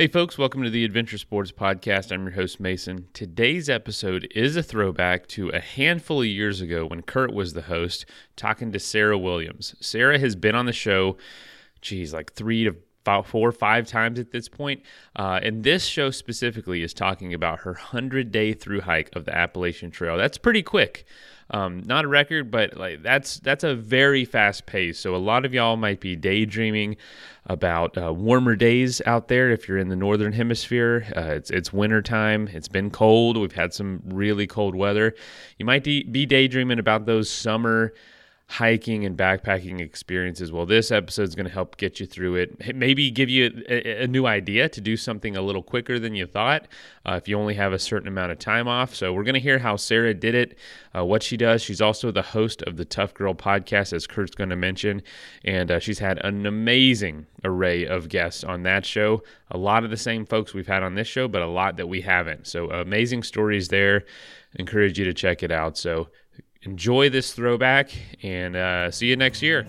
Hey, 0.00 0.08
folks, 0.08 0.38
welcome 0.38 0.62
to 0.62 0.70
the 0.70 0.86
Adventure 0.86 1.18
Sports 1.18 1.52
Podcast. 1.52 2.10
I'm 2.10 2.22
your 2.22 2.30
host, 2.30 2.58
Mason. 2.58 3.08
Today's 3.12 3.68
episode 3.68 4.26
is 4.34 4.56
a 4.56 4.62
throwback 4.62 5.26
to 5.26 5.50
a 5.50 5.60
handful 5.60 6.22
of 6.22 6.26
years 6.26 6.62
ago 6.62 6.86
when 6.86 7.02
Kurt 7.02 7.34
was 7.34 7.52
the 7.52 7.60
host, 7.60 8.06
talking 8.34 8.72
to 8.72 8.78
Sarah 8.78 9.18
Williams. 9.18 9.74
Sarah 9.78 10.18
has 10.18 10.36
been 10.36 10.54
on 10.54 10.64
the 10.64 10.72
show, 10.72 11.18
geez, 11.82 12.14
like 12.14 12.32
three 12.32 12.64
to 12.64 12.76
four 13.04 13.48
or 13.48 13.52
five 13.52 13.86
times 13.86 14.18
at 14.18 14.30
this 14.30 14.48
point. 14.48 14.82
Uh, 15.16 15.40
and 15.42 15.64
this 15.64 15.84
show 15.84 16.10
specifically 16.10 16.82
is 16.82 16.94
talking 16.94 17.34
about 17.34 17.60
her 17.60 17.72
100 17.72 18.30
day 18.30 18.52
through 18.52 18.82
hike 18.82 19.10
of 19.14 19.24
the 19.24 19.36
Appalachian 19.36 19.90
Trail. 19.90 20.16
That's 20.16 20.38
pretty 20.38 20.62
quick. 20.62 21.04
Um, 21.52 21.82
not 21.84 22.04
a 22.04 22.08
record, 22.08 22.50
but 22.50 22.76
like 22.76 23.02
that's 23.02 23.40
that's 23.40 23.64
a 23.64 23.74
very 23.74 24.24
fast 24.24 24.66
pace. 24.66 25.00
So 25.00 25.16
a 25.16 25.18
lot 25.18 25.44
of 25.44 25.52
y'all 25.52 25.76
might 25.76 26.00
be 26.00 26.14
daydreaming 26.14 26.96
about 27.46 27.98
uh, 27.98 28.12
warmer 28.12 28.54
days 28.54 29.02
out 29.04 29.26
there 29.26 29.50
if 29.50 29.66
you're 29.66 29.78
in 29.78 29.88
the 29.88 29.96
northern 29.96 30.32
hemisphere. 30.32 31.06
Uh, 31.16 31.22
it's 31.22 31.50
it's 31.50 31.72
winter 31.72 32.02
time. 32.02 32.48
It's 32.52 32.68
been 32.68 32.90
cold. 32.90 33.36
We've 33.36 33.52
had 33.52 33.74
some 33.74 34.00
really 34.06 34.46
cold 34.46 34.76
weather. 34.76 35.12
You 35.58 35.66
might 35.66 35.82
de- 35.82 36.04
be 36.04 36.24
daydreaming 36.24 36.78
about 36.78 37.06
those 37.06 37.28
summer 37.28 37.94
hiking 38.50 39.06
and 39.06 39.16
backpacking 39.16 39.80
experiences. 39.80 40.50
Well, 40.50 40.66
this 40.66 40.90
episode 40.90 41.28
is 41.28 41.36
going 41.36 41.46
to 41.46 41.52
help 41.52 41.76
get 41.76 42.00
you 42.00 42.06
through 42.06 42.34
it. 42.34 42.74
Maybe 42.74 43.08
give 43.08 43.30
you 43.30 43.64
a, 43.68 44.02
a, 44.02 44.06
new 44.08 44.26
idea 44.26 44.68
to 44.68 44.80
do 44.80 44.96
something 44.96 45.36
a 45.36 45.40
little 45.40 45.62
quicker 45.62 46.00
than 46.00 46.16
you 46.16 46.26
thought 46.26 46.66
uh, 47.06 47.12
if 47.12 47.28
you 47.28 47.38
only 47.38 47.54
have 47.54 47.72
a 47.72 47.78
certain 47.78 48.08
amount 48.08 48.32
of 48.32 48.40
time 48.40 48.66
off. 48.66 48.92
So, 48.92 49.12
we're 49.12 49.22
going 49.22 49.34
to 49.34 49.40
hear 49.40 49.60
how 49.60 49.76
Sarah 49.76 50.14
did 50.14 50.34
it, 50.34 50.58
uh, 50.96 51.04
what 51.04 51.22
she 51.22 51.36
does. 51.36 51.62
She's 51.62 51.80
also 51.80 52.10
the 52.10 52.22
host 52.22 52.62
of 52.62 52.76
the 52.76 52.84
Tough 52.84 53.14
Girl 53.14 53.34
podcast, 53.34 53.92
as 53.92 54.08
Kurt's 54.08 54.34
going 54.34 54.50
to 54.50 54.56
mention. 54.56 55.02
And 55.44 55.70
uh, 55.70 55.78
she's 55.78 56.00
had 56.00 56.18
an 56.24 56.44
amazing 56.44 57.26
array 57.44 57.86
of 57.86 58.08
guests 58.08 58.42
on 58.42 58.64
that 58.64 58.84
show. 58.84 59.22
A 59.52 59.58
lot 59.58 59.84
of 59.84 59.90
the 59.90 59.96
same 59.96 60.26
folks 60.26 60.54
we've 60.54 60.66
had 60.66 60.82
on 60.82 60.96
this 60.96 61.06
show, 61.06 61.28
but 61.28 61.42
a 61.42 61.46
lot 61.46 61.76
that 61.76 61.88
we 61.88 62.00
haven't. 62.00 62.48
So, 62.48 62.68
amazing 62.70 63.22
stories 63.22 63.68
there. 63.68 64.04
Encourage 64.56 64.98
you 64.98 65.04
to 65.04 65.14
check 65.14 65.44
it 65.44 65.52
out. 65.52 65.78
So, 65.78 66.08
enjoy 66.62 67.08
this 67.08 67.32
throwback 67.32 67.90
and 68.22 68.56
uh, 68.56 68.90
see 68.90 69.06
you 69.06 69.16
next 69.16 69.42
year. 69.42 69.66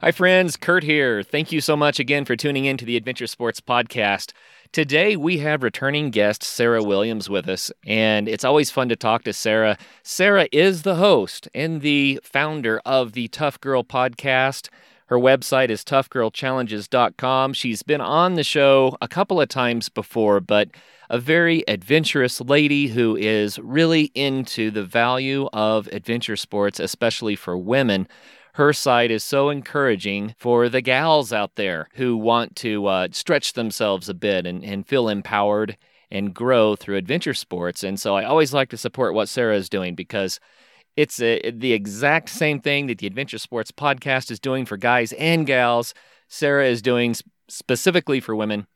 Hi, 0.00 0.12
friends. 0.12 0.56
Kurt 0.56 0.84
here. 0.84 1.24
Thank 1.24 1.50
you 1.50 1.60
so 1.60 1.76
much 1.76 1.98
again 1.98 2.24
for 2.24 2.36
tuning 2.36 2.66
in 2.66 2.76
to 2.76 2.84
the 2.84 2.96
Adventure 2.96 3.26
Sports 3.26 3.60
Podcast. 3.60 4.32
Today, 4.70 5.16
we 5.16 5.38
have 5.38 5.64
returning 5.64 6.10
guest 6.10 6.44
Sarah 6.44 6.84
Williams 6.84 7.28
with 7.28 7.48
us, 7.48 7.72
and 7.84 8.28
it's 8.28 8.44
always 8.44 8.70
fun 8.70 8.88
to 8.90 8.96
talk 8.96 9.24
to 9.24 9.32
Sarah. 9.32 9.76
Sarah 10.04 10.46
is 10.52 10.82
the 10.82 10.94
host 10.94 11.48
and 11.52 11.80
the 11.80 12.20
founder 12.22 12.80
of 12.86 13.12
the 13.12 13.26
Tough 13.28 13.60
Girl 13.60 13.82
Podcast. 13.82 14.68
Her 15.08 15.18
website 15.18 15.70
is 15.70 15.84
toughgirlchallenges.com. 15.84 17.54
She's 17.54 17.82
been 17.82 18.02
on 18.02 18.34
the 18.34 18.44
show 18.44 18.96
a 19.00 19.08
couple 19.08 19.40
of 19.40 19.48
times 19.48 19.88
before, 19.88 20.38
but 20.38 20.68
a 21.08 21.18
very 21.18 21.64
adventurous 21.66 22.42
lady 22.42 22.88
who 22.88 23.16
is 23.16 23.58
really 23.58 24.10
into 24.14 24.70
the 24.70 24.84
value 24.84 25.48
of 25.54 25.86
adventure 25.88 26.36
sports, 26.36 26.78
especially 26.78 27.36
for 27.36 27.56
women. 27.56 28.06
Her 28.52 28.74
site 28.74 29.10
is 29.10 29.24
so 29.24 29.48
encouraging 29.48 30.34
for 30.38 30.68
the 30.68 30.82
gals 30.82 31.32
out 31.32 31.54
there 31.54 31.88
who 31.94 32.14
want 32.14 32.54
to 32.56 32.86
uh, 32.86 33.08
stretch 33.10 33.54
themselves 33.54 34.10
a 34.10 34.14
bit 34.14 34.46
and, 34.46 34.62
and 34.62 34.86
feel 34.86 35.08
empowered 35.08 35.78
and 36.10 36.34
grow 36.34 36.76
through 36.76 36.96
adventure 36.96 37.34
sports. 37.34 37.82
And 37.82 37.98
so 37.98 38.14
I 38.14 38.24
always 38.24 38.52
like 38.52 38.68
to 38.70 38.76
support 38.76 39.14
what 39.14 39.30
Sarah 39.30 39.56
is 39.56 39.70
doing 39.70 39.94
because 39.94 40.38
it's 40.98 41.22
a, 41.22 41.52
the 41.52 41.72
exact 41.74 42.28
same 42.28 42.60
thing 42.60 42.88
that 42.88 42.98
the 42.98 43.06
Adventure 43.06 43.38
Sports 43.38 43.70
podcast 43.70 44.32
is 44.32 44.40
doing 44.40 44.66
for 44.66 44.76
guys 44.76 45.12
and 45.12 45.46
gals. 45.46 45.94
Sarah 46.26 46.66
is 46.66 46.82
doing 46.82 47.14
specifically 47.46 48.18
for 48.18 48.34
women. 48.34 48.66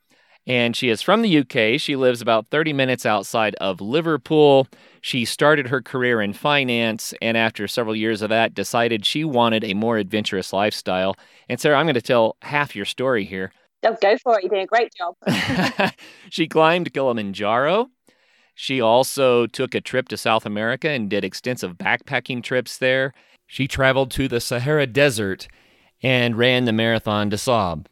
And 0.47 0.73
she 0.73 0.87
is 0.87 1.01
from 1.01 1.21
the 1.21 1.39
UK. 1.39 1.81
She 1.81 1.97
lives 1.97 2.21
about 2.21 2.47
30 2.47 2.71
minutes 2.71 3.05
outside 3.05 3.55
of 3.55 3.81
Liverpool. 3.81 4.69
She 5.01 5.25
started 5.25 5.67
her 5.67 5.81
career 5.81 6.21
in 6.21 6.31
finance, 6.31 7.13
and 7.21 7.35
after 7.35 7.67
several 7.67 7.95
years 7.95 8.21
of 8.21 8.29
that, 8.29 8.53
decided 8.53 9.05
she 9.05 9.25
wanted 9.25 9.65
a 9.65 9.73
more 9.73 9.97
adventurous 9.97 10.53
lifestyle. 10.53 11.17
And 11.49 11.59
Sarah, 11.59 11.77
I'm 11.77 11.85
going 11.85 11.95
to 11.95 12.01
tell 12.01 12.37
half 12.41 12.73
your 12.73 12.85
story 12.85 13.25
here. 13.25 13.51
Oh, 13.83 13.97
go 14.01 14.17
for 14.17 14.39
it. 14.39 14.43
You're 14.43 14.49
doing 14.49 14.63
a 14.63 14.65
great 14.65 14.93
job. 14.95 15.93
she 16.29 16.47
climbed 16.47 16.93
Kilimanjaro. 16.93 17.89
She 18.55 18.79
also 18.79 19.47
took 19.47 19.73
a 19.73 19.81
trip 19.81 20.07
to 20.09 20.17
South 20.17 20.45
America 20.45 20.89
and 20.89 21.09
did 21.09 21.23
extensive 21.23 21.77
backpacking 21.77 22.43
trips 22.43 22.77
there. 22.77 23.13
She 23.47 23.67
traveled 23.67 24.11
to 24.11 24.27
the 24.27 24.39
Sahara 24.39 24.87
Desert 24.87 25.47
and 26.01 26.37
ran 26.37 26.65
the 26.65 26.73
Marathon 26.73 27.29
des 27.29 27.37
Sables. 27.37 27.85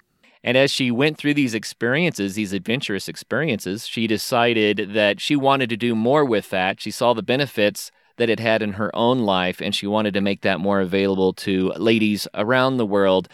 And 0.43 0.57
as 0.57 0.71
she 0.71 0.89
went 0.89 1.17
through 1.17 1.35
these 1.35 1.53
experiences, 1.53 2.33
these 2.33 2.53
adventurous 2.53 3.07
experiences, 3.07 3.87
she 3.87 4.07
decided 4.07 4.93
that 4.93 5.21
she 5.21 5.35
wanted 5.35 5.69
to 5.69 5.77
do 5.77 5.93
more 5.93 6.25
with 6.25 6.49
that. 6.49 6.81
She 6.81 6.89
saw 6.89 7.13
the 7.13 7.21
benefits 7.21 7.91
that 8.17 8.29
it 8.29 8.39
had 8.39 8.61
in 8.61 8.73
her 8.73 8.95
own 8.95 9.19
life, 9.19 9.61
and 9.61 9.73
she 9.73 9.87
wanted 9.87 10.13
to 10.15 10.21
make 10.21 10.41
that 10.41 10.59
more 10.59 10.81
available 10.81 11.33
to 11.33 11.69
ladies 11.77 12.27
around 12.33 12.77
the 12.77 12.85
world. 12.85 13.29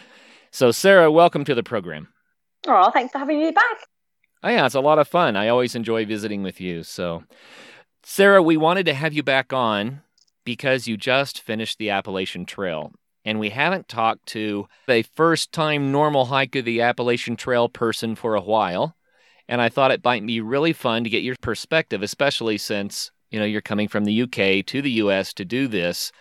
So, 0.50 0.70
Sarah, 0.70 1.10
welcome 1.10 1.44
to 1.44 1.54
the 1.54 1.62
program. 1.62 2.08
Oh, 2.66 2.90
thanks 2.90 3.12
for 3.12 3.18
having 3.18 3.38
me 3.38 3.50
back. 3.52 3.64
Oh, 4.42 4.48
yeah, 4.48 4.66
it's 4.66 4.74
a 4.74 4.80
lot 4.80 4.98
of 4.98 5.08
fun. 5.08 5.36
I 5.36 5.48
always 5.48 5.74
enjoy 5.74 6.06
visiting 6.06 6.42
with 6.42 6.60
you. 6.60 6.84
So, 6.84 7.24
Sarah, 8.04 8.42
we 8.42 8.56
wanted 8.56 8.86
to 8.86 8.94
have 8.94 9.12
you 9.12 9.22
back 9.22 9.52
on 9.52 10.02
because 10.44 10.86
you 10.86 10.96
just 10.96 11.40
finished 11.40 11.78
the 11.78 11.90
Appalachian 11.90 12.46
Trail. 12.46 12.92
And 13.24 13.40
we 13.40 13.50
haven't 13.50 13.88
talked 13.88 14.26
to 14.26 14.68
a 14.88 15.02
first 15.02 15.52
time 15.52 15.90
normal 15.90 16.26
hike 16.26 16.54
of 16.54 16.64
the 16.64 16.80
Appalachian 16.80 17.36
Trail 17.36 17.68
person 17.68 18.14
for 18.14 18.34
a 18.34 18.40
while. 18.40 18.96
And 19.48 19.60
I 19.60 19.68
thought 19.68 19.90
it 19.90 20.04
might 20.04 20.24
be 20.24 20.40
really 20.40 20.72
fun 20.72 21.04
to 21.04 21.10
get 21.10 21.22
your 21.22 21.36
perspective, 21.40 22.02
especially 22.02 22.58
since, 22.58 23.10
you 23.30 23.38
know, 23.40 23.44
you're 23.44 23.60
coming 23.60 23.88
from 23.88 24.04
the 24.04 24.22
UK 24.22 24.64
to 24.66 24.80
the 24.80 24.92
US 24.92 25.34
to 25.34 25.44
do 25.44 25.66
this. 25.66 26.12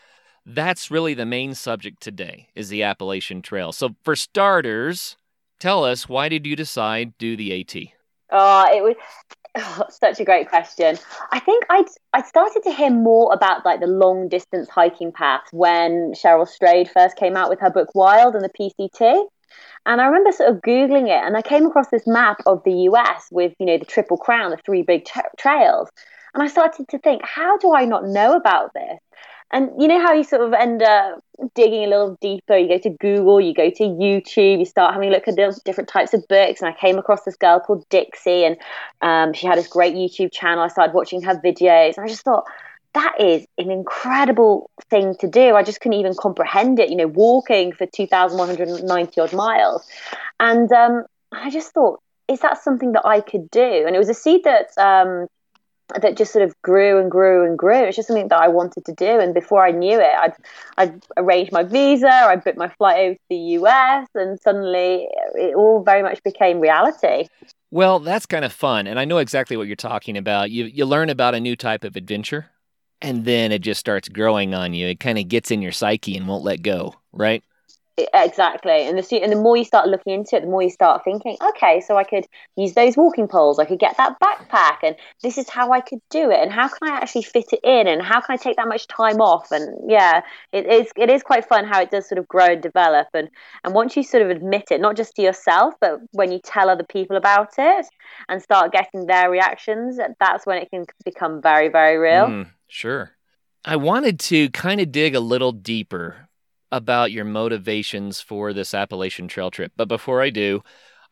That's 0.46 0.90
really 0.90 1.14
the 1.14 1.26
main 1.26 1.54
subject 1.54 2.02
today 2.02 2.48
is 2.56 2.70
the 2.70 2.84
Appalachian 2.84 3.42
Trail. 3.42 3.72
So 3.72 3.96
for 4.04 4.16
starters, 4.16 5.18
tell 5.60 5.86
us 5.86 6.10
why 6.10 6.30
did 6.30 6.48
you 6.48 6.56
decide 6.56 7.18
do 7.18 7.38
the 7.38 7.62
AT? 7.62 7.97
Oh, 8.32 8.66
it 8.76 8.84
was 8.84 8.96
oh, 9.58 9.86
such 9.90 10.20
a 10.20 10.26
great 10.26 10.50
question. 10.50 10.98
I 11.32 11.40
think 11.40 11.66
I'd 11.70 11.86
I 12.14 12.22
started 12.24 12.64
to 12.64 12.72
hear 12.72 12.90
more 12.90 13.34
about 13.34 13.66
like 13.66 13.80
the 13.80 13.88
long 13.88 14.30
distance 14.30 14.70
hiking 14.70 15.12
paths 15.12 15.50
when 15.54 16.14
Cheryl 16.14 16.48
Strayed 16.48 16.90
first 16.90 17.16
came 17.18 17.38
out 17.38 17.50
with 17.50 17.60
her 17.62 17.70
book 17.70 17.90
Wild 17.96 18.36
and 18.36 18.44
the 18.44 18.50
PCT. 18.50 19.26
And 19.86 20.02
I 20.02 20.06
remember 20.08 20.32
sort 20.34 20.50
of 20.50 20.62
googling 20.62 21.06
it, 21.08 21.24
and 21.26 21.38
I 21.38 21.42
came 21.42 21.66
across 21.66 21.88
this 21.90 22.06
map 22.06 22.42
of 22.46 22.62
the 22.66 22.74
US 22.92 23.28
with 23.32 23.54
you 23.60 23.66
know 23.66 23.78
the 23.78 23.86
Triple 23.86 24.18
Crown, 24.18 24.52
the 24.52 24.58
three 24.58 24.82
big 24.82 25.06
tra- 25.06 25.30
trails, 25.38 25.90
and 26.34 26.44
I 26.44 26.48
started 26.48 26.88
to 26.90 27.00
think, 27.00 27.22
how 27.24 27.58
do 27.58 27.74
I 27.74 27.86
not 27.86 28.06
know 28.06 28.36
about 28.36 28.74
this? 28.74 29.00
And 29.52 29.72
you 29.80 29.88
know 29.88 30.02
how 30.02 30.14
you 30.14 30.24
sort 30.26 30.42
of 30.42 30.54
end 30.54 30.84
up 30.84 31.24
digging 31.56 31.86
a 31.86 31.88
little 31.88 32.18
deeper. 32.20 32.58
You 32.58 32.68
go 32.68 32.80
to 32.80 32.90
Google, 32.90 33.40
you 33.40 33.54
go 33.54 33.70
to 33.70 33.84
YouTube, 33.84 34.60
you 34.60 34.66
start 34.66 34.94
having 34.94 35.10
a 35.10 35.12
look 35.12 35.28
at 35.28 35.38
different 35.64 35.90
types 35.90 36.14
of 36.14 36.28
books. 36.28 36.62
And 36.62 36.70
I 36.70 36.78
came 36.78 36.98
across 36.98 37.24
this 37.24 37.38
girl 37.38 37.60
called 37.60 37.88
Dixie, 37.90 38.44
and 38.44 38.58
um, 39.02 39.34
she 39.34 39.48
had 39.48 39.58
this 39.58 39.68
great 39.68 39.96
YouTube 39.96 40.34
channel. 40.34 40.64
I 40.64 40.68
started 40.68 40.94
watching 40.94 41.22
her 41.22 41.36
videos, 41.36 41.96
and 41.96 42.04
I 42.04 42.08
just 42.08 42.24
thought 42.24 42.44
that 42.94 43.22
is 43.22 43.46
an 43.58 43.72
incredible 43.72 44.70
thing 44.90 45.16
to 45.20 45.28
do. 45.28 45.56
I 45.56 45.64
just 45.64 45.80
couldn't 45.80 46.00
even 46.00 46.16
comprehend 46.16 46.80
it. 46.80 46.90
You 46.90 46.98
know, 46.98 47.08
walking 47.08 47.72
for 47.72 47.86
two 47.86 48.08
thousand 48.08 48.38
one 48.38 48.48
hundred 48.50 48.84
ninety 48.84 49.22
odd 49.22 49.32
miles, 49.32 49.88
and 50.42 50.70
um, 50.74 51.04
I 51.32 51.50
just 51.52 51.74
thought, 51.74 52.02
is 52.28 52.42
that 52.42 52.62
something 52.62 52.92
that 52.94 53.06
I 53.06 53.22
could 53.22 53.50
do? 53.50 53.84
And 53.86 53.96
it 53.96 54.00
was 54.00 54.10
a 54.10 54.14
seed 54.14 54.44
that 54.44 54.78
um, 54.78 55.28
that 56.02 56.18
just 56.18 56.34
sort 56.34 56.44
of 56.44 56.60
grew 56.62 57.00
and 57.00 57.10
grew 57.10 57.46
and 57.46 57.58
grew. 57.58 57.84
It's 57.84 57.96
just 57.96 58.08
something 58.08 58.28
that 58.28 58.40
I 58.40 58.48
wanted 58.48 58.86
to 58.86 58.94
do, 58.94 59.20
and 59.20 59.34
before 59.34 59.66
I 59.66 59.72
knew 59.72 60.00
it, 60.00 60.12
I'd 60.20 60.34
I'd 60.78 61.06
arranged 61.16 61.52
my 61.52 61.64
visa, 61.64 62.10
I'd 62.10 62.44
booked 62.44 62.58
my 62.58 62.70
flight 62.70 63.00
over 63.00 63.14
to 63.16 63.22
the 63.30 63.36
US, 63.36 64.08
and 64.16 64.40
suddenly 64.40 65.08
it 65.36 65.56
all 65.56 65.84
very 65.84 66.04
much 66.04 66.22
became 66.24 66.60
reality. 66.60 67.28
Well, 67.72 68.00
that's 68.00 68.26
kind 68.26 68.46
of 68.46 68.54
fun, 68.54 68.88
and 68.88 69.00
I 69.00 69.06
know 69.06 69.18
exactly 69.18 69.58
what 69.58 69.68
you're 69.68 69.76
talking 69.76 70.18
about. 70.18 70.52
You 70.52 70.66
you 70.66 70.86
learn 70.86 71.10
about 71.10 71.36
a 71.36 71.40
new 71.40 71.56
type 71.56 71.84
of 71.84 71.96
adventure, 71.96 72.48
and 73.02 73.26
then 73.26 73.52
it 73.52 73.60
just 73.60 73.80
starts 73.80 74.10
growing 74.10 74.54
on 74.54 74.74
you. 74.74 74.88
It 74.88 75.00
kind 75.00 75.18
of 75.18 75.28
gets 75.28 75.52
in 75.52 75.62
your 75.62 75.72
psyche 75.72 76.18
and 76.18 76.28
won't 76.28 76.44
let 76.44 76.62
go, 76.62 76.96
right? 77.12 77.44
Exactly, 78.14 78.88
and 78.88 78.96
the 78.96 79.24
and 79.24 79.32
the 79.32 79.38
more 79.38 79.58
you 79.58 79.64
start 79.64 79.88
looking 79.88 80.14
into 80.14 80.36
it, 80.36 80.42
the 80.42 80.48
more 80.48 80.62
you 80.62 80.70
start 80.70 81.04
thinking, 81.04 81.36
okay, 81.42 81.82
so 81.82 81.98
I 81.98 82.04
could 82.04 82.28
use 82.56 82.74
those 82.74 82.96
walking 82.96 83.28
poles, 83.28 83.58
I 83.58 83.66
could 83.66 83.80
get 83.80 83.98
that 83.98 84.20
backpack, 84.20 84.78
and 84.84 84.96
this 85.24 85.40
is 85.40 85.50
how 85.50 85.72
I 85.72 85.82
could 85.82 86.02
do 86.12 86.30
it, 86.30 86.40
and 86.40 86.52
how 86.52 86.68
can 86.68 86.92
I 86.92 86.98
actually 86.98 87.24
fit 87.24 87.54
it 87.54 87.60
in, 87.64 87.88
and 87.88 88.04
how 88.04 88.22
can 88.22 88.34
I 88.34 88.38
take 88.38 88.56
that 88.58 88.68
much 88.68 88.86
time 88.86 89.20
off, 89.20 89.52
and 89.52 89.90
yeah, 89.90 90.22
it 90.52 90.68
is 90.68 90.92
it 90.96 91.10
is 91.10 91.24
quite 91.24 91.50
fun 91.50 91.66
how 91.66 91.82
it 91.82 91.90
does 91.90 92.08
sort 92.08 92.20
of 92.20 92.28
grow 92.28 92.46
and 92.46 92.62
develop, 92.62 93.08
and 93.16 93.30
and 93.64 93.74
once 93.74 93.98
you 93.98 94.04
sort 94.04 94.22
of 94.22 94.30
admit 94.30 94.66
it, 94.70 94.80
not 94.80 94.96
just 94.96 95.16
to 95.16 95.24
yourself, 95.24 95.74
but 95.82 96.00
when 96.12 96.32
you 96.32 96.40
tell 96.44 96.70
other 96.70 96.86
people 96.86 97.18
about 97.18 97.50
it 97.58 97.88
and 98.30 98.44
start 98.44 98.72
getting 98.72 99.08
their 99.08 99.32
reactions, 99.32 99.98
that's 100.20 100.46
when 100.46 100.60
it 100.62 100.70
can 100.70 100.86
become 101.04 101.42
very 101.42 101.70
very 101.70 101.98
real. 101.98 102.28
Mm. 102.28 102.50
Sure. 102.68 103.14
I 103.66 103.76
wanted 103.76 104.20
to 104.20 104.50
kind 104.52 104.80
of 104.80 104.92
dig 104.92 105.16
a 105.16 105.20
little 105.20 105.52
deeper 105.52 106.27
about 106.72 107.12
your 107.12 107.26
motivations 107.26 108.22
for 108.22 108.54
this 108.54 108.74
Appalachian 108.74 109.28
Trail 109.28 109.52
trip. 109.52 109.72
But 109.76 109.88
before 109.88 110.22
I 110.22 110.30
do, 110.30 110.64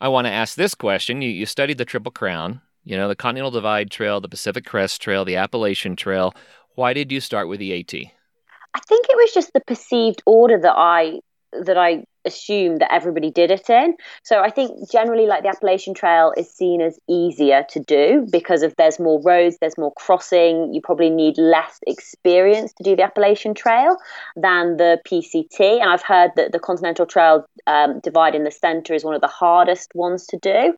I 0.02 0.08
want 0.10 0.28
to 0.28 0.32
ask 0.32 0.56
this 0.56 0.76
question. 0.76 1.22
You, 1.22 1.30
you 1.30 1.46
studied 1.46 1.78
the 1.78 1.86
Triple 1.86 2.12
Crown, 2.12 2.62
you 2.84 2.98
know, 2.98 3.08
the 3.08 3.16
Continental 3.16 3.52
Divide 3.52 3.90
Trail, 3.90 4.20
the 4.20 4.30
Pacific 4.30 4.66
Crest 4.66 5.02
Trail, 5.02 5.26
the 5.26 5.38
Appalachian 5.38 5.96
Trail. 5.96 6.34
Why 6.76 6.94
did 6.94 7.12
you 7.12 7.22
start 7.22 7.48
with 7.48 7.60
the 7.60 7.80
AT? 7.80 7.94
I 7.94 8.80
think 8.88 9.06
it 9.10 9.16
was 9.16 9.32
just 9.34 9.54
the 9.54 9.62
perceived 9.62 10.22
order 10.26 10.60
that 10.60 10.76
I 10.76 11.20
that 11.54 11.78
I 11.78 12.04
assumed 12.26 12.82
that 12.82 12.94
everybody 12.94 13.32
did 13.32 13.52
it 13.52 13.70
in. 13.70 13.96
So 14.24 14.42
I 14.42 14.50
think 14.50 14.90
generally, 14.92 15.28
like 15.28 15.44
the 15.44 15.50
Appalachian 15.50 15.94
Trail 15.94 16.34
is 16.38 16.50
seen 16.50 16.82
as 16.82 17.00
easier 17.10 17.66
to 17.70 17.80
do 17.80 18.28
because 18.32 18.64
of 18.64 18.76
there's 18.78 19.00
more 19.00 19.22
roads, 19.22 19.58
there's 19.60 19.78
more 19.78 19.94
crossing. 19.94 20.74
You 20.74 20.82
probably 20.82 21.10
need 21.10 21.38
less 21.38 21.80
experience 21.88 22.74
to 22.74 22.84
do 22.84 22.96
the 22.96 23.04
Appalachian 23.04 23.54
Trail 23.54 23.98
than 24.36 24.78
the 24.78 25.00
PCT. 25.08 25.82
And 25.82 25.90
I've 25.90 26.04
heard 26.04 26.32
that 26.36 26.52
the 26.52 26.60
Continental 26.60 27.06
Trail 27.06 27.46
um, 27.68 28.00
divide 28.02 28.36
in 28.36 28.44
the 28.44 28.52
center 28.52 28.94
is 28.94 29.04
one 29.04 29.16
of 29.16 29.22
the 29.22 29.28
hardest 29.28 29.94
ones 29.96 30.26
to 30.28 30.38
do. 30.38 30.76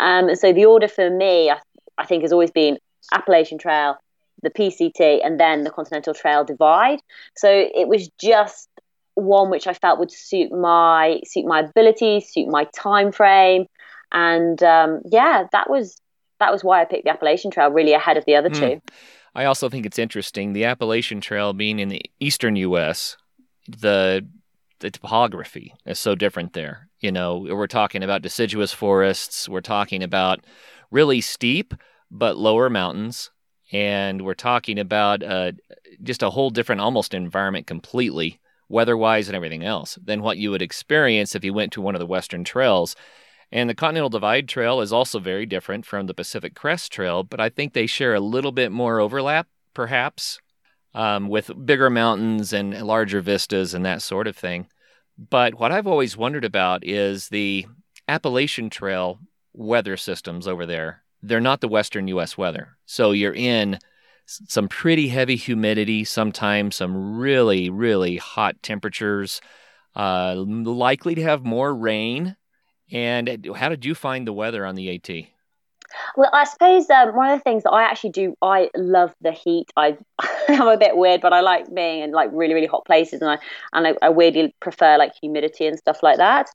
Um, 0.00 0.28
and 0.28 0.38
so 0.38 0.52
the 0.52 0.64
order 0.64 0.88
for 0.88 1.10
me, 1.10 1.50
I, 1.50 1.58
I 1.98 2.06
think, 2.06 2.22
has 2.22 2.32
always 2.32 2.50
been 2.50 2.78
Appalachian 3.12 3.58
Trail, 3.58 3.96
the 4.42 4.50
PCT, 4.50 5.24
and 5.24 5.38
then 5.38 5.64
the 5.64 5.70
Continental 5.70 6.14
Trail 6.14 6.44
divide. 6.44 7.00
So 7.36 7.48
it 7.50 7.88
was 7.88 8.08
just 8.20 8.68
one 9.14 9.50
which 9.50 9.66
I 9.66 9.74
felt 9.74 9.98
would 9.98 10.10
suit 10.10 10.52
my 10.52 11.20
suit 11.24 11.44
my 11.46 11.60
abilities, 11.60 12.30
suit 12.32 12.48
my 12.48 12.64
time 12.74 13.12
frame, 13.12 13.66
and 14.12 14.62
um, 14.62 15.00
yeah, 15.10 15.44
that 15.52 15.68
was 15.68 16.00
that 16.38 16.52
was 16.52 16.64
why 16.64 16.80
I 16.80 16.84
picked 16.84 17.04
the 17.04 17.10
Appalachian 17.10 17.50
Trail 17.50 17.70
really 17.70 17.92
ahead 17.92 18.16
of 18.16 18.24
the 18.24 18.36
other 18.36 18.50
mm. 18.50 18.58
two. 18.58 18.80
I 19.34 19.44
also 19.44 19.68
think 19.68 19.86
it's 19.86 19.98
interesting 19.98 20.52
the 20.52 20.64
Appalachian 20.64 21.20
Trail 21.20 21.52
being 21.52 21.78
in 21.78 21.88
the 21.88 22.02
eastern 22.20 22.56
U.S. 22.56 23.16
the 23.68 24.26
the 24.80 24.90
topography 24.90 25.74
is 25.86 25.98
so 25.98 26.14
different 26.14 26.52
there. 26.52 26.88
You 27.00 27.12
know, 27.12 27.38
we're 27.38 27.66
talking 27.66 28.02
about 28.02 28.22
deciduous 28.22 28.72
forests. 28.72 29.48
We're 29.48 29.60
talking 29.60 30.02
about 30.02 30.44
really 30.90 31.20
steep 31.20 31.74
but 32.10 32.36
lower 32.36 32.68
mountains, 32.68 33.30
and 33.72 34.22
we're 34.22 34.34
talking 34.34 34.78
about 34.78 35.22
uh, 35.22 35.52
just 36.02 36.22
a 36.22 36.30
whole 36.30 36.50
different, 36.50 36.82
almost 36.82 37.14
environment 37.14 37.66
completely 37.66 38.38
weather 38.72 38.96
wise 38.96 39.28
and 39.28 39.36
everything 39.36 39.62
else, 39.62 39.98
than 40.02 40.22
what 40.22 40.38
you 40.38 40.50
would 40.50 40.62
experience 40.62 41.34
if 41.34 41.44
you 41.44 41.52
went 41.52 41.72
to 41.72 41.80
one 41.80 41.94
of 41.94 42.00
the 42.00 42.06
Western 42.06 42.42
trails. 42.42 42.96
And 43.52 43.68
the 43.68 43.74
Continental 43.74 44.08
Divide 44.08 44.48
Trail 44.48 44.80
is 44.80 44.92
also 44.92 45.18
very 45.18 45.44
different 45.44 45.84
from 45.84 46.06
the 46.06 46.14
Pacific 46.14 46.54
Crest 46.54 46.90
Trail, 46.90 47.22
but 47.22 47.38
I 47.38 47.50
think 47.50 47.74
they 47.74 47.86
share 47.86 48.14
a 48.14 48.20
little 48.20 48.50
bit 48.50 48.72
more 48.72 48.98
overlap, 48.98 49.46
perhaps, 49.74 50.40
um, 50.94 51.28
with 51.28 51.50
bigger 51.66 51.90
mountains 51.90 52.54
and 52.54 52.72
larger 52.82 53.20
vistas 53.20 53.74
and 53.74 53.84
that 53.84 54.00
sort 54.00 54.26
of 54.26 54.36
thing. 54.36 54.68
But 55.18 55.56
what 55.56 55.70
I've 55.70 55.86
always 55.86 56.16
wondered 56.16 56.44
about 56.44 56.82
is 56.82 57.28
the 57.28 57.66
Appalachian 58.08 58.70
Trail 58.70 59.20
weather 59.52 59.98
systems 59.98 60.48
over 60.48 60.64
there. 60.64 61.02
They're 61.22 61.40
not 61.40 61.60
the 61.60 61.68
Western 61.68 62.08
U.S. 62.08 62.38
weather. 62.38 62.78
So 62.86 63.12
you're 63.12 63.34
in 63.34 63.78
some 64.48 64.68
pretty 64.68 65.08
heavy 65.08 65.36
humidity, 65.36 66.04
sometimes 66.04 66.76
some 66.76 67.18
really, 67.18 67.70
really 67.70 68.16
hot 68.16 68.62
temperatures, 68.62 69.40
uh, 69.94 70.34
likely 70.36 71.14
to 71.14 71.22
have 71.22 71.44
more 71.44 71.74
rain. 71.74 72.36
And 72.90 73.48
how 73.56 73.68
did 73.68 73.84
you 73.84 73.94
find 73.94 74.26
the 74.26 74.32
weather 74.32 74.66
on 74.66 74.74
the 74.74 74.94
AT? 74.94 75.26
Well, 76.16 76.30
I 76.32 76.44
suppose 76.44 76.88
um, 76.90 77.14
one 77.16 77.30
of 77.30 77.38
the 77.38 77.42
things 77.42 77.62
that 77.62 77.70
I 77.70 77.82
actually 77.84 78.10
do, 78.10 78.34
I 78.42 78.68
love 78.76 79.14
the 79.22 79.32
heat. 79.32 79.70
I, 79.76 79.96
I'm 80.48 80.68
a 80.68 80.76
bit 80.76 80.96
weird, 80.96 81.20
but 81.22 81.32
I 81.32 81.40
like 81.40 81.72
being 81.74 82.00
in 82.02 82.12
like 82.12 82.30
really, 82.32 82.54
really 82.54 82.66
hot 82.66 82.84
places, 82.84 83.22
and 83.22 83.30
I 83.30 83.38
and 83.72 83.86
I, 83.86 83.94
I 84.02 84.08
weirdly 84.10 84.54
prefer 84.60 84.98
like 84.98 85.12
humidity 85.20 85.66
and 85.66 85.78
stuff 85.78 86.02
like 86.02 86.18
that. 86.18 86.50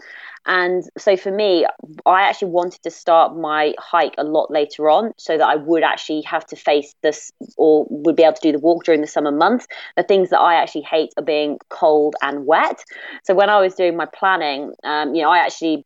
And 0.46 0.84
so 0.98 1.18
for 1.18 1.32
me, 1.32 1.66
I 2.06 2.22
actually 2.22 2.52
wanted 2.52 2.84
to 2.84 2.92
start 2.92 3.36
my 3.36 3.74
hike 3.80 4.16
a 4.18 4.24
lot 4.24 4.50
later 4.52 4.90
on 4.90 5.12
so 5.18 5.38
that 5.38 5.48
I 5.48 5.56
would 5.56 5.84
actually 5.84 6.22
have 6.22 6.46
to 6.48 6.56
face 6.56 6.94
this 7.02 7.32
or 7.58 7.86
would 7.90 8.16
be 8.16 8.24
able 8.24 8.34
to 8.36 8.42
do 8.42 8.52
the 8.54 8.60
walk 8.60 8.84
during 8.86 9.02
the 9.02 9.08
summer 9.08 9.32
months. 9.32 9.68
The 9.98 10.04
things 10.04 10.30
that 10.30 10.40
I 10.40 10.56
actually 10.56 10.84
hate 10.84 11.14
are 11.18 11.24
being 11.24 11.58
cold 11.70 12.16
and 12.22 12.46
wet. 12.46 12.82
So 13.24 13.34
when 13.34 13.50
I 13.50 13.60
was 13.60 13.76
doing 13.76 13.98
my 13.98 14.06
planning, 14.06 14.74
um, 14.84 15.16
you 15.16 15.22
know, 15.24 15.30
I 15.32 15.40
actually 15.40 15.86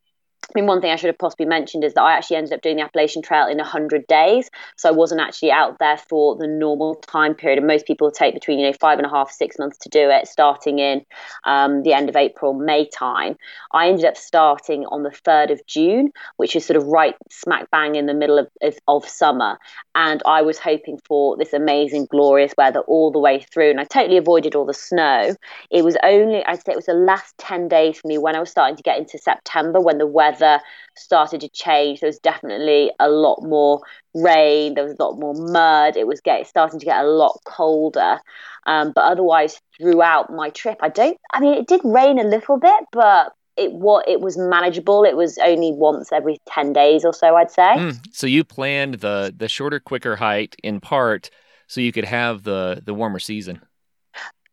I 0.53 0.59
mean, 0.59 0.68
one 0.68 0.81
thing 0.81 0.92
I 0.92 0.98
should 0.98 1.07
have 1.07 1.18
possibly 1.18 1.45
mentioned 1.45 1.83
is 1.86 1.94
that 1.94 2.01
I 2.01 2.13
actually 2.13 2.36
ended 2.36 2.53
up 2.53 2.62
doing 2.62 2.75
the 2.75 2.83
Appalachian 2.83 3.21
Trail 3.21 3.48
in 3.48 3.57
100 3.57 4.06
days. 4.07 4.50
So 4.75 4.89
I 4.89 4.92
wasn't 4.92 5.21
actually 5.21 5.51
out 5.51 5.80
there 5.80 5.98
for 5.98 6.36
the 6.36 6.48
normal 6.48 6.95
time 6.95 7.36
period. 7.36 7.57
And 7.57 7.68
most 7.68 7.86
people 7.86 8.12
take 8.12 8.33
between, 8.33 8.59
you 8.59 8.68
know, 8.68 8.74
five 8.74 9.00
and 9.00 9.06
a 9.06 9.09
half, 9.09 9.31
six 9.31 9.57
months 9.57 9.77
to 9.80 9.89
do 9.89 10.09
it, 10.09 10.27
starting 10.27 10.80
in 10.80 11.06
um, 11.45 11.83
the 11.83 11.94
end 11.94 12.09
of 12.09 12.18
April, 12.18 12.53
May 12.53 12.88
time. 12.89 13.38
I 13.71 13.88
ended 13.88 14.06
up 14.06 14.18
starting 14.18 14.86
on 14.88 15.03
the 15.03 15.09
3rd 15.09 15.51
of 15.51 15.65
June, 15.68 16.12
which 16.36 16.56
is 16.56 16.65
sort 16.65 16.75
of 16.75 16.86
right 16.88 17.15
smack 17.30 17.71
bang 17.71 17.95
in 17.95 18.06
the 18.06 18.13
middle 18.13 18.38
of, 18.38 18.50
of, 18.62 18.77
of 18.89 19.07
summer. 19.07 19.57
And 19.95 20.21
I 20.25 20.42
was 20.42 20.59
hoping 20.59 21.00
for 21.06 21.38
this 21.38 21.53
amazing, 21.53 22.07
glorious 22.07 22.53
weather 22.57 22.81
all 22.81 23.12
the 23.12 23.19
way 23.19 23.39
through. 23.39 23.69
And 23.69 23.80
I 23.80 23.86
totally 23.86 24.18
avoided 24.18 24.56
all 24.56 24.65
the 24.65 24.74
snow. 24.74 25.36
It 25.69 25.86
was 25.86 25.95
only, 26.03 26.44
I'd 26.44 26.63
say 26.65 26.74
it 26.74 26.75
was 26.75 26.88
the 26.88 26.94
last 26.94 27.38
10 27.38 27.69
days 27.69 28.00
for 28.00 28.07
me 28.07 28.18
when 28.18 28.36
I 28.36 28.39
was 28.39 28.50
starting 28.50 28.75
to 28.75 28.83
get 28.83 28.98
into 28.98 29.18
September 29.18 29.80
when 29.80 29.98
the 29.98 30.07
weather 30.07 30.40
weather 30.41 30.61
started 30.95 31.41
to 31.41 31.49
change. 31.49 31.99
There 31.99 32.07
was 32.07 32.19
definitely 32.19 32.91
a 32.99 33.09
lot 33.09 33.41
more 33.43 33.81
rain. 34.13 34.73
There 34.73 34.83
was 34.83 34.95
a 34.99 35.03
lot 35.03 35.19
more 35.19 35.33
mud. 35.33 35.95
It 35.95 36.07
was 36.07 36.21
getting 36.21 36.45
starting 36.45 36.79
to 36.79 36.85
get 36.85 37.03
a 37.03 37.07
lot 37.07 37.39
colder. 37.45 38.19
Um, 38.65 38.91
but 38.93 39.01
otherwise, 39.01 39.59
throughout 39.79 40.31
my 40.31 40.49
trip, 40.49 40.77
I 40.81 40.89
don't. 40.89 41.17
I 41.33 41.39
mean, 41.39 41.55
it 41.55 41.67
did 41.67 41.81
rain 41.83 42.19
a 42.19 42.23
little 42.23 42.57
bit, 42.57 42.85
but 42.91 43.33
it 43.57 43.71
what 43.73 44.07
it 44.07 44.21
was 44.21 44.38
manageable. 44.38 45.03
It 45.03 45.15
was 45.15 45.38
only 45.43 45.71
once 45.71 46.11
every 46.11 46.39
ten 46.47 46.73
days 46.73 47.03
or 47.03 47.13
so, 47.13 47.35
I'd 47.35 47.51
say. 47.51 47.61
Mm, 47.75 48.13
so 48.13 48.27
you 48.27 48.43
planned 48.43 48.95
the 48.95 49.33
the 49.36 49.48
shorter, 49.48 49.79
quicker 49.79 50.15
hike 50.15 50.55
in 50.63 50.79
part 50.79 51.29
so 51.67 51.81
you 51.81 51.91
could 51.91 52.05
have 52.05 52.43
the 52.43 52.81
the 52.86 52.93
warmer 52.93 53.19
season. 53.19 53.62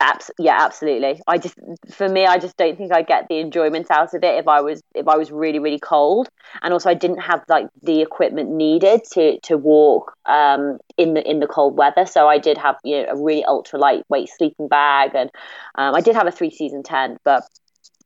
Abs- 0.00 0.30
yeah, 0.38 0.56
absolutely. 0.60 1.20
I 1.26 1.38
just, 1.38 1.56
for 1.90 2.08
me, 2.08 2.24
I 2.24 2.38
just 2.38 2.56
don't 2.56 2.78
think 2.78 2.92
I'd 2.92 3.08
get 3.08 3.26
the 3.28 3.38
enjoyment 3.38 3.90
out 3.90 4.14
of 4.14 4.22
it 4.22 4.38
if 4.38 4.46
I 4.46 4.60
was 4.60 4.80
if 4.94 5.08
I 5.08 5.16
was 5.16 5.32
really 5.32 5.58
really 5.58 5.80
cold, 5.80 6.28
and 6.62 6.72
also 6.72 6.88
I 6.88 6.94
didn't 6.94 7.18
have 7.18 7.42
like 7.48 7.66
the 7.82 8.00
equipment 8.00 8.50
needed 8.50 9.02
to 9.12 9.40
to 9.40 9.58
walk 9.58 10.14
um, 10.26 10.78
in 10.96 11.14
the 11.14 11.28
in 11.28 11.40
the 11.40 11.48
cold 11.48 11.76
weather. 11.76 12.06
So 12.06 12.28
I 12.28 12.38
did 12.38 12.58
have 12.58 12.76
you 12.84 13.02
know 13.02 13.08
a 13.10 13.16
really 13.20 13.44
ultra 13.44 13.80
lightweight 13.80 14.28
sleeping 14.28 14.68
bag, 14.68 15.16
and 15.16 15.30
um, 15.74 15.96
I 15.96 16.00
did 16.00 16.14
have 16.14 16.28
a 16.28 16.32
three 16.32 16.50
season 16.50 16.84
tent, 16.84 17.18
but 17.24 17.42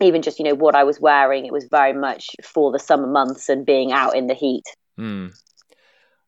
even 0.01 0.23
just 0.23 0.39
you 0.39 0.47
know 0.47 0.55
what 0.55 0.75
I 0.75 0.85
was 0.85 0.99
wearing, 0.99 1.45
it 1.45 1.53
was 1.53 1.65
very 1.71 1.93
much 1.93 2.31
for 2.43 2.73
the 2.73 2.79
summer 2.79 3.07
months 3.07 3.51
and 3.51 3.67
being 3.67 3.93
out 3.93 4.17
in 4.17 4.29
the 4.29 4.35
heat. 4.35 4.65
Mm. 4.99 5.35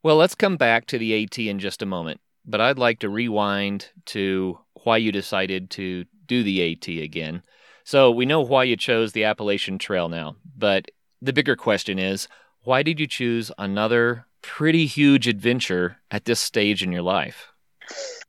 Well, 0.02 0.16
let's 0.16 0.34
come 0.34 0.58
back 0.58 0.86
to 0.88 0.98
the 0.98 1.24
AT 1.24 1.38
in 1.38 1.58
just 1.58 1.80
a 1.80 1.86
moment, 1.86 2.20
but 2.44 2.60
I'd 2.60 2.78
like 2.78 2.98
to 2.98 3.08
rewind 3.08 3.88
to 4.06 4.58
why 4.84 4.96
you 4.98 5.12
decided 5.12 5.70
to 5.70 6.04
do 6.26 6.42
the 6.42 6.72
AT 6.72 6.88
again. 6.88 7.42
So 7.84 8.10
we 8.10 8.26
know 8.26 8.40
why 8.40 8.64
you 8.64 8.76
chose 8.76 9.12
the 9.12 9.24
Appalachian 9.24 9.78
Trail 9.78 10.08
now, 10.08 10.36
but 10.56 10.90
the 11.20 11.32
bigger 11.32 11.56
question 11.56 11.98
is 11.98 12.28
why 12.62 12.82
did 12.82 12.98
you 12.98 13.06
choose 13.06 13.50
another 13.58 14.26
pretty 14.40 14.86
huge 14.86 15.28
adventure 15.28 15.98
at 16.10 16.24
this 16.24 16.40
stage 16.40 16.82
in 16.82 16.92
your 16.92 17.02
life? 17.02 17.48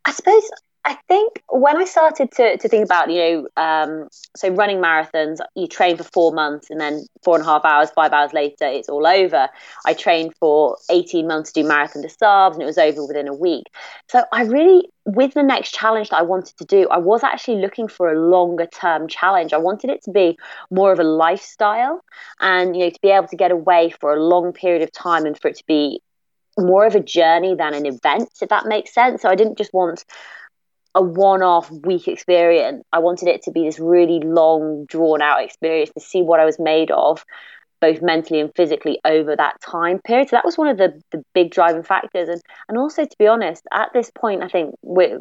I 0.05 0.11
suppose 0.11 0.43
I 0.87 0.95
think 1.07 1.41
when 1.49 1.77
I 1.77 1.85
started 1.85 2.31
to, 2.33 2.57
to 2.57 2.69
think 2.69 2.85
about, 2.85 3.09
you 3.11 3.17
know, 3.19 3.47
um, 3.57 4.07
so 4.35 4.49
running 4.49 4.77
marathons, 4.77 5.39
you 5.55 5.67
train 5.67 5.97
for 5.97 6.03
four 6.03 6.31
months 6.31 6.69
and 6.69 6.79
then 6.79 7.07
four 7.23 7.35
and 7.35 7.43
a 7.43 7.47
half 7.47 7.65
hours, 7.65 7.89
five 7.89 8.13
hours 8.13 8.33
later, 8.33 8.65
it's 8.67 8.87
all 8.87 9.07
over. 9.07 9.49
I 9.87 9.93
trained 9.95 10.35
for 10.39 10.77
18 10.91 11.27
months 11.27 11.51
to 11.53 11.63
do 11.63 11.67
Marathon 11.67 12.03
des 12.03 12.09
Sables 12.09 12.53
and 12.53 12.61
it 12.61 12.67
was 12.67 12.77
over 12.77 13.03
within 13.07 13.27
a 13.27 13.33
week. 13.33 13.63
So 14.09 14.25
I 14.31 14.43
really, 14.43 14.83
with 15.05 15.33
the 15.33 15.41
next 15.41 15.73
challenge 15.73 16.09
that 16.09 16.19
I 16.19 16.21
wanted 16.21 16.55
to 16.57 16.65
do, 16.65 16.87
I 16.89 16.99
was 16.99 17.23
actually 17.23 17.61
looking 17.61 17.87
for 17.87 18.13
a 18.13 18.19
longer 18.19 18.67
term 18.67 19.07
challenge. 19.07 19.53
I 19.53 19.57
wanted 19.57 19.89
it 19.89 20.03
to 20.03 20.11
be 20.11 20.37
more 20.69 20.91
of 20.91 20.99
a 20.99 21.03
lifestyle 21.03 22.01
and, 22.39 22.75
you 22.75 22.83
know, 22.83 22.89
to 22.91 22.99
be 23.01 23.09
able 23.09 23.27
to 23.29 23.35
get 23.35 23.49
away 23.49 23.89
for 23.99 24.13
a 24.13 24.23
long 24.23 24.53
period 24.53 24.83
of 24.83 24.91
time 24.91 25.25
and 25.25 25.35
for 25.37 25.47
it 25.47 25.55
to 25.57 25.63
be 25.65 25.99
more 26.57 26.85
of 26.85 26.95
a 26.95 26.99
journey 26.99 27.55
than 27.55 27.73
an 27.73 27.85
event, 27.85 28.29
if 28.41 28.49
that 28.49 28.65
makes 28.65 28.93
sense. 28.93 29.21
So 29.21 29.29
I 29.29 29.35
didn't 29.35 29.57
just 29.57 29.73
want 29.73 30.05
a 30.95 31.01
one-off 31.01 31.69
week 31.69 32.07
experience. 32.07 32.83
I 32.91 32.99
wanted 32.99 33.27
it 33.27 33.43
to 33.43 33.51
be 33.51 33.65
this 33.65 33.79
really 33.79 34.21
long, 34.21 34.85
drawn-out 34.85 35.43
experience 35.43 35.91
to 35.91 35.99
see 35.99 36.21
what 36.21 36.39
I 36.39 36.45
was 36.45 36.57
made 36.57 36.89
of, 36.89 37.25
both 37.81 38.01
mentally 38.01 38.39
and 38.39 38.51
physically 38.55 38.99
over 39.03 39.35
that 39.35 39.61
time 39.61 39.99
period. 39.99 40.29
So 40.29 40.37
that 40.37 40.45
was 40.45 40.57
one 40.57 40.69
of 40.69 40.77
the, 40.77 40.99
the 41.11 41.23
big 41.33 41.51
driving 41.51 41.83
factors. 41.83 42.29
And 42.29 42.41
and 42.69 42.77
also 42.77 43.03
to 43.03 43.15
be 43.19 43.27
honest, 43.27 43.63
at 43.71 43.89
this 43.93 44.09
point, 44.09 44.41
I 44.41 44.47
think 44.47 44.73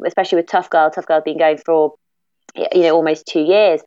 especially 0.05 0.37
with 0.37 0.47
Tough 0.47 0.69
Girl, 0.69 0.89
Tough 0.89 1.05
Girl 1.05 1.21
being 1.21 1.37
going 1.37 1.57
for 1.57 1.93
you 2.55 2.83
know 2.83 2.95
almost 2.95 3.25
two 3.25 3.41
years. 3.41 3.81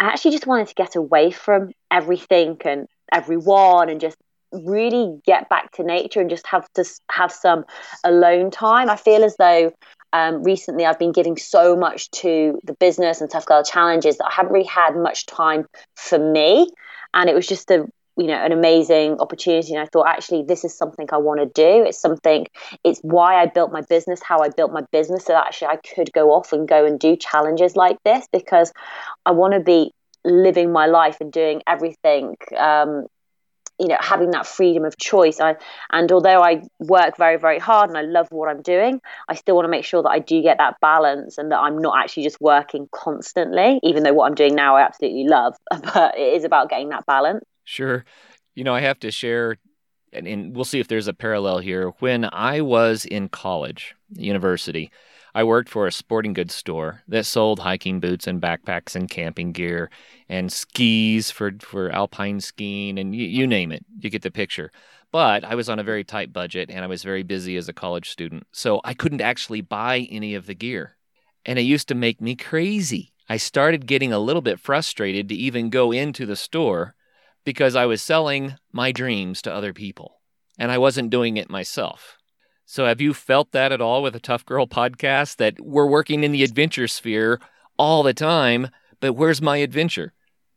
I 0.00 0.06
actually 0.06 0.32
just 0.32 0.46
wanted 0.46 0.68
to 0.68 0.74
get 0.74 0.96
away 0.96 1.30
from 1.30 1.72
everything 1.90 2.56
and 2.64 2.88
everyone 3.12 3.90
and 3.90 4.00
just 4.00 4.16
really 4.50 5.20
get 5.26 5.48
back 5.48 5.72
to 5.72 5.82
nature 5.82 6.20
and 6.20 6.30
just 6.30 6.46
have 6.46 6.66
to 6.74 6.84
have 7.10 7.32
some 7.32 7.64
alone 8.02 8.50
time. 8.50 8.88
I 8.88 8.96
feel 8.96 9.24
as 9.24 9.36
though 9.36 9.72
um, 10.14 10.44
recently 10.44 10.86
I've 10.86 10.98
been 10.98 11.12
giving 11.12 11.36
so 11.36 11.76
much 11.76 12.10
to 12.22 12.60
the 12.64 12.74
business 12.74 13.20
and 13.20 13.30
Tough 13.30 13.46
Girl 13.46 13.64
challenges 13.64 14.18
that 14.18 14.26
I 14.26 14.32
haven't 14.32 14.52
really 14.52 14.66
had 14.68 14.96
much 14.96 15.26
time 15.26 15.66
for 15.96 16.18
me. 16.18 16.68
And 17.14 17.28
it 17.28 17.34
was 17.34 17.46
just 17.46 17.70
a 17.70 17.86
you 18.16 18.28
know 18.28 18.34
an 18.34 18.52
amazing 18.52 19.18
opportunity 19.18 19.74
and 19.74 19.82
i 19.82 19.86
thought 19.86 20.06
actually 20.08 20.44
this 20.44 20.64
is 20.64 20.76
something 20.76 21.08
i 21.12 21.16
want 21.16 21.40
to 21.40 21.46
do 21.46 21.84
it's 21.84 22.00
something 22.00 22.46
it's 22.84 23.00
why 23.02 23.42
i 23.42 23.46
built 23.46 23.72
my 23.72 23.80
business 23.88 24.20
how 24.22 24.40
i 24.40 24.48
built 24.50 24.72
my 24.72 24.82
business 24.92 25.24
so 25.24 25.32
that 25.32 25.46
actually 25.48 25.68
i 25.68 25.76
could 25.94 26.12
go 26.12 26.30
off 26.32 26.52
and 26.52 26.68
go 26.68 26.86
and 26.86 27.00
do 27.00 27.16
challenges 27.16 27.76
like 27.76 27.96
this 28.04 28.26
because 28.32 28.72
i 29.26 29.32
want 29.32 29.52
to 29.54 29.60
be 29.60 29.92
living 30.24 30.72
my 30.72 30.86
life 30.86 31.16
and 31.20 31.32
doing 31.32 31.62
everything 31.66 32.36
um, 32.58 33.06
you 33.78 33.88
know 33.88 33.96
having 34.00 34.30
that 34.30 34.46
freedom 34.46 34.84
of 34.84 34.96
choice. 34.98 35.40
I, 35.40 35.56
and 35.90 36.10
although 36.12 36.42
i 36.42 36.62
work 36.78 37.16
very 37.16 37.36
very 37.36 37.58
hard 37.58 37.90
and 37.90 37.98
i 37.98 38.02
love 38.02 38.28
what 38.30 38.48
i'm 38.48 38.62
doing 38.62 39.00
i 39.28 39.34
still 39.34 39.56
want 39.56 39.64
to 39.64 39.70
make 39.70 39.84
sure 39.84 40.02
that 40.02 40.08
i 40.08 40.18
do 40.18 40.42
get 40.42 40.58
that 40.58 40.80
balance 40.80 41.38
and 41.38 41.50
that 41.50 41.58
i'm 41.58 41.78
not 41.78 41.98
actually 41.98 42.22
just 42.22 42.40
working 42.40 42.88
constantly 42.92 43.80
even 43.82 44.02
though 44.02 44.12
what 44.12 44.26
i'm 44.26 44.34
doing 44.34 44.54
now 44.54 44.76
i 44.76 44.82
absolutely 44.82 45.24
love 45.24 45.56
but 45.94 46.16
it 46.18 46.34
is 46.34 46.44
about 46.44 46.68
getting 46.68 46.88
that 46.90 47.06
balance. 47.06 47.44
Sure. 47.64 48.04
You 48.54 48.64
know 48.64 48.74
i 48.74 48.80
have 48.80 49.00
to 49.00 49.10
share 49.10 49.56
and, 50.12 50.28
and 50.28 50.54
we'll 50.54 50.64
see 50.64 50.78
if 50.78 50.86
there's 50.86 51.08
a 51.08 51.14
parallel 51.14 51.58
here. 51.58 51.88
When 51.98 52.28
i 52.32 52.60
was 52.60 53.04
in 53.04 53.28
college 53.28 53.94
university 54.12 54.90
I 55.34 55.42
worked 55.42 55.68
for 55.68 55.86
a 55.86 55.92
sporting 55.92 56.32
goods 56.32 56.54
store 56.54 57.02
that 57.08 57.26
sold 57.26 57.58
hiking 57.58 57.98
boots 57.98 58.28
and 58.28 58.40
backpacks 58.40 58.94
and 58.94 59.10
camping 59.10 59.50
gear 59.50 59.90
and 60.28 60.52
skis 60.52 61.32
for, 61.32 61.50
for 61.58 61.90
alpine 61.90 62.40
skiing 62.40 62.98
and 63.00 63.16
you, 63.16 63.26
you 63.26 63.46
name 63.46 63.72
it. 63.72 63.84
You 63.98 64.10
get 64.10 64.22
the 64.22 64.30
picture. 64.30 64.70
But 65.10 65.44
I 65.44 65.56
was 65.56 65.68
on 65.68 65.80
a 65.80 65.84
very 65.84 66.04
tight 66.04 66.32
budget 66.32 66.70
and 66.70 66.84
I 66.84 66.86
was 66.86 67.02
very 67.02 67.24
busy 67.24 67.56
as 67.56 67.68
a 67.68 67.72
college 67.72 68.10
student. 68.10 68.46
So 68.52 68.80
I 68.84 68.94
couldn't 68.94 69.20
actually 69.20 69.60
buy 69.60 70.06
any 70.10 70.36
of 70.36 70.46
the 70.46 70.54
gear. 70.54 70.96
And 71.44 71.58
it 71.58 71.62
used 71.62 71.88
to 71.88 71.94
make 71.96 72.20
me 72.20 72.36
crazy. 72.36 73.12
I 73.28 73.36
started 73.36 73.86
getting 73.86 74.12
a 74.12 74.18
little 74.20 74.42
bit 74.42 74.60
frustrated 74.60 75.28
to 75.28 75.34
even 75.34 75.68
go 75.68 75.90
into 75.90 76.26
the 76.26 76.36
store 76.36 76.94
because 77.44 77.74
I 77.74 77.86
was 77.86 78.02
selling 78.02 78.54
my 78.72 78.92
dreams 78.92 79.42
to 79.42 79.52
other 79.52 79.72
people 79.72 80.20
and 80.58 80.70
I 80.70 80.78
wasn't 80.78 81.10
doing 81.10 81.36
it 81.36 81.50
myself. 81.50 82.18
So, 82.66 82.86
have 82.86 83.00
you 83.00 83.12
felt 83.12 83.52
that 83.52 83.72
at 83.72 83.80
all 83.80 84.02
with 84.02 84.16
a 84.16 84.20
Tough 84.20 84.46
Girl 84.46 84.66
podcast 84.66 85.36
that 85.36 85.60
we're 85.60 85.86
working 85.86 86.24
in 86.24 86.32
the 86.32 86.42
adventure 86.42 86.88
sphere 86.88 87.40
all 87.78 88.02
the 88.02 88.14
time, 88.14 88.68
but 89.00 89.14
where's 89.14 89.42
my 89.42 89.58
adventure? 89.58 90.12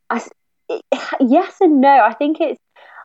I, 0.10 0.22
yes 1.20 1.58
and 1.60 1.82
no. 1.82 1.90
I 1.90 2.14
think 2.14 2.40
it's 2.40 2.62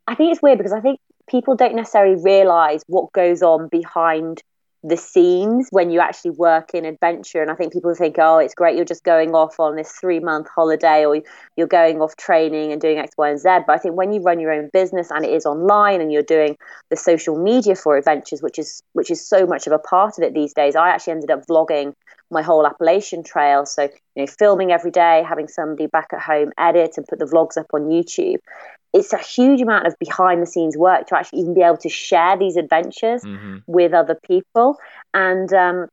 I 0.06 0.14
think 0.14 0.32
it's 0.32 0.42
weird 0.42 0.58
because 0.58 0.72
I 0.72 0.80
think 0.80 1.00
people 1.28 1.56
don't 1.56 1.74
necessarily 1.74 2.20
realize 2.22 2.82
what 2.86 3.12
goes 3.12 3.42
on 3.42 3.68
behind 3.68 4.42
the 4.84 4.96
scenes 4.96 5.68
when 5.70 5.90
you 5.90 6.00
actually 6.00 6.32
work 6.32 6.74
in 6.74 6.84
adventure. 6.84 7.40
And 7.40 7.50
I 7.50 7.54
think 7.54 7.72
people 7.72 7.94
think, 7.94 8.16
oh, 8.18 8.38
it's 8.38 8.54
great, 8.54 8.76
you're 8.76 8.84
just 8.84 9.04
going 9.04 9.34
off 9.34 9.60
on 9.60 9.76
this 9.76 9.92
three 9.92 10.18
month 10.18 10.48
holiday 10.54 11.04
or 11.04 11.20
you're 11.56 11.66
going 11.68 12.00
off 12.00 12.16
training 12.16 12.72
and 12.72 12.80
doing 12.80 12.98
X, 12.98 13.16
Y, 13.16 13.30
and 13.30 13.38
Z. 13.38 13.48
But 13.66 13.72
I 13.74 13.78
think 13.78 13.96
when 13.96 14.12
you 14.12 14.20
run 14.22 14.40
your 14.40 14.52
own 14.52 14.70
business 14.72 15.10
and 15.10 15.24
it 15.24 15.32
is 15.32 15.46
online 15.46 16.00
and 16.00 16.12
you're 16.12 16.22
doing 16.22 16.56
the 16.90 16.96
social 16.96 17.40
media 17.40 17.76
for 17.76 17.96
adventures, 17.96 18.42
which 18.42 18.58
is 18.58 18.82
which 18.92 19.10
is 19.10 19.24
so 19.24 19.46
much 19.46 19.66
of 19.66 19.72
a 19.72 19.78
part 19.78 20.18
of 20.18 20.24
it 20.24 20.34
these 20.34 20.52
days, 20.52 20.74
I 20.74 20.88
actually 20.88 21.12
ended 21.12 21.30
up 21.30 21.46
vlogging 21.46 21.94
my 22.32 22.42
whole 22.42 22.66
Appalachian 22.66 23.22
trail. 23.22 23.66
So, 23.66 23.82
you 23.82 24.24
know, 24.24 24.26
filming 24.26 24.72
every 24.72 24.90
day, 24.90 25.24
having 25.28 25.48
somebody 25.48 25.86
back 25.86 26.08
at 26.12 26.20
home 26.20 26.52
edit 26.58 26.94
and 26.96 27.06
put 27.06 27.18
the 27.18 27.26
vlogs 27.26 27.56
up 27.56 27.66
on 27.72 27.82
YouTube 27.82 28.38
it's 28.92 29.12
a 29.12 29.18
huge 29.18 29.60
amount 29.60 29.86
of 29.86 29.98
behind 29.98 30.42
the 30.42 30.46
scenes 30.46 30.76
work 30.76 31.06
to 31.06 31.16
actually 31.16 31.40
even 31.40 31.54
be 31.54 31.62
able 31.62 31.78
to 31.78 31.88
share 31.88 32.36
these 32.36 32.56
adventures 32.56 33.22
mm-hmm. 33.22 33.58
with 33.66 33.92
other 33.92 34.14
people 34.14 34.76
and 35.14 35.52
um, 35.52 35.88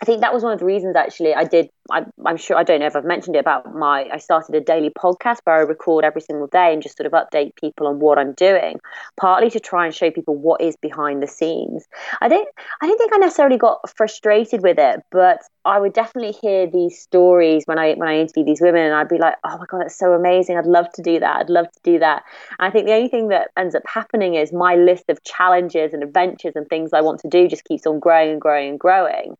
I 0.00 0.04
think 0.04 0.20
that 0.22 0.34
was 0.34 0.42
one 0.42 0.52
of 0.52 0.58
the 0.58 0.64
reasons 0.64 0.96
actually 0.96 1.34
I 1.34 1.44
did. 1.44 1.70
I, 1.90 2.04
am 2.26 2.36
sure 2.36 2.56
I 2.56 2.64
don't 2.64 2.80
know 2.80 2.86
if 2.86 2.96
I've 2.96 3.04
mentioned 3.04 3.36
it 3.36 3.38
about 3.38 3.74
my. 3.74 4.08
I 4.12 4.18
started 4.18 4.54
a 4.54 4.60
daily 4.60 4.90
podcast 4.90 5.38
where 5.44 5.56
I 5.56 5.60
record 5.60 6.04
every 6.04 6.20
single 6.20 6.48
day 6.48 6.72
and 6.72 6.82
just 6.82 6.96
sort 6.96 7.06
of 7.06 7.12
update 7.12 7.54
people 7.56 7.86
on 7.86 8.00
what 8.00 8.18
I'm 8.18 8.32
doing, 8.32 8.80
partly 9.16 9.50
to 9.50 9.60
try 9.60 9.84
and 9.84 9.94
show 9.94 10.10
people 10.10 10.34
what 10.34 10.60
is 10.60 10.76
behind 10.76 11.22
the 11.22 11.28
scenes. 11.28 11.86
I 12.20 12.28
don't. 12.28 12.48
I 12.82 12.86
don't 12.86 12.98
think 12.98 13.12
I 13.14 13.18
necessarily 13.18 13.56
got 13.56 13.88
frustrated 13.96 14.62
with 14.62 14.78
it, 14.78 15.00
but 15.10 15.40
I 15.64 15.78
would 15.78 15.92
definitely 15.92 16.32
hear 16.32 16.66
these 16.66 16.98
stories 16.98 17.64
when 17.66 17.78
I 17.78 17.94
when 17.94 18.08
I 18.08 18.18
interview 18.18 18.44
these 18.44 18.60
women, 18.60 18.82
and 18.82 18.94
I'd 18.94 19.08
be 19.08 19.18
like, 19.18 19.36
oh 19.44 19.58
my 19.58 19.66
god, 19.68 19.82
that's 19.82 19.98
so 19.98 20.12
amazing! 20.12 20.56
I'd 20.56 20.66
love 20.66 20.90
to 20.94 21.02
do 21.02 21.20
that. 21.20 21.36
I'd 21.36 21.50
love 21.50 21.70
to 21.70 21.80
do 21.84 22.00
that. 22.00 22.24
And 22.58 22.68
I 22.68 22.70
think 22.70 22.86
the 22.86 22.94
only 22.94 23.08
thing 23.08 23.28
that 23.28 23.50
ends 23.56 23.74
up 23.74 23.84
happening 23.86 24.34
is 24.34 24.52
my 24.52 24.74
list 24.74 25.04
of 25.08 25.22
challenges 25.22 25.92
and 25.92 26.02
adventures 26.02 26.54
and 26.56 26.68
things 26.68 26.92
I 26.92 27.00
want 27.00 27.20
to 27.20 27.28
do 27.28 27.46
just 27.46 27.64
keeps 27.64 27.86
on 27.86 28.00
growing 28.00 28.32
and 28.32 28.40
growing 28.40 28.70
and 28.70 28.80
growing 28.80 29.36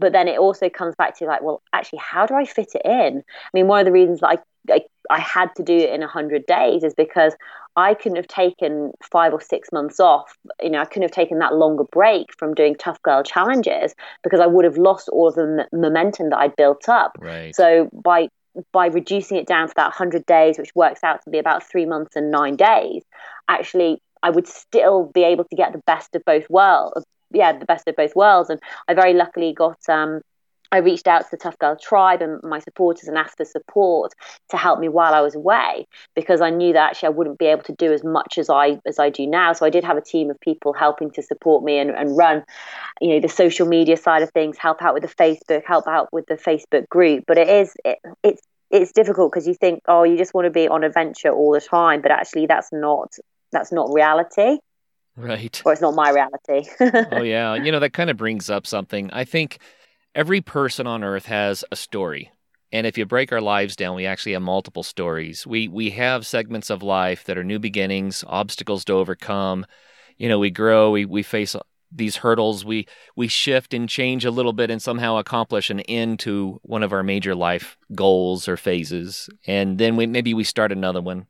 but 0.00 0.12
then 0.12 0.26
it 0.26 0.38
also 0.38 0.68
comes 0.68 0.94
back 0.96 1.16
to 1.18 1.26
like 1.26 1.42
well 1.42 1.62
actually 1.72 2.00
how 2.00 2.26
do 2.26 2.34
i 2.34 2.44
fit 2.44 2.74
it 2.74 2.82
in? 2.84 3.22
I 3.22 3.50
mean 3.54 3.68
one 3.68 3.80
of 3.80 3.86
the 3.86 3.92
reasons 3.92 4.20
that 4.20 4.28
i 4.68 4.74
i, 4.74 4.80
I 5.10 5.20
had 5.20 5.54
to 5.56 5.62
do 5.62 5.76
it 5.76 5.90
in 5.90 6.00
100 6.00 6.46
days 6.46 6.82
is 6.82 6.94
because 6.94 7.34
i 7.76 7.94
couldn't 7.94 8.16
have 8.16 8.26
taken 8.26 8.92
five 9.02 9.32
or 9.32 9.40
six 9.40 9.70
months 9.72 10.00
off. 10.00 10.36
You 10.62 10.70
know 10.70 10.80
i 10.80 10.84
couldn't 10.84 11.02
have 11.02 11.12
taken 11.12 11.38
that 11.38 11.54
longer 11.54 11.84
break 11.84 12.26
from 12.36 12.54
doing 12.54 12.74
tough 12.74 13.00
girl 13.02 13.22
challenges 13.22 13.94
because 14.24 14.40
i 14.40 14.46
would 14.46 14.64
have 14.64 14.78
lost 14.78 15.08
all 15.10 15.28
of 15.28 15.34
the 15.34 15.66
m- 15.72 15.80
momentum 15.80 16.30
that 16.30 16.38
i'd 16.38 16.56
built 16.56 16.88
up. 16.88 17.16
Right. 17.20 17.54
so 17.54 17.88
by 17.92 18.28
by 18.72 18.86
reducing 18.86 19.36
it 19.36 19.46
down 19.46 19.68
to 19.68 19.74
that 19.76 19.84
100 19.84 20.26
days 20.26 20.58
which 20.58 20.74
works 20.74 21.04
out 21.04 21.22
to 21.24 21.30
be 21.30 21.38
about 21.38 21.62
three 21.62 21.86
months 21.86 22.16
and 22.16 22.32
nine 22.32 22.56
days 22.56 23.04
actually 23.48 24.02
I 24.22 24.30
would 24.30 24.46
still 24.46 25.10
be 25.14 25.24
able 25.24 25.44
to 25.44 25.56
get 25.56 25.72
the 25.72 25.82
best 25.86 26.14
of 26.14 26.24
both 26.24 26.48
worlds, 26.50 27.04
yeah, 27.32 27.56
the 27.56 27.66
best 27.66 27.86
of 27.88 27.96
both 27.96 28.14
worlds. 28.16 28.50
And 28.50 28.60
I 28.88 28.94
very 28.94 29.14
luckily 29.14 29.52
got 29.52 29.78
um, 29.88 30.20
I 30.72 30.78
reached 30.78 31.08
out 31.08 31.22
to 31.22 31.28
the 31.32 31.36
Tough 31.36 31.58
Girl 31.58 31.76
tribe 31.76 32.22
and 32.22 32.40
my 32.42 32.60
supporters 32.60 33.08
and 33.08 33.18
asked 33.18 33.36
for 33.36 33.44
support 33.44 34.12
to 34.50 34.56
help 34.56 34.78
me 34.78 34.88
while 34.88 35.14
I 35.14 35.20
was 35.20 35.34
away 35.34 35.86
because 36.14 36.40
I 36.40 36.50
knew 36.50 36.72
that 36.72 36.90
actually 36.90 37.08
I 37.08 37.10
wouldn't 37.10 37.38
be 37.38 37.46
able 37.46 37.64
to 37.64 37.72
do 37.72 37.92
as 37.92 38.04
much 38.04 38.38
as 38.38 38.48
I 38.48 38.78
as 38.86 38.98
I 38.98 39.10
do 39.10 39.26
now. 39.26 39.52
So 39.52 39.66
I 39.66 39.70
did 39.70 39.84
have 39.84 39.96
a 39.96 40.00
team 40.00 40.30
of 40.30 40.38
people 40.40 40.72
helping 40.72 41.10
to 41.12 41.22
support 41.22 41.64
me 41.64 41.78
and, 41.78 41.90
and 41.90 42.16
run, 42.16 42.44
you 43.00 43.08
know, 43.08 43.20
the 43.20 43.28
social 43.28 43.66
media 43.66 43.96
side 43.96 44.22
of 44.22 44.30
things, 44.30 44.58
help 44.58 44.82
out 44.82 44.94
with 44.94 45.02
the 45.02 45.08
Facebook, 45.08 45.62
help 45.66 45.88
out 45.88 46.12
with 46.12 46.26
the 46.26 46.36
Facebook 46.36 46.88
group. 46.88 47.24
But 47.26 47.38
it 47.38 47.48
is 47.48 47.74
it, 47.84 47.98
it's 48.22 48.42
it's 48.70 48.92
difficult 48.92 49.32
because 49.32 49.48
you 49.48 49.54
think, 49.54 49.82
oh, 49.88 50.04
you 50.04 50.16
just 50.16 50.32
want 50.32 50.44
to 50.44 50.50
be 50.50 50.68
on 50.68 50.84
adventure 50.84 51.30
all 51.30 51.52
the 51.52 51.60
time, 51.60 52.00
but 52.00 52.12
actually 52.12 52.46
that's 52.46 52.68
not 52.72 53.12
that's 53.50 53.72
not 53.72 53.92
reality. 53.92 54.58
Right. 55.20 55.62
Or 55.64 55.72
it's 55.72 55.82
not 55.82 55.94
my 55.94 56.10
reality. 56.10 56.68
oh, 57.12 57.22
yeah. 57.22 57.54
You 57.54 57.70
know, 57.70 57.80
that 57.80 57.92
kind 57.92 58.10
of 58.10 58.16
brings 58.16 58.48
up 58.48 58.66
something. 58.66 59.10
I 59.12 59.24
think 59.24 59.58
every 60.14 60.40
person 60.40 60.86
on 60.86 61.04
earth 61.04 61.26
has 61.26 61.64
a 61.70 61.76
story. 61.76 62.30
And 62.72 62.86
if 62.86 62.96
you 62.96 63.04
break 63.04 63.32
our 63.32 63.40
lives 63.40 63.76
down, 63.76 63.96
we 63.96 64.06
actually 64.06 64.32
have 64.32 64.42
multiple 64.42 64.82
stories. 64.82 65.46
We 65.46 65.66
we 65.68 65.90
have 65.90 66.26
segments 66.26 66.70
of 66.70 66.82
life 66.82 67.24
that 67.24 67.36
are 67.36 67.44
new 67.44 67.58
beginnings, 67.58 68.24
obstacles 68.26 68.84
to 68.84 68.92
overcome. 68.92 69.66
You 70.18 70.28
know, 70.28 70.38
we 70.38 70.50
grow, 70.50 70.92
we 70.92 71.04
we 71.04 71.22
face 71.22 71.56
these 71.90 72.16
hurdles, 72.16 72.64
we 72.64 72.86
we 73.16 73.26
shift 73.26 73.74
and 73.74 73.88
change 73.88 74.24
a 74.24 74.30
little 74.30 74.52
bit 74.52 74.70
and 74.70 74.80
somehow 74.80 75.16
accomplish 75.16 75.70
an 75.70 75.80
end 75.80 76.20
to 76.20 76.60
one 76.62 76.84
of 76.84 76.92
our 76.92 77.02
major 77.02 77.34
life 77.34 77.76
goals 77.94 78.46
or 78.46 78.56
phases. 78.56 79.28
And 79.46 79.78
then 79.78 79.96
we 79.96 80.06
maybe 80.06 80.32
we 80.32 80.44
start 80.44 80.70
another 80.70 81.02
one. 81.02 81.26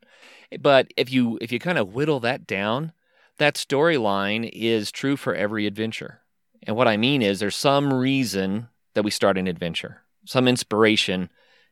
But 0.59 0.93
if 0.95 1.11
you 1.11 1.39
if 1.41 1.51
you 1.51 1.57
kind 1.59 1.79
of 1.79 1.93
whittle 1.93 2.19
that 2.19 2.45
down, 2.45 2.93
that 3.41 3.55
storyline 3.55 4.49
is 4.53 4.91
true 4.91 5.17
for 5.17 5.35
every 5.35 5.65
adventure. 5.65 6.21
And 6.63 6.75
what 6.75 6.87
I 6.87 6.97
mean 6.97 7.21
is 7.21 7.39
there's 7.39 7.55
some 7.55 7.93
reason 7.93 8.67
that 8.93 9.03
we 9.03 9.11
start 9.11 9.37
an 9.37 9.47
adventure, 9.47 10.01
some 10.25 10.47
inspiration 10.47 11.29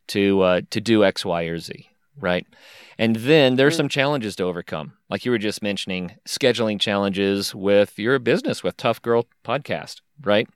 to 0.08 0.42
uh, 0.42 0.62
to 0.72 0.82
do 0.82 1.04
X, 1.04 1.24
Y, 1.24 1.44
or 1.44 1.60
Z, 1.60 1.88
right? 2.20 2.46
And 2.98 3.16
then 3.16 3.56
there's 3.56 3.78
some 3.78 3.88
challenges 3.88 4.36
to 4.38 4.44
overcome, 4.44 4.94
like 5.10 5.24
you 5.24 5.32
were 5.32 5.38
just 5.38 5.62
mentioning, 5.62 6.16
scheduling 6.28 6.80
challenges 6.80 7.56
with 7.56 7.98
your 7.98 8.20
business 8.20 8.64
with 8.64 8.76
Tough 8.76 9.02
Girl 9.02 9.28
Podcast, 9.46 10.02
right? 10.22 10.50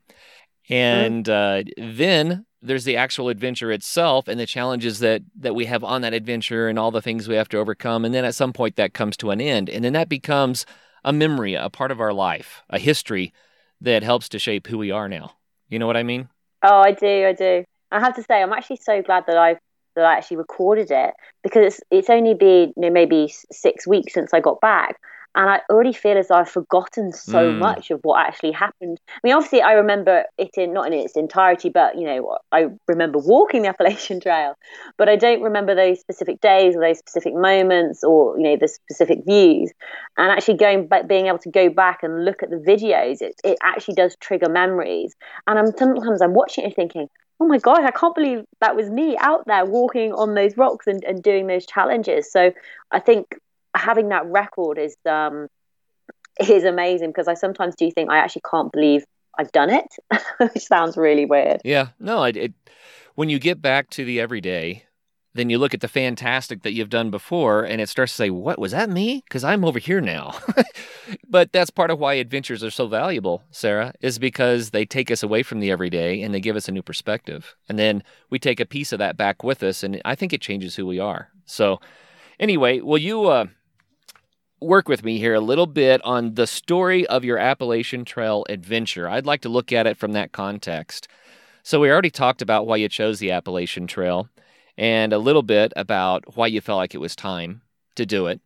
And 0.68 1.28
uh, 1.28 1.62
then 1.78 2.44
there's 2.60 2.84
the 2.84 2.96
actual 2.96 3.28
adventure 3.28 3.70
itself 3.70 4.26
and 4.26 4.40
the 4.40 4.46
challenges 4.46 4.98
that 4.98 5.22
that 5.38 5.54
we 5.54 5.66
have 5.66 5.84
on 5.84 6.02
that 6.02 6.14
adventure 6.14 6.68
and 6.68 6.78
all 6.78 6.90
the 6.90 7.02
things 7.02 7.28
we 7.28 7.36
have 7.36 7.48
to 7.50 7.58
overcome. 7.58 8.04
And 8.04 8.14
then 8.14 8.24
at 8.24 8.34
some 8.34 8.52
point 8.52 8.76
that 8.76 8.94
comes 8.94 9.16
to 9.18 9.30
an 9.30 9.40
end, 9.40 9.70
and 9.70 9.84
then 9.84 9.92
that 9.92 10.08
becomes 10.08 10.66
a 11.04 11.12
memory, 11.12 11.54
a 11.54 11.70
part 11.70 11.90
of 11.90 12.00
our 12.00 12.12
life, 12.12 12.62
a 12.70 12.78
history 12.78 13.32
that 13.80 14.02
helps 14.02 14.28
to 14.30 14.38
shape 14.38 14.66
who 14.66 14.78
we 14.78 14.90
are 14.90 15.08
now. 15.08 15.32
You 15.68 15.78
know 15.78 15.86
what 15.86 15.96
I 15.96 16.02
mean? 16.02 16.28
Oh, 16.62 16.80
I 16.80 16.92
do. 16.92 17.26
I 17.26 17.32
do. 17.32 17.64
I 17.90 18.00
have 18.00 18.16
to 18.16 18.22
say, 18.22 18.42
I'm 18.42 18.52
actually 18.52 18.80
so 18.82 19.02
glad 19.02 19.24
that 19.26 19.36
I've 19.36 19.58
that 19.94 20.04
I 20.04 20.16
actually 20.16 20.38
recorded 20.38 20.90
it 20.90 21.14
because 21.42 21.74
it's 21.74 21.80
it's 21.90 22.10
only 22.10 22.34
been 22.34 22.72
you 22.76 22.82
know, 22.82 22.90
maybe 22.90 23.32
six 23.52 23.86
weeks 23.86 24.12
since 24.14 24.34
I 24.34 24.40
got 24.40 24.60
back, 24.60 25.00
and 25.34 25.50
I 25.50 25.60
already 25.68 25.92
feel 25.92 26.16
as 26.16 26.28
though 26.28 26.36
I've 26.36 26.48
forgotten 26.48 27.12
so 27.12 27.52
mm. 27.52 27.58
much 27.58 27.90
of 27.90 28.00
what 28.02 28.24
actually 28.24 28.52
happened. 28.52 29.00
I 29.08 29.20
mean, 29.24 29.34
obviously, 29.34 29.62
I 29.62 29.72
remember 29.72 30.24
it 30.38 30.50
in 30.56 30.72
not 30.72 30.86
in 30.86 30.92
its 30.92 31.16
entirety, 31.16 31.70
but 31.70 31.98
you 31.98 32.04
know, 32.04 32.38
I 32.52 32.68
remember 32.86 33.18
walking 33.18 33.62
the 33.62 33.68
Appalachian 33.74 34.20
Trail, 34.20 34.54
but 34.96 35.08
I 35.08 35.16
don't 35.16 35.42
remember 35.42 35.74
those 35.74 36.00
specific 36.00 36.40
days 36.40 36.76
or 36.76 36.80
those 36.80 36.98
specific 36.98 37.34
moments 37.34 38.04
or 38.04 38.38
you 38.38 38.44
know 38.44 38.56
the 38.56 38.68
specific 38.68 39.24
views. 39.24 39.72
And 40.16 40.30
actually, 40.30 40.58
going 40.58 40.86
back, 40.86 41.08
being 41.08 41.26
able 41.26 41.38
to 41.38 41.50
go 41.50 41.68
back 41.68 42.02
and 42.02 42.24
look 42.24 42.42
at 42.42 42.50
the 42.50 42.56
videos, 42.56 43.20
it, 43.20 43.34
it 43.42 43.58
actually 43.62 43.94
does 43.94 44.16
trigger 44.20 44.48
memories. 44.48 45.14
And 45.46 45.58
I'm 45.58 45.76
sometimes 45.76 46.22
I'm 46.22 46.34
watching 46.34 46.64
it 46.64 46.76
thinking, 46.76 47.08
oh 47.40 47.46
my 47.46 47.58
god, 47.58 47.84
I 47.84 47.90
can't 47.90 48.14
believe 48.14 48.44
that 48.60 48.76
was 48.76 48.88
me 48.88 49.16
out 49.18 49.46
there 49.46 49.64
walking 49.64 50.12
on 50.12 50.34
those 50.34 50.56
rocks 50.56 50.86
and, 50.86 51.02
and 51.04 51.22
doing 51.22 51.46
those 51.46 51.66
challenges. 51.66 52.30
So 52.30 52.52
I 52.92 53.00
think 53.00 53.36
having 53.74 54.08
that 54.08 54.26
record 54.26 54.78
is 54.78 54.96
um, 55.06 55.48
is 56.40 56.64
amazing 56.64 57.10
because 57.10 57.28
I 57.28 57.34
sometimes 57.34 57.74
do 57.76 57.90
think 57.90 58.10
I 58.10 58.18
actually 58.18 58.42
can't 58.50 58.72
believe 58.72 59.04
I've 59.38 59.52
done 59.52 59.70
it, 59.70 59.96
which 60.38 60.64
sounds 60.64 60.96
really 60.96 61.26
weird. 61.26 61.60
Yeah, 61.64 61.88
no, 61.98 62.24
it, 62.24 62.36
it, 62.36 62.54
when 63.14 63.28
you 63.28 63.38
get 63.38 63.60
back 63.60 63.90
to 63.90 64.04
the 64.04 64.20
everyday, 64.20 64.84
then 65.34 65.50
you 65.50 65.58
look 65.58 65.74
at 65.74 65.80
the 65.80 65.88
fantastic 65.88 66.62
that 66.62 66.72
you've 66.72 66.90
done 66.90 67.10
before, 67.10 67.64
and 67.64 67.80
it 67.80 67.88
starts 67.88 68.12
to 68.12 68.16
say, 68.16 68.30
"What 68.30 68.58
was 68.58 68.72
that 68.72 68.88
me?" 68.88 69.22
Because 69.26 69.42
I'm 69.42 69.64
over 69.64 69.78
here 69.78 70.00
now. 70.00 70.38
but 71.28 71.52
that's 71.52 71.70
part 71.70 71.90
of 71.90 71.98
why 71.98 72.14
adventures 72.14 72.62
are 72.62 72.70
so 72.70 72.86
valuable, 72.86 73.42
Sarah, 73.50 73.92
is 74.00 74.18
because 74.18 74.70
they 74.70 74.84
take 74.84 75.10
us 75.10 75.22
away 75.22 75.42
from 75.42 75.60
the 75.60 75.70
everyday 75.70 76.22
and 76.22 76.32
they 76.32 76.40
give 76.40 76.56
us 76.56 76.68
a 76.68 76.72
new 76.72 76.82
perspective, 76.82 77.56
and 77.68 77.78
then 77.78 78.04
we 78.30 78.38
take 78.38 78.60
a 78.60 78.66
piece 78.66 78.92
of 78.92 79.00
that 79.00 79.16
back 79.16 79.42
with 79.42 79.62
us, 79.62 79.82
and 79.82 80.00
I 80.04 80.14
think 80.14 80.32
it 80.32 80.40
changes 80.40 80.76
who 80.76 80.86
we 80.86 81.00
are. 81.00 81.30
So, 81.44 81.80
anyway, 82.38 82.80
will 82.80 82.98
you? 82.98 83.24
Uh, 83.26 83.46
work 84.60 84.88
with 84.88 85.04
me 85.04 85.18
here 85.18 85.34
a 85.34 85.40
little 85.40 85.66
bit 85.66 86.02
on 86.04 86.34
the 86.34 86.46
story 86.46 87.06
of 87.06 87.24
your 87.24 87.38
Appalachian 87.38 88.04
Trail 88.04 88.44
adventure. 88.48 89.08
I'd 89.08 89.26
like 89.26 89.42
to 89.42 89.48
look 89.48 89.72
at 89.72 89.86
it 89.86 89.96
from 89.96 90.12
that 90.12 90.32
context. 90.32 91.08
So, 91.62 91.80
we 91.80 91.90
already 91.90 92.10
talked 92.10 92.42
about 92.42 92.66
why 92.66 92.76
you 92.76 92.88
chose 92.88 93.18
the 93.18 93.30
Appalachian 93.30 93.86
Trail 93.86 94.28
and 94.76 95.12
a 95.12 95.18
little 95.18 95.42
bit 95.42 95.72
about 95.76 96.36
why 96.36 96.46
you 96.46 96.60
felt 96.60 96.78
like 96.78 96.94
it 96.94 96.98
was 96.98 97.16
time 97.16 97.62
to 97.96 98.04
do 98.04 98.26
it. 98.26 98.40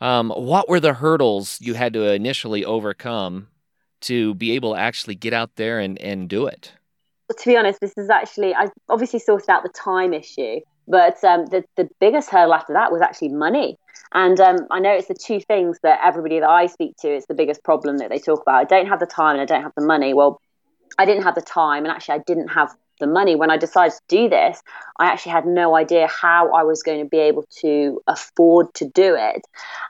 Um, 0.00 0.30
what 0.30 0.68
were 0.68 0.80
the 0.80 0.94
hurdles 0.94 1.58
you 1.60 1.74
had 1.74 1.92
to 1.92 2.12
initially 2.12 2.64
overcome 2.64 3.48
to 4.02 4.34
be 4.34 4.52
able 4.52 4.74
to 4.74 4.80
actually 4.80 5.14
get 5.14 5.34
out 5.34 5.56
there 5.56 5.78
and, 5.78 6.00
and 6.00 6.28
do 6.28 6.46
it? 6.46 6.72
To 7.36 7.48
be 7.48 7.56
honest, 7.56 7.80
this 7.80 7.96
is 7.96 8.10
actually, 8.10 8.54
I 8.54 8.68
obviously 8.88 9.18
sorted 9.18 9.50
out 9.50 9.62
the 9.62 9.68
time 9.68 10.12
issue, 10.12 10.60
but 10.88 11.22
um, 11.22 11.46
the, 11.46 11.64
the 11.76 11.88
biggest 12.00 12.30
hurdle 12.30 12.54
after 12.54 12.72
that 12.72 12.90
was 12.90 13.02
actually 13.02 13.28
money. 13.28 13.76
And 14.12 14.40
um, 14.40 14.66
I 14.70 14.80
know 14.80 14.92
it's 14.92 15.08
the 15.08 15.14
two 15.14 15.40
things 15.40 15.78
that 15.82 16.00
everybody 16.02 16.40
that 16.40 16.48
I 16.48 16.66
speak 16.66 16.96
to, 16.98 17.08
it's 17.08 17.26
the 17.26 17.34
biggest 17.34 17.62
problem 17.62 17.98
that 17.98 18.10
they 18.10 18.18
talk 18.18 18.42
about. 18.42 18.56
I 18.56 18.64
don't 18.64 18.86
have 18.86 19.00
the 19.00 19.06
time 19.06 19.38
and 19.38 19.42
I 19.42 19.44
don't 19.44 19.62
have 19.62 19.74
the 19.76 19.86
money. 19.86 20.14
Well, 20.14 20.40
I 20.98 21.06
didn't 21.06 21.22
have 21.22 21.34
the 21.34 21.42
time, 21.42 21.84
and 21.84 21.92
actually, 21.92 22.16
I 22.16 22.22
didn't 22.26 22.48
have 22.48 22.74
the 23.00 23.06
money. 23.06 23.34
When 23.34 23.50
I 23.50 23.56
decided 23.56 23.94
to 23.94 24.02
do 24.08 24.28
this, 24.28 24.62
I 24.98 25.06
actually 25.06 25.32
had 25.32 25.46
no 25.46 25.74
idea 25.76 26.06
how 26.06 26.52
I 26.52 26.62
was 26.62 26.82
going 26.82 27.00
to 27.00 27.08
be 27.08 27.18
able 27.18 27.44
to 27.60 28.00
afford 28.06 28.72
to 28.74 28.84
do 28.84 29.16
it. 29.18 29.42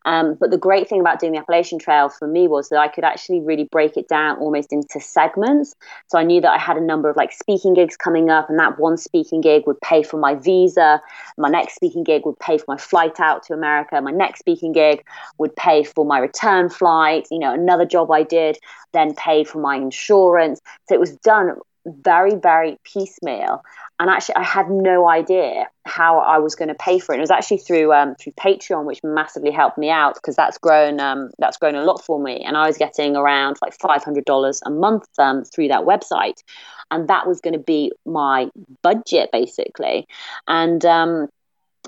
Um, 0.05 0.37
but 0.41 0.51
the 0.51 0.59
great 0.59 0.89
thing 0.89 1.01
about 1.01 1.21
doing 1.21 1.33
the 1.33 1.39
Appalachian 1.39 1.79
Trail 1.79 2.09
for 2.09 2.27
me 2.27 2.49
was 2.49 2.69
that 2.69 2.79
I 2.79 2.89
could 2.89 3.05
actually 3.05 3.41
really 3.41 3.65
break 3.65 3.97
it 3.97 4.09
down 4.09 4.39
almost 4.39 4.73
into 4.73 5.01
segments. 5.01 5.75
So 6.07 6.19
I 6.19 6.23
knew 6.23 6.41
that 6.41 6.53
I 6.53 6.59
had 6.59 6.77
a 6.77 6.81
number 6.81 7.11
of 7.11 7.17
like 7.17 7.33
speaking 7.33 7.75
gigs 7.75 7.97
coming 7.97 8.31
up, 8.31 8.49
and 8.49 8.59
that 8.59 8.79
one 8.79 8.97
speaking 8.97 9.41
gig 9.41 9.67
would 9.67 9.81
pay 9.81 10.03
for 10.03 10.17
my 10.17 10.37
visa. 10.37 11.01
My 11.37 11.49
next 11.49 11.75
speaking 11.75 12.05
gig 12.05 12.25
would 12.25 12.39
pay 12.39 12.57
for 12.57 12.67
my 12.69 12.77
flight 12.77 13.21
out 13.21 13.43
to 13.45 13.53
America. 13.53 14.01
My 14.01 14.13
next 14.13 14.39
speaking 14.39 14.73
gig 14.73 15.05
would 15.39 15.55
pay 15.57 15.85
for 15.85 16.05
my 16.07 16.19
return 16.19 16.71
flight. 16.71 17.27
You 17.31 17.41
know, 17.41 17.53
another 17.53 17.85
job 17.85 18.11
I 18.11 18.23
did 18.23 18.59
then 18.93 19.15
paid 19.15 19.49
for 19.49 19.59
my 19.59 19.77
insurance. 19.77 20.61
So 20.89 20.95
it 20.95 21.01
was 21.01 21.17
done 21.19 21.57
very, 21.87 22.35
very 22.35 22.79
piecemeal. 22.85 23.63
And 23.99 24.09
actually, 24.09 24.37
I 24.37 24.45
had 24.45 24.71
no 24.71 25.09
idea 25.09 25.67
how 25.85 26.21
I 26.21 26.39
was 26.39 26.55
going 26.55 26.69
to 26.69 26.75
pay 26.75 26.99
for 26.99 27.15
it. 27.15 27.19
it 27.19 27.21
was 27.21 27.31
actually 27.31 27.59
through 27.59 27.93
um, 27.93 28.15
through 28.15 28.33
Patreon, 28.33 28.85
which 28.87 29.01
massively 29.05 29.51
helped 29.51 29.77
me 29.77 29.91
out 29.91 30.15
because 30.15 30.37
that's 30.37 30.57
grown 30.59 31.01
um, 31.01 31.31
that's 31.39 31.59
grown 31.59 31.75
a 31.75 31.85
lot 31.85 32.03
for 32.05 32.23
me. 32.23 32.43
And 32.45 32.57
I 32.57 32.67
was 32.67 32.79
getting 32.79 33.17
around 33.17 33.59
like 33.61 33.75
five 33.75 34.03
hundred 34.03 34.25
dollars 34.25 34.61
a 34.65 34.71
month 34.71 35.07
um, 35.19 35.45
through 35.45 35.69
that 35.69 35.83
website, 35.83 36.43
and 36.91 37.09
that 37.09 37.27
was 37.27 37.41
going 37.41 37.55
to 37.55 37.61
be 37.61 37.93
my 38.07 38.49
budget 38.83 39.31
basically. 39.33 40.07
And 40.49 40.85
um, 40.85 41.29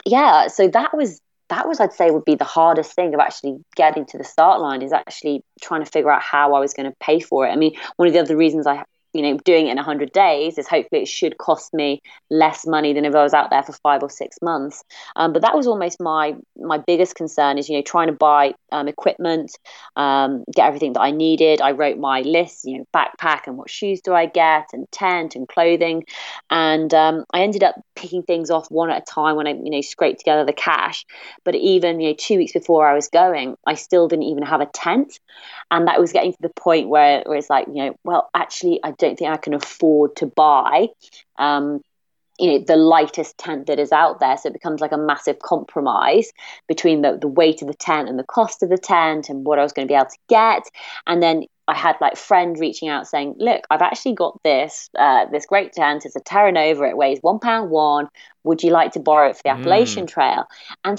yeah, 0.04 0.48
so 0.48 0.68
that 0.68 0.94
was 0.94 1.20
that 1.48 1.68
was 1.68 1.80
I'd 1.80 1.92
say 1.92 2.10
would 2.10 2.24
be 2.24 2.34
the 2.34 2.44
hardest 2.44 2.92
thing 2.94 3.12
of 3.14 3.20
actually 3.20 3.58
getting 3.76 4.06
to 4.06 4.18
the 4.18 4.24
start 4.24 4.60
line 4.60 4.82
is 4.82 4.92
actually 4.92 5.44
trying 5.60 5.84
to 5.84 5.90
figure 5.90 6.10
out 6.10 6.22
how 6.22 6.54
I 6.54 6.60
was 6.60 6.72
going 6.72 6.90
to 6.90 6.96
pay 6.98 7.20
for 7.20 7.46
it. 7.46 7.50
I 7.50 7.56
mean, 7.56 7.74
one 7.96 8.08
of 8.08 8.14
the 8.14 8.20
other 8.20 8.36
reasons 8.36 8.66
I 8.66 8.84
you 9.12 9.22
know 9.22 9.36
doing 9.44 9.66
it 9.66 9.70
in 9.70 9.76
100 9.76 10.12
days 10.12 10.58
is 10.58 10.68
hopefully 10.68 11.02
it 11.02 11.08
should 11.08 11.38
cost 11.38 11.72
me 11.74 12.00
less 12.30 12.66
money 12.66 12.92
than 12.92 13.04
if 13.04 13.14
i 13.14 13.22
was 13.22 13.34
out 13.34 13.50
there 13.50 13.62
for 13.62 13.72
five 13.72 14.02
or 14.02 14.10
six 14.10 14.38
months. 14.42 14.84
Um, 15.16 15.32
but 15.32 15.42
that 15.42 15.54
was 15.54 15.66
almost 15.66 16.00
my 16.00 16.36
my 16.56 16.78
biggest 16.78 17.14
concern 17.14 17.58
is 17.58 17.68
you 17.68 17.76
know 17.76 17.82
trying 17.82 18.08
to 18.08 18.12
buy 18.12 18.54
um, 18.70 18.88
equipment 18.88 19.56
um, 19.96 20.44
get 20.54 20.66
everything 20.66 20.94
that 20.94 21.00
i 21.00 21.10
needed. 21.10 21.60
I 21.60 21.72
wrote 21.72 21.98
my 21.98 22.20
list 22.22 22.64
you 22.64 22.78
know 22.78 22.84
backpack 22.94 23.46
and 23.46 23.56
what 23.56 23.70
shoes 23.70 24.00
do 24.00 24.14
i 24.14 24.26
get 24.26 24.68
and 24.72 24.90
tent 24.90 25.36
and 25.36 25.48
clothing. 25.48 26.04
And 26.50 26.92
um, 26.94 27.24
i 27.32 27.42
ended 27.42 27.62
up 27.62 27.74
picking 27.96 28.22
things 28.22 28.50
off 28.50 28.70
one 28.70 28.90
at 28.90 29.02
a 29.02 29.04
time 29.04 29.36
when 29.36 29.46
i 29.46 29.50
you 29.50 29.70
know 29.70 29.80
scraped 29.80 30.20
together 30.20 30.44
the 30.44 30.52
cash. 30.52 31.04
But 31.44 31.54
even 31.54 32.00
you 32.00 32.10
know 32.10 32.16
two 32.18 32.36
weeks 32.38 32.52
before 32.52 32.86
i 32.86 32.94
was 32.94 33.08
going 33.08 33.56
i 33.66 33.74
still 33.74 34.08
didn't 34.08 34.24
even 34.24 34.44
have 34.44 34.60
a 34.60 34.66
tent. 34.66 35.20
And 35.70 35.88
that 35.88 36.00
was 36.00 36.12
getting 36.12 36.32
to 36.32 36.42
the 36.42 36.50
point 36.50 36.88
where, 36.88 37.22
where 37.24 37.38
it's 37.38 37.50
like 37.50 37.66
you 37.66 37.74
know 37.74 37.96
well 38.04 38.30
actually 38.34 38.80
i 38.82 38.92
don't 39.02 39.18
think 39.18 39.30
I 39.30 39.36
can 39.36 39.54
afford 39.54 40.16
to 40.16 40.26
buy. 40.26 40.88
Um, 41.36 41.80
you 42.38 42.50
know 42.50 42.64
the 42.66 42.76
lightest 42.76 43.36
tent 43.38 43.66
that 43.66 43.78
is 43.78 43.92
out 43.92 44.20
there. 44.20 44.36
So 44.36 44.48
it 44.48 44.54
becomes 44.54 44.80
like 44.80 44.92
a 44.92 44.98
massive 44.98 45.38
compromise 45.38 46.32
between 46.66 47.02
the, 47.02 47.18
the 47.20 47.28
weight 47.28 47.62
of 47.62 47.68
the 47.68 47.74
tent 47.74 48.08
and 48.08 48.18
the 48.18 48.24
cost 48.24 48.62
of 48.62 48.70
the 48.70 48.78
tent 48.78 49.28
and 49.28 49.44
what 49.44 49.58
i 49.58 49.62
was 49.62 49.72
going 49.72 49.86
to 49.86 49.92
be 49.92 49.96
able 49.96 50.06
to 50.06 50.18
get. 50.28 50.62
And 51.06 51.22
then 51.22 51.44
i 51.68 51.76
had 51.76 51.96
like 52.00 52.16
friend 52.16 52.58
reaching 52.58 52.88
out 52.88 53.06
saying 53.06 53.36
look 53.38 53.62
i've 53.70 53.82
actually 53.82 54.14
got 54.14 54.42
this 54.42 54.90
uh, 54.98 55.26
this 55.30 55.46
great 55.46 55.72
tent. 55.72 56.06
It's 56.06 56.16
a 56.16 56.20
terra 56.20 56.52
nova. 56.52 56.84
It 56.84 56.96
weighs 56.96 57.18
one 57.20 57.38
pound 57.38 57.70
one. 57.70 58.08
Would 58.44 58.62
you 58.62 58.70
like 58.70 58.92
to 58.92 59.00
borrow 59.00 59.28
it 59.30 59.36
for 59.36 59.42
the 59.44 59.50
mm. 59.50 59.58
appalachian 59.58 60.06
trail? 60.06 60.46
And 60.84 60.98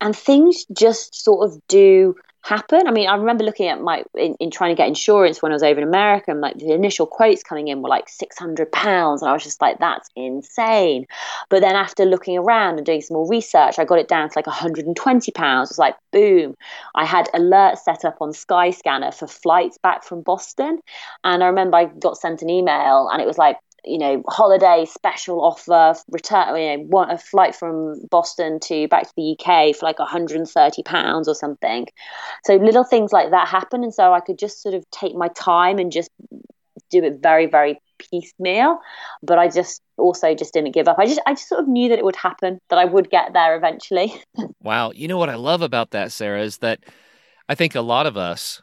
and 0.00 0.14
things 0.14 0.66
just 0.76 1.14
sort 1.14 1.48
of 1.48 1.58
do 1.66 2.14
happen. 2.44 2.86
I 2.86 2.90
mean, 2.90 3.08
I 3.08 3.16
remember 3.16 3.42
looking 3.42 3.68
at 3.68 3.80
my 3.80 4.04
in, 4.14 4.36
in, 4.38 4.50
trying 4.50 4.70
to 4.70 4.76
get 4.76 4.86
insurance 4.86 5.40
when 5.40 5.50
I 5.50 5.54
was 5.54 5.62
over 5.62 5.80
in 5.80 5.88
America, 5.88 6.30
and 6.30 6.40
like 6.40 6.58
the 6.58 6.72
initial 6.72 7.06
quotes 7.06 7.42
coming 7.42 7.68
in 7.68 7.80
were 7.80 7.88
like 7.88 8.08
six 8.08 8.38
hundred 8.38 8.70
pounds, 8.70 9.22
and 9.22 9.30
I 9.30 9.32
was 9.32 9.42
just 9.42 9.62
like, 9.62 9.78
that's 9.78 10.10
insane. 10.14 11.06
But 11.48 11.62
then 11.62 11.74
after 11.74 12.04
looking 12.04 12.36
around 12.36 12.76
and 12.76 12.84
doing 12.84 13.00
some 13.00 13.16
more 13.16 13.28
research, 13.28 13.78
I 13.78 13.84
got 13.84 13.98
it 13.98 14.08
down 14.08 14.28
to 14.28 14.38
like 14.38 14.46
one 14.46 14.54
hundred 14.54 14.86
and 14.86 14.94
twenty 14.94 15.32
pounds. 15.32 15.70
It 15.70 15.72
was 15.72 15.78
like, 15.78 15.96
boom! 16.12 16.54
I 16.94 17.06
had 17.06 17.28
alerts 17.34 17.78
set 17.78 18.04
up 18.04 18.18
on 18.20 18.32
Skyscanner 18.32 19.14
for 19.14 19.26
flights 19.26 19.78
back 19.78 20.04
from 20.04 20.20
Boston, 20.20 20.80
and 21.24 21.42
I 21.42 21.46
remember 21.46 21.78
I 21.78 21.86
got 21.86 22.18
sent 22.18 22.42
an 22.42 22.50
email, 22.50 23.08
and 23.10 23.22
it 23.22 23.26
was 23.26 23.38
like 23.38 23.56
you 23.84 23.98
know, 23.98 24.22
holiday 24.28 24.86
special 24.86 25.42
offer, 25.42 25.94
return, 26.10 26.56
you 26.56 26.76
know, 26.76 26.84
want 26.84 27.12
a 27.12 27.18
flight 27.18 27.54
from 27.54 28.00
Boston 28.10 28.60
to 28.60 28.88
back 28.88 29.04
to 29.04 29.12
the 29.16 29.36
UK 29.38 29.76
for 29.76 29.86
like 29.86 29.98
130 29.98 30.82
pounds 30.82 31.28
or 31.28 31.34
something. 31.34 31.86
So 32.44 32.56
little 32.56 32.84
things 32.84 33.12
like 33.12 33.30
that 33.30 33.48
happen, 33.48 33.82
and 33.82 33.94
so 33.94 34.12
I 34.12 34.20
could 34.20 34.38
just 34.38 34.62
sort 34.62 34.74
of 34.74 34.84
take 34.90 35.14
my 35.14 35.28
time 35.28 35.78
and 35.78 35.92
just 35.92 36.10
do 36.90 37.02
it 37.02 37.20
very, 37.20 37.46
very 37.46 37.80
piecemeal. 37.98 38.78
But 39.22 39.38
I 39.38 39.48
just 39.48 39.80
also 39.96 40.34
just 40.34 40.52
didn't 40.54 40.72
give 40.72 40.88
up. 40.88 40.98
I 40.98 41.06
just, 41.06 41.20
I 41.26 41.32
just 41.32 41.48
sort 41.48 41.60
of 41.60 41.68
knew 41.68 41.88
that 41.88 41.98
it 41.98 42.04
would 42.04 42.16
happen, 42.16 42.58
that 42.70 42.78
I 42.78 42.84
would 42.84 43.10
get 43.10 43.32
there 43.32 43.56
eventually. 43.56 44.14
wow, 44.62 44.90
you 44.92 45.08
know 45.08 45.18
what 45.18 45.30
I 45.30 45.36
love 45.36 45.62
about 45.62 45.90
that, 45.90 46.12
Sarah, 46.12 46.42
is 46.42 46.58
that 46.58 46.80
I 47.48 47.54
think 47.54 47.74
a 47.74 47.80
lot 47.80 48.06
of 48.06 48.16
us 48.16 48.62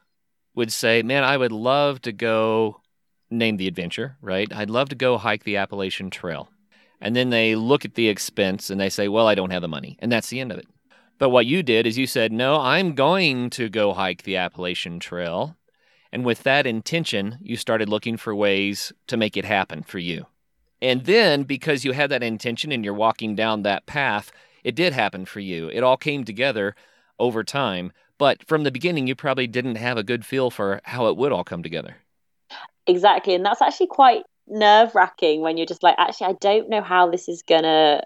would 0.55 0.71
say, 0.71 1.01
"Man, 1.01 1.23
I 1.23 1.37
would 1.37 1.51
love 1.51 2.01
to 2.01 2.11
go." 2.11 2.80
Name 3.31 3.57
the 3.57 3.67
adventure, 3.67 4.17
right? 4.21 4.51
I'd 4.53 4.69
love 4.69 4.89
to 4.89 4.95
go 4.95 5.17
hike 5.17 5.43
the 5.43 5.57
Appalachian 5.57 6.09
Trail. 6.09 6.49
And 6.99 7.15
then 7.15 7.31
they 7.31 7.55
look 7.55 7.83
at 7.83 7.95
the 7.95 8.09
expense 8.09 8.69
and 8.69 8.79
they 8.79 8.89
say, 8.89 9.07
well, 9.07 9.27
I 9.27 9.35
don't 9.35 9.51
have 9.51 9.63
the 9.63 9.67
money. 9.67 9.97
And 9.99 10.11
that's 10.11 10.29
the 10.29 10.39
end 10.39 10.51
of 10.51 10.59
it. 10.59 10.67
But 11.17 11.29
what 11.29 11.45
you 11.45 11.63
did 11.63 11.87
is 11.87 11.97
you 11.97 12.07
said, 12.07 12.31
no, 12.31 12.59
I'm 12.59 12.93
going 12.93 13.49
to 13.51 13.69
go 13.69 13.93
hike 13.93 14.23
the 14.23 14.37
Appalachian 14.37 14.99
Trail. 14.99 15.55
And 16.11 16.25
with 16.25 16.43
that 16.43 16.67
intention, 16.67 17.37
you 17.41 17.55
started 17.55 17.89
looking 17.89 18.17
for 18.17 18.35
ways 18.35 18.91
to 19.07 19.17
make 19.17 19.37
it 19.37 19.45
happen 19.45 19.81
for 19.81 19.99
you. 19.99 20.25
And 20.81 21.05
then, 21.05 21.43
because 21.43 21.85
you 21.85 21.91
had 21.91 22.09
that 22.09 22.23
intention 22.23 22.71
and 22.71 22.83
you're 22.83 22.93
walking 22.93 23.35
down 23.35 23.61
that 23.61 23.85
path, 23.85 24.31
it 24.63 24.75
did 24.75 24.93
happen 24.93 25.25
for 25.25 25.39
you. 25.39 25.69
It 25.69 25.83
all 25.83 25.97
came 25.97 26.23
together 26.23 26.75
over 27.19 27.43
time. 27.43 27.91
But 28.17 28.45
from 28.47 28.63
the 28.63 28.71
beginning, 28.71 29.07
you 29.07 29.15
probably 29.15 29.47
didn't 29.47 29.75
have 29.75 29.97
a 29.97 30.03
good 30.03 30.25
feel 30.25 30.51
for 30.51 30.81
how 30.83 31.07
it 31.07 31.17
would 31.17 31.31
all 31.31 31.43
come 31.43 31.63
together. 31.63 31.97
Exactly. 32.91 33.35
And 33.35 33.45
that's 33.45 33.61
actually 33.61 33.87
quite 33.87 34.23
nerve 34.47 34.93
wracking 34.93 35.41
when 35.41 35.55
you're 35.55 35.65
just 35.65 35.81
like, 35.81 35.95
actually, 35.97 36.27
I 36.27 36.33
don't 36.33 36.69
know 36.69 36.81
how 36.81 37.09
this 37.09 37.29
is 37.29 37.41
going 37.41 37.63
to 37.63 38.01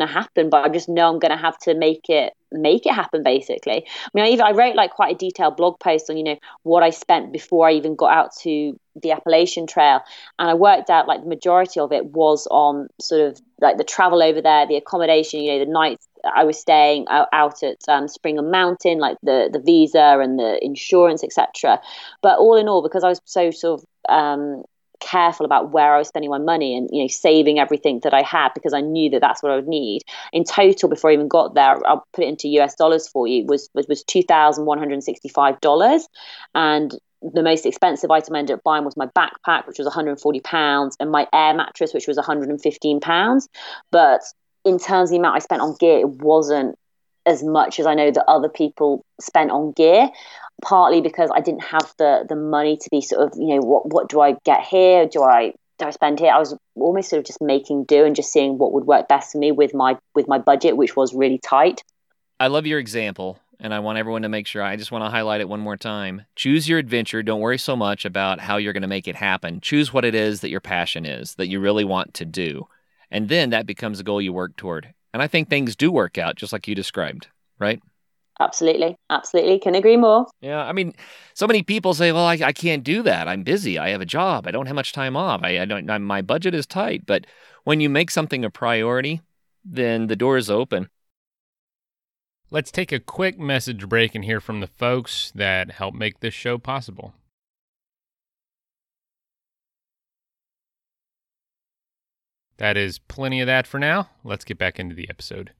to 0.00 0.06
happen, 0.06 0.50
but 0.50 0.64
I 0.64 0.68
just 0.68 0.88
know 0.88 1.08
I'm 1.08 1.20
to 1.20 1.36
have 1.36 1.58
to 1.60 1.74
make 1.74 2.08
it 2.08 2.32
make 2.54 2.84
it 2.84 2.92
happen 2.92 3.22
basically 3.22 3.86
i 3.86 4.08
mean 4.12 4.24
i 4.24 4.28
even 4.28 4.44
i 4.44 4.50
wrote 4.50 4.74
like 4.76 4.90
quite 4.90 5.14
a 5.14 5.18
detailed 5.18 5.56
blog 5.56 5.78
post 5.80 6.10
on 6.10 6.16
you 6.18 6.22
know 6.22 6.36
what 6.64 6.82
i 6.82 6.90
spent 6.90 7.32
before 7.32 7.66
i 7.66 7.72
even 7.72 7.96
got 7.96 8.12
out 8.12 8.30
to 8.36 8.78
the 9.02 9.10
appalachian 9.10 9.66
trail 9.66 10.00
and 10.38 10.50
i 10.50 10.54
worked 10.54 10.90
out 10.90 11.08
like 11.08 11.22
the 11.22 11.28
majority 11.28 11.80
of 11.80 11.92
it 11.92 12.04
was 12.04 12.46
on 12.50 12.88
sort 13.00 13.22
of 13.22 13.40
like 13.60 13.78
the 13.78 13.84
travel 13.84 14.22
over 14.22 14.42
there 14.42 14.66
the 14.66 14.76
accommodation 14.76 15.40
you 15.40 15.52
know 15.52 15.64
the 15.64 15.70
nights 15.70 16.06
I 16.36 16.44
was 16.44 16.56
staying 16.56 17.06
out 17.10 17.62
at 17.64 17.78
um, 17.88 18.06
Springer 18.06 18.42
Mountain, 18.42 18.98
like 18.98 19.16
the 19.24 19.50
the 19.52 19.58
visa 19.58 20.18
and 20.22 20.38
the 20.38 20.64
insurance, 20.64 21.24
etc. 21.24 21.80
But 22.22 22.38
all 22.38 22.56
in 22.56 22.68
all, 22.68 22.80
because 22.80 23.02
I 23.02 23.08
was 23.08 23.20
so 23.24 23.50
sort 23.50 23.80
of 23.80 23.86
um, 24.08 24.62
careful 25.02 25.44
about 25.44 25.72
where 25.72 25.94
I 25.94 25.98
was 25.98 26.08
spending 26.08 26.30
my 26.30 26.38
money 26.38 26.76
and 26.76 26.88
you 26.92 27.02
know 27.02 27.08
saving 27.08 27.58
everything 27.58 28.00
that 28.04 28.14
I 28.14 28.22
had 28.22 28.50
because 28.54 28.72
I 28.72 28.80
knew 28.80 29.10
that 29.10 29.20
that's 29.20 29.42
what 29.42 29.52
I 29.52 29.56
would 29.56 29.68
need. 29.68 30.02
In 30.32 30.44
total, 30.44 30.88
before 30.88 31.10
I 31.10 31.14
even 31.14 31.28
got 31.28 31.54
there, 31.54 31.84
I'll 31.86 32.06
put 32.12 32.24
it 32.24 32.28
into 32.28 32.48
US 32.60 32.74
dollars 32.76 33.08
for 33.08 33.26
you 33.26 33.44
was 33.44 33.68
was, 33.74 33.86
was 33.88 34.04
two 34.04 34.22
thousand 34.22 34.64
one 34.64 34.78
hundred 34.78 35.02
sixty 35.02 35.28
five 35.28 35.60
dollars, 35.60 36.06
and 36.54 36.94
the 37.22 37.42
most 37.42 37.66
expensive 37.66 38.10
item 38.10 38.34
I 38.34 38.40
ended 38.40 38.56
up 38.56 38.64
buying 38.64 38.84
was 38.84 38.96
my 38.96 39.06
backpack, 39.06 39.66
which 39.66 39.78
was 39.78 39.86
140 39.86 40.40
pounds, 40.40 40.96
and 40.98 41.10
my 41.10 41.28
air 41.32 41.54
mattress, 41.54 41.94
which 41.94 42.08
was 42.08 42.16
115 42.16 43.00
pounds. 43.00 43.48
But 43.92 44.22
in 44.64 44.78
terms 44.78 45.10
of 45.10 45.12
the 45.12 45.18
amount 45.18 45.36
I 45.36 45.38
spent 45.38 45.62
on 45.62 45.76
gear, 45.78 46.00
it 46.00 46.08
wasn't 46.08 46.76
as 47.26 47.42
much 47.42 47.78
as 47.78 47.86
I 47.86 47.94
know 47.94 48.10
that 48.10 48.24
other 48.28 48.48
people 48.48 49.04
spent 49.20 49.50
on 49.50 49.72
gear. 49.72 50.10
Partly 50.62 51.00
because 51.00 51.28
I 51.34 51.40
didn't 51.40 51.64
have 51.64 51.92
the 51.98 52.24
the 52.28 52.36
money 52.36 52.76
to 52.76 52.88
be 52.90 53.00
sort 53.00 53.22
of 53.22 53.36
you 53.36 53.56
know 53.56 53.62
what 53.62 53.92
what 53.92 54.08
do 54.08 54.20
I 54.20 54.36
get 54.44 54.62
here? 54.62 55.06
Do 55.06 55.22
I 55.22 55.54
do 55.78 55.86
I 55.86 55.90
spend 55.90 56.20
here? 56.20 56.32
I 56.32 56.38
was 56.38 56.56
almost 56.76 57.10
sort 57.10 57.18
of 57.18 57.26
just 57.26 57.42
making 57.42 57.84
do 57.84 58.04
and 58.04 58.14
just 58.14 58.32
seeing 58.32 58.58
what 58.58 58.72
would 58.72 58.84
work 58.84 59.08
best 59.08 59.32
for 59.32 59.38
me 59.38 59.50
with 59.50 59.74
my 59.74 59.98
with 60.14 60.28
my 60.28 60.38
budget, 60.38 60.76
which 60.76 60.94
was 60.96 61.14
really 61.14 61.38
tight. 61.38 61.82
I 62.38 62.46
love 62.46 62.66
your 62.66 62.78
example, 62.78 63.40
and 63.58 63.74
I 63.74 63.80
want 63.80 63.98
everyone 63.98 64.22
to 64.22 64.28
make 64.28 64.46
sure. 64.46 64.62
I 64.62 64.76
just 64.76 64.92
want 64.92 65.04
to 65.04 65.10
highlight 65.10 65.40
it 65.40 65.48
one 65.48 65.60
more 65.60 65.76
time. 65.76 66.26
Choose 66.36 66.68
your 66.68 66.78
adventure. 66.78 67.22
Don't 67.22 67.40
worry 67.40 67.58
so 67.58 67.74
much 67.74 68.04
about 68.04 68.40
how 68.40 68.56
you're 68.56 68.72
going 68.72 68.82
to 68.82 68.88
make 68.88 69.08
it 69.08 69.16
happen. 69.16 69.60
Choose 69.60 69.92
what 69.92 70.04
it 70.04 70.14
is 70.14 70.40
that 70.40 70.50
your 70.50 70.60
passion 70.60 71.04
is 71.04 71.34
that 71.34 71.48
you 71.48 71.58
really 71.58 71.84
want 71.84 72.14
to 72.14 72.24
do, 72.24 72.68
and 73.10 73.28
then 73.28 73.50
that 73.50 73.66
becomes 73.66 73.98
a 73.98 74.04
goal 74.04 74.22
you 74.22 74.32
work 74.32 74.56
toward. 74.56 74.94
And 75.12 75.22
I 75.22 75.26
think 75.26 75.48
things 75.48 75.76
do 75.76 75.92
work 75.92 76.18
out 76.18 76.36
just 76.36 76.52
like 76.52 76.66
you 76.66 76.74
described, 76.74 77.28
right? 77.58 77.80
Absolutely. 78.40 78.96
Absolutely. 79.10 79.58
Can 79.58 79.74
agree 79.74 79.96
more. 79.96 80.26
Yeah. 80.40 80.64
I 80.64 80.72
mean, 80.72 80.94
so 81.34 81.46
many 81.46 81.62
people 81.62 81.94
say, 81.94 82.12
well, 82.12 82.24
I, 82.24 82.38
I 82.42 82.52
can't 82.52 82.82
do 82.82 83.02
that. 83.02 83.28
I'm 83.28 83.42
busy. 83.42 83.78
I 83.78 83.90
have 83.90 84.00
a 84.00 84.06
job. 84.06 84.46
I 84.46 84.50
don't 84.50 84.66
have 84.66 84.74
much 84.74 84.92
time 84.92 85.16
off. 85.16 85.42
I, 85.42 85.60
I 85.60 85.64
don't, 85.64 85.88
I, 85.88 85.98
my 85.98 86.22
budget 86.22 86.54
is 86.54 86.66
tight. 86.66 87.04
But 87.06 87.26
when 87.64 87.80
you 87.80 87.88
make 87.88 88.10
something 88.10 88.44
a 88.44 88.50
priority, 88.50 89.20
then 89.64 90.06
the 90.06 90.16
door 90.16 90.36
is 90.36 90.50
open. 90.50 90.88
Let's 92.50 92.70
take 92.70 92.90
a 92.90 93.00
quick 93.00 93.38
message 93.38 93.88
break 93.88 94.14
and 94.14 94.24
hear 94.24 94.40
from 94.40 94.60
the 94.60 94.66
folks 94.66 95.32
that 95.34 95.70
help 95.70 95.94
make 95.94 96.20
this 96.20 96.34
show 96.34 96.58
possible. 96.58 97.14
That 102.58 102.76
is 102.76 102.98
plenty 102.98 103.40
of 103.40 103.46
that 103.46 103.66
for 103.66 103.78
now. 103.78 104.10
Let's 104.24 104.44
get 104.44 104.58
back 104.58 104.78
into 104.78 104.94
the 104.94 105.08
episode. 105.08 105.52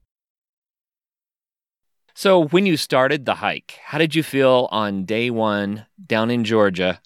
So, 2.14 2.44
when 2.48 2.66
you 2.66 2.76
started 2.76 3.24
the 3.24 3.37
hike, 3.37 3.78
how 3.85 3.98
did 3.98 4.14
you 4.14 4.22
feel 4.22 4.68
on 4.70 5.05
day 5.05 5.31
one 5.31 5.87
down 6.07 6.31
in 6.31 6.44
Georgia? 6.44 7.00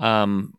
Um, 0.00 0.52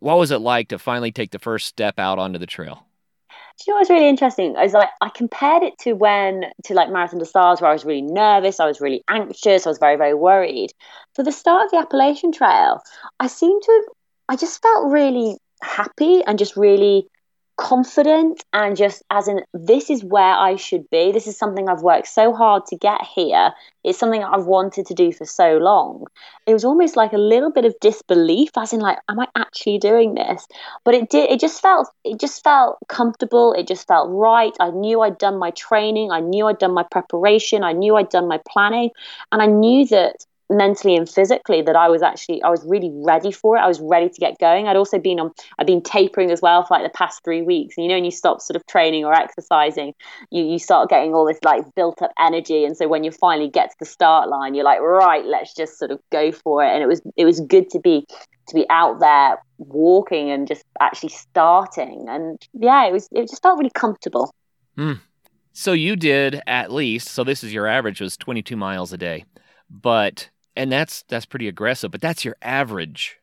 what 0.00 0.18
was 0.18 0.30
it 0.30 0.38
like 0.38 0.68
to 0.68 0.78
finally 0.78 1.12
take 1.12 1.30
the 1.30 1.38
first 1.38 1.66
step 1.66 1.98
out 1.98 2.18
onto 2.18 2.38
the 2.38 2.46
trail? 2.46 2.84
Do 3.30 3.64
you 3.66 3.72
know 3.72 3.78
what's 3.78 3.90
really 3.90 4.08
interesting? 4.08 4.56
I 4.56 4.62
was 4.62 4.72
like, 4.72 4.90
I 5.00 5.08
compared 5.08 5.64
it 5.64 5.76
to 5.80 5.94
when 5.94 6.44
to 6.64 6.74
like 6.74 6.90
Marathon 6.90 7.18
des 7.18 7.24
Stars, 7.24 7.60
where 7.60 7.70
I 7.70 7.72
was 7.72 7.84
really 7.84 8.02
nervous, 8.02 8.60
I 8.60 8.66
was 8.66 8.80
really 8.80 9.02
anxious, 9.08 9.66
I 9.66 9.70
was 9.70 9.78
very, 9.78 9.96
very 9.96 10.14
worried. 10.14 10.70
For 11.14 11.24
the 11.24 11.32
start 11.32 11.64
of 11.64 11.70
the 11.72 11.78
Appalachian 11.78 12.30
Trail, 12.30 12.80
I 13.18 13.26
seemed 13.26 13.62
to, 13.62 13.82
I 14.28 14.36
just 14.36 14.62
felt 14.62 14.92
really 14.92 15.38
happy 15.60 16.22
and 16.24 16.38
just 16.38 16.56
really 16.56 17.08
confident 17.58 18.44
and 18.52 18.76
just 18.76 19.02
as 19.10 19.26
in 19.26 19.40
this 19.52 19.90
is 19.90 20.04
where 20.04 20.22
I 20.22 20.54
should 20.54 20.88
be. 20.90 21.10
This 21.10 21.26
is 21.26 21.36
something 21.36 21.68
I've 21.68 21.82
worked 21.82 22.06
so 22.06 22.32
hard 22.32 22.64
to 22.66 22.76
get 22.76 23.02
here. 23.02 23.52
It's 23.82 23.98
something 23.98 24.22
I've 24.22 24.46
wanted 24.46 24.86
to 24.86 24.94
do 24.94 25.12
for 25.12 25.24
so 25.24 25.58
long. 25.58 26.06
It 26.46 26.52
was 26.52 26.64
almost 26.64 26.96
like 26.96 27.12
a 27.12 27.18
little 27.18 27.50
bit 27.50 27.64
of 27.64 27.74
disbelief, 27.80 28.50
as 28.56 28.72
in 28.72 28.80
like, 28.80 28.98
am 29.08 29.18
I 29.18 29.26
actually 29.36 29.78
doing 29.78 30.14
this? 30.14 30.46
But 30.84 30.94
it 30.94 31.10
did. 31.10 31.30
It 31.30 31.40
just 31.40 31.60
felt. 31.60 31.88
It 32.04 32.20
just 32.20 32.44
felt 32.44 32.78
comfortable. 32.88 33.52
It 33.54 33.66
just 33.66 33.88
felt 33.88 34.08
right. 34.08 34.52
I 34.60 34.70
knew 34.70 35.00
I'd 35.00 35.18
done 35.18 35.38
my 35.38 35.50
training. 35.50 36.12
I 36.12 36.20
knew 36.20 36.46
I'd 36.46 36.58
done 36.58 36.74
my 36.74 36.84
preparation. 36.84 37.64
I 37.64 37.72
knew 37.72 37.96
I'd 37.96 38.08
done 38.08 38.28
my 38.28 38.40
planning, 38.48 38.90
and 39.32 39.42
I 39.42 39.46
knew 39.46 39.84
that 39.88 40.24
mentally 40.50 40.96
and 40.96 41.08
physically 41.08 41.62
that 41.62 41.76
I 41.76 41.88
was 41.88 42.02
actually 42.02 42.42
I 42.42 42.48
was 42.48 42.64
really 42.64 42.90
ready 42.94 43.30
for 43.30 43.56
it. 43.56 43.60
I 43.60 43.68
was 43.68 43.80
ready 43.80 44.08
to 44.08 44.20
get 44.20 44.38
going. 44.38 44.66
I'd 44.66 44.76
also 44.76 44.98
been 44.98 45.20
on 45.20 45.32
I'd 45.58 45.66
been 45.66 45.82
tapering 45.82 46.30
as 46.30 46.40
well 46.40 46.64
for 46.64 46.74
like 46.74 46.84
the 46.84 46.96
past 46.96 47.22
three 47.24 47.42
weeks. 47.42 47.76
And 47.76 47.84
you 47.84 47.88
know, 47.88 47.96
when 47.96 48.04
you 48.04 48.10
stop 48.10 48.40
sort 48.40 48.56
of 48.56 48.66
training 48.66 49.04
or 49.04 49.12
exercising, 49.12 49.94
you 50.30 50.44
you 50.44 50.58
start 50.58 50.88
getting 50.88 51.14
all 51.14 51.26
this 51.26 51.38
like 51.44 51.62
built 51.74 52.00
up 52.02 52.12
energy. 52.18 52.64
And 52.64 52.76
so 52.76 52.88
when 52.88 53.04
you 53.04 53.10
finally 53.10 53.48
get 53.48 53.70
to 53.70 53.76
the 53.78 53.86
start 53.86 54.28
line, 54.28 54.54
you're 54.54 54.64
like, 54.64 54.80
right, 54.80 55.24
let's 55.24 55.54
just 55.54 55.78
sort 55.78 55.90
of 55.90 56.00
go 56.10 56.32
for 56.32 56.64
it. 56.64 56.68
And 56.68 56.82
it 56.82 56.86
was 56.86 57.02
it 57.16 57.24
was 57.24 57.40
good 57.40 57.68
to 57.70 57.80
be 57.80 58.06
to 58.48 58.54
be 58.54 58.66
out 58.70 59.00
there 59.00 59.38
walking 59.58 60.30
and 60.30 60.48
just 60.48 60.64
actually 60.80 61.10
starting. 61.10 62.06
And 62.08 62.40
yeah, 62.54 62.86
it 62.86 62.92
was 62.92 63.08
it 63.12 63.28
just 63.28 63.42
felt 63.42 63.58
really 63.58 63.70
comfortable. 63.74 64.34
Mm. 64.76 65.00
So 65.52 65.72
you 65.72 65.96
did 65.96 66.40
at 66.46 66.70
least 66.72 67.08
so 67.08 67.24
this 67.24 67.42
is 67.42 67.52
your 67.52 67.66
average 67.66 68.00
was 68.00 68.16
22 68.16 68.56
miles 68.56 68.92
a 68.92 68.96
day. 68.96 69.24
But 69.70 70.30
and 70.58 70.72
that's 70.72 71.04
that's 71.08 71.24
pretty 71.24 71.48
aggressive, 71.48 71.92
but 71.92 72.00
that's 72.00 72.24
your 72.24 72.36
average. 72.42 73.18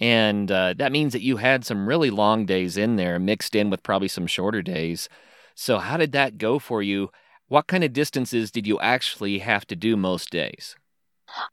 And 0.00 0.50
uh, 0.50 0.74
that 0.78 0.92
means 0.92 1.12
that 1.14 1.22
you 1.22 1.38
had 1.38 1.64
some 1.64 1.88
really 1.88 2.10
long 2.10 2.46
days 2.46 2.76
in 2.76 2.96
there 2.96 3.18
mixed 3.18 3.54
in 3.54 3.70
with 3.70 3.82
probably 3.82 4.08
some 4.08 4.26
shorter 4.26 4.62
days. 4.62 5.08
So, 5.54 5.78
how 5.78 5.96
did 5.96 6.12
that 6.12 6.38
go 6.38 6.58
for 6.58 6.82
you? 6.82 7.10
What 7.48 7.66
kind 7.66 7.82
of 7.82 7.92
distances 7.92 8.50
did 8.50 8.66
you 8.66 8.78
actually 8.80 9.40
have 9.40 9.66
to 9.66 9.76
do 9.76 9.96
most 9.96 10.30
days? 10.30 10.76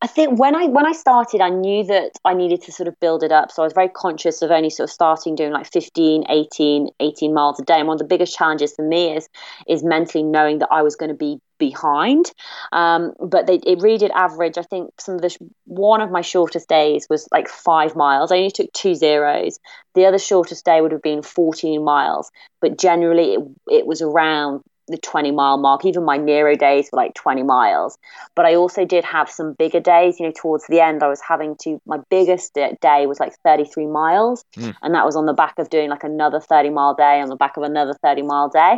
I 0.01 0.07
think 0.07 0.37
when 0.37 0.55
I 0.55 0.67
when 0.67 0.85
I 0.85 0.91
started, 0.91 1.41
I 1.41 1.49
knew 1.49 1.83
that 1.85 2.11
I 2.23 2.35
needed 2.35 2.61
to 2.63 2.71
sort 2.71 2.87
of 2.87 2.99
build 2.99 3.23
it 3.23 3.31
up. 3.31 3.51
So 3.51 3.63
I 3.63 3.65
was 3.65 3.73
very 3.73 3.89
conscious 3.89 4.41
of 4.43 4.51
only 4.51 4.69
sort 4.69 4.89
of 4.89 4.93
starting 4.93 5.33
doing 5.33 5.51
like 5.51 5.71
15, 5.71 6.25
18, 6.29 6.89
18 6.99 7.33
miles 7.33 7.59
a 7.59 7.63
day. 7.63 7.79
And 7.79 7.87
one 7.87 7.95
of 7.95 7.99
the 7.99 8.05
biggest 8.05 8.37
challenges 8.37 8.75
for 8.75 8.87
me 8.87 9.15
is 9.17 9.27
is 9.67 9.83
mentally 9.83 10.23
knowing 10.23 10.59
that 10.59 10.69
I 10.71 10.83
was 10.83 10.95
going 10.95 11.09
to 11.09 11.15
be 11.15 11.39
behind. 11.57 12.31
Um, 12.71 13.13
but 13.19 13.47
they, 13.47 13.55
it 13.55 13.81
really 13.81 13.97
did 13.97 14.11
average. 14.11 14.57
I 14.57 14.63
think 14.63 14.91
some 14.99 15.15
of 15.15 15.21
the 15.21 15.35
one 15.65 16.01
of 16.01 16.11
my 16.11 16.21
shortest 16.21 16.67
days 16.67 17.07
was 17.09 17.27
like 17.31 17.47
five 17.47 17.95
miles. 17.95 18.31
I 18.31 18.37
only 18.37 18.51
took 18.51 18.71
two 18.73 18.95
zeros. 18.95 19.59
The 19.95 20.05
other 20.05 20.19
shortest 20.19 20.65
day 20.65 20.81
would 20.81 20.91
have 20.91 21.01
been 21.01 21.21
14 21.21 21.83
miles. 21.83 22.31
But 22.61 22.77
generally, 22.77 23.33
it, 23.33 23.41
it 23.69 23.85
was 23.85 24.01
around 24.01 24.63
the 24.87 24.97
20 24.97 25.31
mile 25.31 25.57
mark. 25.57 25.85
Even 25.85 26.03
my 26.03 26.17
Nero 26.17 26.55
days 26.55 26.89
were 26.91 26.97
like 26.97 27.13
20 27.13 27.43
miles. 27.43 27.97
But 28.35 28.45
I 28.45 28.55
also 28.55 28.85
did 28.85 29.03
have 29.05 29.29
some 29.29 29.53
bigger 29.53 29.79
days. 29.79 30.19
You 30.19 30.27
know, 30.27 30.33
towards 30.35 30.65
the 30.67 30.81
end, 30.81 31.03
I 31.03 31.07
was 31.07 31.21
having 31.21 31.55
to, 31.63 31.81
my 31.85 31.99
biggest 32.09 32.53
day 32.53 33.05
was 33.05 33.19
like 33.19 33.33
33 33.43 33.87
miles. 33.87 34.43
Mm. 34.57 34.75
And 34.81 34.95
that 34.95 35.05
was 35.05 35.15
on 35.15 35.25
the 35.25 35.33
back 35.33 35.57
of 35.57 35.69
doing 35.69 35.89
like 35.89 36.03
another 36.03 36.39
30 36.39 36.69
mile 36.69 36.95
day, 36.95 37.21
on 37.21 37.29
the 37.29 37.35
back 37.35 37.57
of 37.57 37.63
another 37.63 37.93
30 38.01 38.23
mile 38.23 38.49
day. 38.49 38.77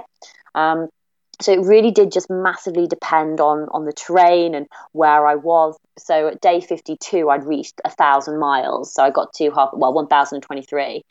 Um, 0.53 0.89
so 1.41 1.53
it 1.53 1.61
really 1.61 1.91
did 1.91 2.11
just 2.11 2.29
massively 2.29 2.87
depend 2.87 3.39
on 3.39 3.67
on 3.71 3.85
the 3.85 3.93
terrain 3.93 4.55
and 4.55 4.67
where 4.93 5.27
I 5.27 5.35
was. 5.35 5.77
So 5.97 6.27
at 6.27 6.41
day 6.41 6.59
52, 6.59 7.29
I'd 7.29 7.45
reached 7.45 7.79
a 7.85 7.89
thousand 7.89 8.39
miles. 8.39 8.93
So 8.93 9.03
I 9.03 9.09
got 9.09 9.33
to 9.33 9.51
half 9.51 9.69
well 9.73 9.93
1,023, 9.93 11.03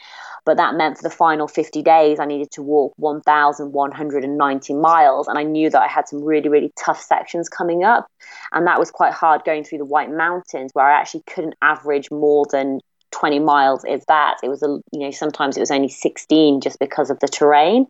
but 0.45 0.57
that 0.57 0.75
meant 0.75 0.97
for 0.99 1.03
the 1.03 1.11
final 1.11 1.49
50 1.49 1.83
days, 1.83 2.21
I 2.21 2.27
needed 2.27 2.51
to 2.53 2.63
walk 2.63 2.93
1,190 2.97 4.75
miles, 4.75 5.29
and 5.29 5.39
I 5.39 5.43
knew 5.43 5.71
that 5.71 5.83
I 5.83 5.89
had 5.89 6.09
some 6.09 6.23
really 6.23 6.49
really 6.49 6.73
tough 6.79 7.01
sections 7.01 7.49
coming 7.49 7.85
up, 7.85 8.07
and 8.53 8.67
that 8.67 8.79
was 8.79 8.91
quite 8.91 9.13
hard 9.13 9.45
going 9.45 9.65
through 9.65 9.79
the 9.79 9.85
White 9.85 10.11
Mountains, 10.11 10.71
where 10.75 10.87
I 10.87 10.99
actually 10.99 11.23
couldn't 11.27 11.55
average 11.63 12.11
more 12.11 12.47
than 12.51 12.81
20 13.15 13.39
miles 13.39 13.85
is 13.85 14.05
that 14.09 14.37
it 14.43 14.49
was 14.49 14.63
a 14.63 14.81
you 14.93 14.99
know 14.99 15.11
sometimes 15.13 15.57
it 15.57 15.61
was 15.61 15.71
only 15.71 15.89
16 15.89 16.61
just 16.61 16.81
because 16.81 17.11
of 17.11 17.21
the 17.21 17.29
terrain 17.29 17.87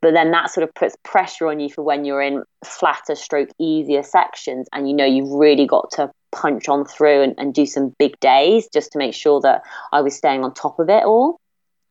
but 0.00 0.14
then 0.14 0.30
that 0.30 0.48
sort 0.50 0.62
of 0.62 0.72
puts 0.74 0.96
pressure 1.02 1.48
on 1.48 1.58
you 1.58 1.68
for 1.68 1.82
when 1.82 2.04
you're 2.04 2.22
in 2.22 2.44
flatter 2.64 3.16
stroke 3.16 3.48
easier 3.58 4.04
sections 4.04 4.68
and 4.72 4.88
you 4.88 4.94
know 4.94 5.04
you've 5.04 5.30
really 5.30 5.66
got 5.66 5.90
to 5.90 6.08
punch 6.30 6.68
on 6.68 6.84
through 6.84 7.22
and, 7.22 7.34
and 7.36 7.52
do 7.52 7.66
some 7.66 7.92
big 7.98 8.18
days 8.20 8.68
just 8.72 8.92
to 8.92 8.98
make 8.98 9.12
sure 9.12 9.40
that 9.40 9.62
i 9.92 10.00
was 10.00 10.14
staying 10.14 10.44
on 10.44 10.54
top 10.54 10.78
of 10.78 10.88
it 10.88 11.02
all 11.04 11.40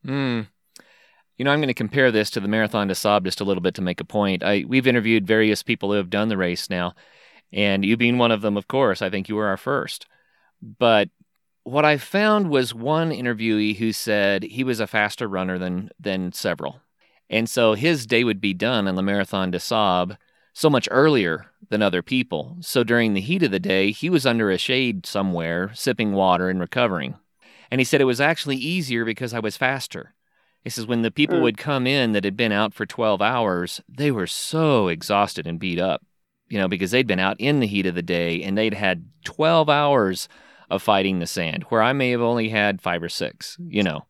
mm. 0.06 0.46
You 1.36 1.44
know, 1.44 1.52
I'm 1.52 1.60
going 1.60 1.68
to 1.68 1.74
compare 1.74 2.12
this 2.12 2.28
to 2.32 2.40
the 2.40 2.48
Marathon 2.48 2.88
des 2.88 2.96
Sables 2.96 3.24
just 3.24 3.40
a 3.40 3.44
little 3.44 3.62
bit 3.62 3.72
to 3.76 3.80
make 3.80 3.98
a 3.98 4.04
point. 4.04 4.42
I, 4.42 4.66
we've 4.68 4.86
interviewed 4.86 5.26
various 5.26 5.62
people 5.62 5.88
who 5.88 5.96
have 5.96 6.10
done 6.10 6.28
the 6.28 6.36
race 6.36 6.68
now, 6.68 6.92
and 7.50 7.82
you 7.82 7.96
being 7.96 8.18
one 8.18 8.30
of 8.30 8.42
them, 8.42 8.58
of 8.58 8.68
course. 8.68 9.00
I 9.00 9.08
think 9.08 9.26
you 9.26 9.36
were 9.36 9.46
our 9.46 9.56
first. 9.56 10.04
But 10.60 11.08
what 11.64 11.84
I 11.84 11.96
found 11.98 12.50
was 12.50 12.74
one 12.74 13.10
interviewee 13.10 13.76
who 13.76 13.92
said 13.92 14.42
he 14.42 14.64
was 14.64 14.80
a 14.80 14.86
faster 14.86 15.28
runner 15.28 15.58
than 15.58 15.90
than 15.98 16.32
several. 16.32 16.80
And 17.28 17.48
so 17.48 17.74
his 17.74 18.06
day 18.06 18.24
would 18.24 18.40
be 18.40 18.54
done 18.54 18.88
on 18.88 18.96
the 18.96 19.02
Marathon 19.02 19.50
des 19.50 19.60
Sables 19.60 20.16
so 20.52 20.68
much 20.68 20.88
earlier 20.90 21.46
than 21.68 21.80
other 21.80 22.02
people. 22.02 22.56
So 22.60 22.82
during 22.82 23.14
the 23.14 23.20
heat 23.20 23.44
of 23.44 23.52
the 23.52 23.60
day, 23.60 23.92
he 23.92 24.10
was 24.10 24.26
under 24.26 24.50
a 24.50 24.58
shade 24.58 25.06
somewhere, 25.06 25.70
sipping 25.74 26.12
water 26.12 26.48
and 26.48 26.58
recovering. 26.58 27.14
And 27.70 27.80
he 27.80 27.84
said 27.84 28.00
it 28.00 28.04
was 28.04 28.20
actually 28.20 28.56
easier 28.56 29.04
because 29.04 29.32
I 29.32 29.38
was 29.38 29.56
faster. 29.56 30.14
He 30.64 30.70
says 30.70 30.86
when 30.86 31.02
the 31.02 31.12
people 31.12 31.38
mm. 31.38 31.42
would 31.42 31.56
come 31.56 31.86
in 31.86 32.12
that 32.12 32.24
had 32.24 32.36
been 32.36 32.52
out 32.52 32.74
for 32.74 32.84
12 32.84 33.22
hours, 33.22 33.80
they 33.88 34.10
were 34.10 34.26
so 34.26 34.88
exhausted 34.88 35.46
and 35.46 35.60
beat 35.60 35.78
up, 35.78 36.04
you 36.48 36.58
know, 36.58 36.68
because 36.68 36.90
they'd 36.90 37.06
been 37.06 37.20
out 37.20 37.36
in 37.38 37.60
the 37.60 37.66
heat 37.66 37.86
of 37.86 37.94
the 37.94 38.02
day 38.02 38.42
and 38.42 38.58
they'd 38.58 38.74
had 38.74 39.08
12 39.24 39.70
hours 39.70 40.28
of 40.70 40.82
fighting 40.82 41.18
the 41.18 41.26
sand, 41.26 41.64
where 41.64 41.82
I 41.82 41.92
may 41.92 42.10
have 42.10 42.20
only 42.20 42.48
had 42.48 42.80
five 42.80 43.02
or 43.02 43.08
six, 43.08 43.56
you 43.66 43.82
know. 43.82 44.06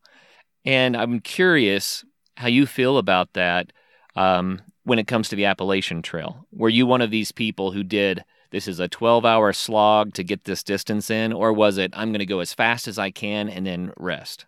And 0.65 0.95
I'm 0.95 1.19
curious 1.19 2.05
how 2.37 2.47
you 2.47 2.65
feel 2.65 2.97
about 2.97 3.33
that 3.33 3.73
um, 4.15 4.61
when 4.83 4.99
it 4.99 5.07
comes 5.07 5.29
to 5.29 5.35
the 5.35 5.45
Appalachian 5.45 6.01
Trail. 6.01 6.45
Were 6.51 6.69
you 6.69 6.85
one 6.85 7.01
of 7.01 7.11
these 7.11 7.31
people 7.31 7.71
who 7.71 7.83
did 7.83 8.23
this 8.51 8.67
is 8.67 8.79
a 8.79 8.87
12 8.87 9.25
hour 9.25 9.53
slog 9.53 10.13
to 10.13 10.23
get 10.23 10.43
this 10.43 10.61
distance 10.61 11.09
in, 11.09 11.33
or 11.33 11.53
was 11.53 11.77
it 11.77 11.93
I'm 11.95 12.09
going 12.09 12.19
to 12.19 12.25
go 12.25 12.41
as 12.41 12.53
fast 12.53 12.87
as 12.87 12.99
I 12.99 13.09
can 13.09 13.49
and 13.49 13.65
then 13.65 13.93
rest? 13.97 14.45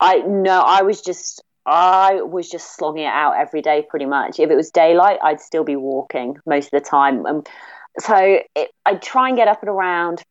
I 0.00 0.18
no, 0.18 0.60
I 0.60 0.82
was 0.82 1.02
just 1.02 1.42
I 1.66 2.22
was 2.22 2.48
just 2.48 2.76
slogging 2.76 3.04
it 3.04 3.06
out 3.06 3.34
every 3.36 3.60
day 3.60 3.84
pretty 3.88 4.06
much. 4.06 4.40
If 4.40 4.50
it 4.50 4.56
was 4.56 4.70
daylight, 4.70 5.18
I'd 5.22 5.40
still 5.40 5.64
be 5.64 5.76
walking 5.76 6.38
most 6.46 6.72
of 6.72 6.82
the 6.82 6.88
time. 6.88 7.26
Um, 7.26 7.42
so 7.98 8.40
it, 8.54 8.70
I'd 8.86 9.02
try 9.02 9.28
and 9.28 9.36
get 9.36 9.48
up 9.48 9.60
at 9.62 9.68
around 9.68 10.22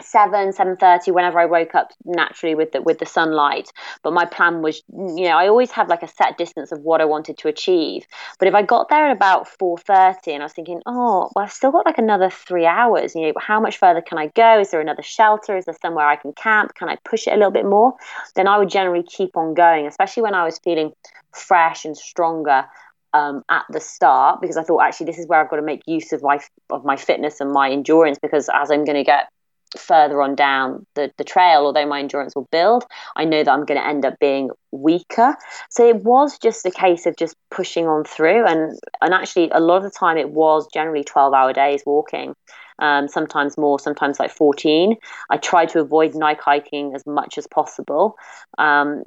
seven 0.00 0.52
seven 0.52 0.76
thirty 0.76 1.10
whenever 1.10 1.38
I 1.38 1.46
woke 1.46 1.74
up 1.74 1.92
naturally 2.04 2.54
with 2.54 2.72
the 2.72 2.82
with 2.82 2.98
the 2.98 3.06
sunlight. 3.06 3.70
But 4.02 4.12
my 4.12 4.24
plan 4.24 4.62
was, 4.62 4.82
you 4.90 5.24
know, 5.24 5.36
I 5.36 5.48
always 5.48 5.70
had 5.70 5.88
like 5.88 6.02
a 6.02 6.08
set 6.08 6.38
distance 6.38 6.72
of 6.72 6.80
what 6.80 7.00
I 7.00 7.04
wanted 7.04 7.38
to 7.38 7.48
achieve. 7.48 8.06
But 8.38 8.48
if 8.48 8.54
I 8.54 8.62
got 8.62 8.88
there 8.88 9.06
at 9.06 9.16
about 9.16 9.48
four 9.48 9.78
thirty 9.78 10.32
and 10.32 10.42
I 10.42 10.46
was 10.46 10.52
thinking, 10.52 10.82
oh, 10.86 11.30
well, 11.34 11.44
I've 11.44 11.52
still 11.52 11.72
got 11.72 11.86
like 11.86 11.98
another 11.98 12.30
three 12.30 12.66
hours. 12.66 13.14
You 13.14 13.22
know, 13.28 13.32
how 13.38 13.60
much 13.60 13.78
further 13.78 14.00
can 14.00 14.18
I 14.18 14.28
go? 14.28 14.60
Is 14.60 14.70
there 14.70 14.80
another 14.80 15.02
shelter? 15.02 15.56
Is 15.56 15.64
there 15.64 15.76
somewhere 15.80 16.06
I 16.06 16.16
can 16.16 16.32
camp? 16.32 16.74
Can 16.74 16.88
I 16.88 16.96
push 17.04 17.26
it 17.26 17.32
a 17.32 17.36
little 17.36 17.50
bit 17.50 17.64
more? 17.64 17.94
Then 18.34 18.48
I 18.48 18.58
would 18.58 18.70
generally 18.70 19.02
keep 19.02 19.36
on 19.36 19.54
going, 19.54 19.86
especially 19.86 20.22
when 20.22 20.34
I 20.34 20.44
was 20.44 20.58
feeling 20.58 20.92
fresh 21.32 21.84
and 21.84 21.96
stronger. 21.96 22.66
Um, 23.14 23.44
at 23.48 23.64
the 23.70 23.80
start 23.80 24.42
because 24.42 24.58
I 24.58 24.62
thought 24.62 24.82
actually 24.82 25.06
this 25.06 25.18
is 25.18 25.26
where 25.26 25.40
I've 25.40 25.48
got 25.48 25.56
to 25.56 25.62
make 25.62 25.80
use 25.86 26.12
of 26.12 26.22
my 26.22 26.38
of 26.68 26.84
my 26.84 26.96
fitness 26.96 27.40
and 27.40 27.50
my 27.50 27.70
endurance 27.70 28.18
because 28.20 28.50
as 28.52 28.70
I'm 28.70 28.84
going 28.84 28.96
to 28.96 29.04
get 29.04 29.30
further 29.76 30.22
on 30.22 30.34
down 30.34 30.86
the, 30.94 31.12
the 31.18 31.24
trail, 31.24 31.62
although 31.62 31.86
my 31.86 32.00
endurance 32.00 32.34
will 32.34 32.48
build, 32.50 32.84
I 33.16 33.24
know 33.24 33.42
that 33.42 33.50
I'm 33.50 33.64
going 33.64 33.80
to 33.80 33.86
end 33.86 34.04
up 34.04 34.18
being 34.18 34.50
weaker. 34.70 35.36
So 35.70 35.88
it 35.88 35.96
was 35.96 36.38
just 36.38 36.64
a 36.66 36.70
case 36.70 37.06
of 37.06 37.16
just 37.16 37.36
pushing 37.50 37.86
on 37.86 38.04
through. 38.04 38.46
And, 38.46 38.78
and 39.00 39.14
actually, 39.14 39.50
a 39.50 39.60
lot 39.60 39.78
of 39.78 39.82
the 39.84 39.90
time, 39.90 40.18
it 40.18 40.30
was 40.30 40.68
generally 40.72 41.04
12 41.04 41.34
hour 41.34 41.52
days 41.52 41.82
walking. 41.84 42.34
Um, 42.78 43.08
sometimes 43.08 43.56
more, 43.56 43.80
sometimes 43.80 44.20
like 44.20 44.30
14. 44.30 44.96
I 45.30 45.38
tried 45.38 45.70
to 45.70 45.80
avoid 45.80 46.14
night 46.14 46.38
hiking 46.38 46.94
as 46.94 47.06
much 47.06 47.38
as 47.38 47.46
possible. 47.46 48.16
Um, 48.58 49.02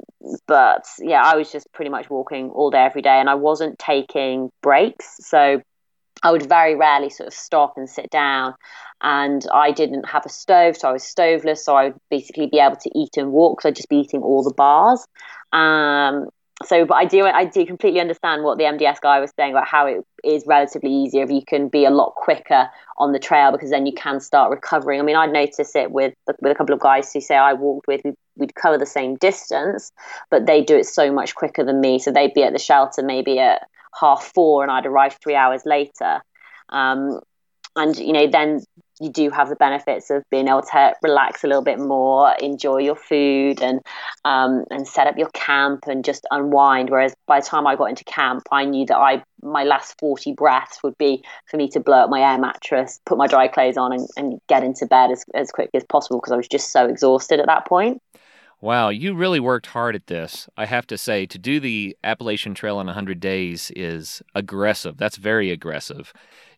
but 0.48 0.86
yeah, 0.98 1.22
I 1.24 1.36
was 1.36 1.52
just 1.52 1.72
pretty 1.72 1.90
much 1.90 2.10
walking 2.10 2.50
all 2.50 2.70
day, 2.70 2.84
every 2.84 3.02
day, 3.02 3.20
and 3.20 3.30
I 3.30 3.36
wasn't 3.36 3.78
taking 3.78 4.50
breaks. 4.60 5.18
So 5.20 5.62
I 6.22 6.32
would 6.32 6.48
very 6.48 6.74
rarely 6.74 7.10
sort 7.10 7.28
of 7.28 7.32
stop 7.32 7.74
and 7.76 7.88
sit 7.88 8.10
down 8.10 8.54
and 9.02 9.46
I 9.52 9.72
didn't 9.72 10.08
have 10.08 10.26
a 10.26 10.28
stove, 10.28 10.76
so 10.76 10.88
I 10.88 10.92
was 10.92 11.02
stoveless. 11.02 11.64
So 11.64 11.76
I 11.76 11.84
would 11.84 12.00
basically 12.10 12.46
be 12.46 12.58
able 12.58 12.76
to 12.76 12.90
eat 12.94 13.16
and 13.16 13.32
walk. 13.32 13.62
So 13.62 13.68
I'd 13.68 13.76
just 13.76 13.88
be 13.88 13.96
eating 13.96 14.22
all 14.22 14.42
the 14.42 14.54
bars. 14.54 15.06
Um, 15.52 16.28
so, 16.66 16.84
but 16.84 16.96
I 16.96 17.06
do, 17.06 17.24
I 17.24 17.46
do 17.46 17.64
completely 17.64 18.00
understand 18.00 18.44
what 18.44 18.58
the 18.58 18.64
MDS 18.64 19.00
guy 19.00 19.18
was 19.18 19.32
saying 19.34 19.52
about 19.52 19.66
how 19.66 19.86
it 19.86 20.04
is 20.22 20.44
relatively 20.46 20.92
easier 20.92 21.24
if 21.24 21.30
you 21.30 21.40
can 21.42 21.68
be 21.68 21.86
a 21.86 21.90
lot 21.90 22.14
quicker 22.16 22.68
on 22.98 23.12
the 23.12 23.18
trail 23.18 23.50
because 23.50 23.70
then 23.70 23.86
you 23.86 23.94
can 23.94 24.20
start 24.20 24.50
recovering. 24.50 25.00
I 25.00 25.02
mean, 25.02 25.16
I'd 25.16 25.32
notice 25.32 25.74
it 25.74 25.90
with 25.90 26.12
with 26.26 26.52
a 26.52 26.54
couple 26.54 26.74
of 26.74 26.80
guys 26.80 27.10
who 27.12 27.22
say 27.22 27.36
I 27.36 27.54
walked 27.54 27.86
with. 27.86 28.02
We, 28.04 28.12
we'd 28.36 28.54
cover 28.54 28.76
the 28.76 28.84
same 28.84 29.16
distance, 29.16 29.90
but 30.30 30.44
they 30.44 30.62
do 30.62 30.76
it 30.76 30.84
so 30.84 31.10
much 31.10 31.34
quicker 31.34 31.64
than 31.64 31.80
me. 31.80 31.98
So 31.98 32.12
they'd 32.12 32.34
be 32.34 32.42
at 32.42 32.52
the 32.52 32.58
shelter 32.58 33.02
maybe 33.02 33.38
at 33.38 33.66
half 33.98 34.30
four, 34.34 34.62
and 34.62 34.70
I'd 34.70 34.84
arrive 34.84 35.16
three 35.22 35.34
hours 35.36 35.62
later. 35.64 36.20
Um, 36.68 37.20
and 37.74 37.96
you 37.96 38.12
know, 38.12 38.26
then 38.26 38.60
you 39.00 39.10
do 39.10 39.30
have 39.30 39.48
the 39.48 39.56
benefits 39.56 40.10
of 40.10 40.22
being 40.30 40.48
able 40.48 40.62
to 40.62 40.94
relax 41.02 41.42
a 41.42 41.46
little 41.46 41.62
bit 41.62 41.78
more, 41.78 42.34
enjoy 42.40 42.78
your 42.78 42.94
food, 42.96 43.62
and 43.62 43.80
um, 44.24 44.64
and 44.70 44.86
set 44.86 45.06
up 45.06 45.16
your 45.16 45.30
camp 45.30 45.84
and 45.86 46.04
just 46.04 46.26
unwind. 46.30 46.90
Whereas 46.90 47.14
by 47.26 47.40
the 47.40 47.46
time 47.46 47.66
I 47.66 47.76
got 47.76 47.86
into 47.86 48.04
camp, 48.04 48.42
I 48.52 48.64
knew 48.64 48.86
that 48.86 48.96
I 48.96 49.22
my 49.42 49.64
last 49.64 49.98
forty 49.98 50.32
breaths 50.32 50.82
would 50.82 50.98
be 50.98 51.24
for 51.46 51.56
me 51.56 51.68
to 51.70 51.80
blow 51.80 51.98
up 51.98 52.10
my 52.10 52.20
air 52.20 52.38
mattress, 52.38 53.00
put 53.06 53.18
my 53.18 53.26
dry 53.26 53.48
clothes 53.48 53.76
on, 53.76 53.92
and, 53.92 54.08
and 54.16 54.40
get 54.48 54.62
into 54.62 54.86
bed 54.86 55.10
as 55.10 55.24
as 55.34 55.50
quickly 55.50 55.78
as 55.78 55.84
possible 55.84 56.18
because 56.18 56.32
I 56.32 56.36
was 56.36 56.48
just 56.48 56.70
so 56.70 56.86
exhausted 56.86 57.40
at 57.40 57.46
that 57.46 57.66
point. 57.66 58.02
Wow, 58.62 58.90
you 58.90 59.14
really 59.14 59.40
worked 59.40 59.66
hard 59.66 59.94
at 59.94 60.06
this. 60.06 60.46
I 60.56 60.66
have 60.66 60.86
to 60.88 60.98
say, 60.98 61.24
to 61.24 61.38
do 61.38 61.60
the 61.60 61.96
Appalachian 62.04 62.52
Trail 62.52 62.78
in 62.80 62.86
100 62.86 63.18
days 63.18 63.72
is 63.74 64.22
aggressive. 64.34 64.98
That's 64.98 65.16
very 65.16 65.50
aggressive. 65.50 66.12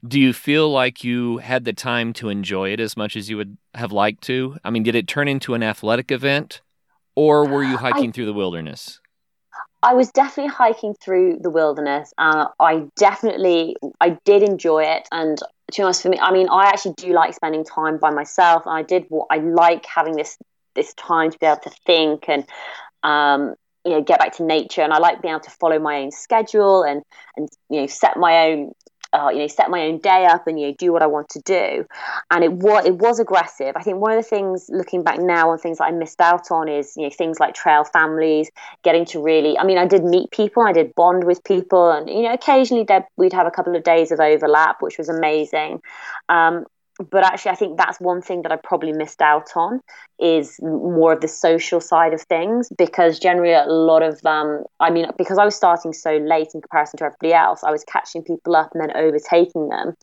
Do 0.07 0.19
you 0.19 0.33
feel 0.33 0.69
like 0.71 1.05
you 1.05 1.39
had 1.39 1.65
the 1.65 1.73
time 1.73 2.13
to 2.15 2.29
enjoy 2.29 2.73
it 2.73 2.81
as 2.81 2.97
much 2.97 3.17
as 3.17 3.31
you 3.31 3.37
would 3.37 3.57
have 3.75 3.93
liked 3.93 4.25
to? 4.25 4.57
I 4.65 4.71
mean, 4.71 4.83
did 4.83 4.97
it 4.97 5.07
turn 5.07 5.29
into 5.29 5.55
an 5.55 5.63
athletic 5.63 6.11
event 6.11 6.61
or 7.15 7.47
were 7.47 7.63
you 7.63 7.77
hiking 7.77 8.11
I, 8.11 8.13
through 8.13 8.27
the 8.27 8.33
wilderness? 8.33 9.01
I 9.85 9.95
was 9.95 10.11
definitely 10.11 10.53
hiking 10.53 10.95
through 10.95 11.39
the 11.41 11.51
wilderness. 11.51 12.13
Uh, 12.19 12.47
I 12.59 12.89
definitely, 12.97 13.77
I 14.01 14.19
did 14.25 14.43
enjoy 14.43 14.85
it. 14.85 15.07
And 15.13 15.39
to 15.39 15.45
be 15.77 15.83
honest, 15.85 16.03
for 16.03 16.09
me, 16.09 16.19
I 16.19 16.33
mean, 16.33 16.49
I 16.49 16.67
actually 16.67 16.95
do 16.97 17.13
like 17.13 17.35
spending 17.35 17.65
time 17.65 17.99
by 17.99 18.11
myself. 18.11 18.65
And 18.67 18.75
I 18.75 18.83
did, 18.83 19.05
what 19.09 19.29
I 19.31 19.37
like 19.37 19.87
having 19.87 20.17
this 20.17 20.37
this 20.75 20.95
time 20.95 21.31
to 21.31 21.39
be 21.39 21.47
able 21.47 21.61
to 21.61 21.71
think 21.87 22.29
and 22.29 22.45
um, 23.03 23.55
you 23.85 23.93
know 23.93 24.03
get 24.03 24.19
back 24.19 24.37
to 24.37 24.45
nature. 24.45 24.83
And 24.83 24.93
i 24.93 24.99
like 24.99 25.23
being 25.23 25.33
able 25.33 25.45
to 25.45 25.51
follow 25.51 25.79
my 25.79 26.03
own 26.03 26.11
schedule 26.11 26.83
and 26.83 27.03
and 27.37 27.49
you 27.69 27.83
know 27.83 27.87
set 27.87 28.17
my 28.17 28.51
own 28.51 28.73
uh, 29.13 29.29
you 29.31 29.41
know 29.41 29.47
set 29.47 29.71
my 29.71 29.83
own 29.83 29.99
day 29.99 30.25
up 30.25 30.47
and 30.47 30.59
you 30.59 30.69
know 30.69 30.75
do 30.79 30.93
what 30.93 31.03
I 31.03 31.07
want 31.07 31.29
to 31.31 31.41
do. 31.41 31.85
And 32.31 32.45
it 32.45 32.53
was 32.53 32.87
it 32.87 32.97
was 32.97 33.19
aggressive. 33.19 33.75
I 33.77 33.83
think 33.83 33.99
one 33.99 34.13
of 34.13 34.23
the 34.23 34.29
things 34.29 34.67
looking 34.71 35.03
back 35.03 35.19
now 35.19 35.51
on 35.51 35.59
things 35.59 35.79
that 35.79 35.85
I 35.85 35.91
missed 35.91 36.21
out 36.21 36.51
on 36.51 36.69
is 36.69 36.95
you 36.97 37.05
know 37.05 37.11
things 37.11 37.39
like 37.39 37.55
trail 37.55 37.85
families 37.85 38.51
getting 38.83 39.05
to 39.07 39.23
really 39.23 39.59
I 39.59 39.65
mean 39.65 39.79
I 39.79 39.87
did 39.87 40.05
meet 40.05 40.31
people 40.31 40.63
I 40.63 40.73
did 40.73 40.95
bond 40.95 41.25
with 41.25 41.45
people 41.45 41.91
and 41.91 42.09
you 42.09 42.23
know 42.23 42.33
occasionally 42.33 42.87
we'd 43.17 43.33
have 43.33 43.47
a 43.47 43.51
couple 43.51 43.77
of 43.77 43.83
days 43.83 44.13
of 44.13 44.21
overlap 44.21 44.81
which 44.81 44.99
was 44.99 45.09
amazing. 45.09 45.83
Um, 46.29 46.65
but 47.11 47.25
actually 47.25 47.51
i 47.51 47.55
think 47.55 47.77
that's 47.77 47.99
one 48.01 48.21
thing 48.21 48.43
that 48.43 48.53
i 48.53 48.57
probably 48.57 48.93
missed 48.93 49.23
out 49.23 49.51
on 49.57 49.81
is 50.19 50.59
more 50.63 51.13
of 51.13 51.21
the 51.21 51.29
social 51.29 51.81
side 51.81 52.13
of 52.13 52.21
things 52.23 52.69
because 52.77 53.19
generally 53.19 53.53
a 53.53 53.65
lot 53.67 54.03
of 54.03 54.25
um, 54.27 54.63
i 54.81 54.91
mean 54.91 55.07
because 55.17 55.39
i 55.39 55.45
was 55.45 55.55
starting 55.55 55.93
so 55.93 56.17
late 56.19 56.49
in 56.55 56.61
comparison 56.61 56.99
to 56.99 57.05
everybody 57.05 57.33
else 57.33 57.63
i 57.65 57.71
was 57.71 57.85
catching 57.85 58.23
people 58.23 58.55
up 58.55 58.71
and 58.75 58.83
then 58.83 58.97
overtaking 58.97 59.69
them 59.69 59.97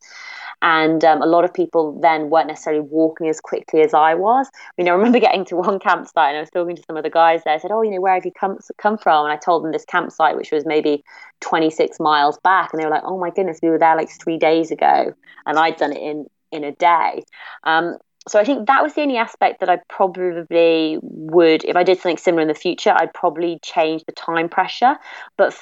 and 0.62 1.04
um, 1.06 1.22
a 1.22 1.26
lot 1.26 1.46
of 1.46 1.54
people 1.54 2.00
then 2.02 2.30
weren't 2.30 2.48
necessarily 2.48 2.82
walking 2.82 3.30
as 3.30 3.40
quickly 3.40 3.82
as 3.82 3.94
I 3.94 4.14
was. 4.16 4.50
I 4.54 4.72
mean, 4.78 4.90
I 4.90 4.92
remember 4.92 5.20
getting 5.28 5.46
to 5.46 5.56
one 5.56 5.80
campsite 5.80 6.30
and 6.30 6.38
I 6.38 6.42
was 6.42 6.50
talking 6.50 6.76
to 6.76 6.84
some 6.86 6.98
of 6.98 7.04
the 7.04 7.10
guys 7.10 7.42
there. 7.46 7.54
I 7.54 7.60
said, 7.60 7.72
"Oh, 7.72 7.82
you 7.82 7.92
know, 7.92 8.02
where 8.02 8.14
have 8.14 8.26
you 8.26 8.32
come 8.32 8.58
come 8.78 8.98
from?" 8.98 9.26
And 9.26 9.34
I 9.34 9.38
told 9.38 9.64
them 9.64 9.72
this 9.72 9.86
campsite, 9.86 10.36
which 10.36 10.52
was 10.52 10.66
maybe 10.66 11.04
26 11.40 12.00
miles 12.00 12.38
back, 12.44 12.74
and 12.74 12.82
they 12.82 12.86
were 12.86 12.92
like, 12.92 13.04
"Oh 13.06 13.18
my 13.18 13.30
goodness, 13.30 13.60
we 13.62 13.70
were 13.70 13.80
there 13.80 13.96
like 13.96 14.10
three 14.10 14.38
days 14.38 14.72
ago," 14.72 15.14
and 15.46 15.58
I'd 15.58 15.78
done 15.78 15.94
it 15.94 16.02
in 16.02 16.26
in 16.52 16.64
a 16.64 16.72
day. 16.72 17.24
Um, 17.64 17.98
so 18.28 18.40
I 18.40 18.44
think 18.44 18.68
that 18.68 18.84
was 18.84 18.94
the 18.94 19.02
only 19.02 19.18
aspect 19.18 19.60
that 19.60 19.70
I 19.70 19.80
probably 19.90 21.00
would, 21.02 21.64
if 21.64 21.76
I 21.76 21.84
did 21.84 22.00
something 22.00 22.18
similar 22.18 22.42
in 22.42 22.48
the 22.48 22.54
future, 22.54 22.94
I'd 22.96 23.14
probably 23.14 23.60
change 23.64 24.04
the 24.06 24.12
time 24.12 24.50
pressure. 24.50 24.98
But 25.38 25.58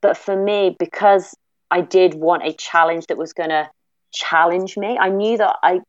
but 0.00 0.16
for 0.16 0.36
me, 0.36 0.76
because 0.78 1.34
I 1.70 1.80
did 1.82 2.14
want 2.14 2.44
a 2.44 2.52
challenge 2.52 3.06
that 3.06 3.18
was 3.18 3.32
going 3.32 3.50
to 3.50 3.68
challenge 4.12 4.76
me, 4.76 4.98
I 4.98 5.10
knew 5.10 5.36
that 5.36 5.56
I 5.62 5.80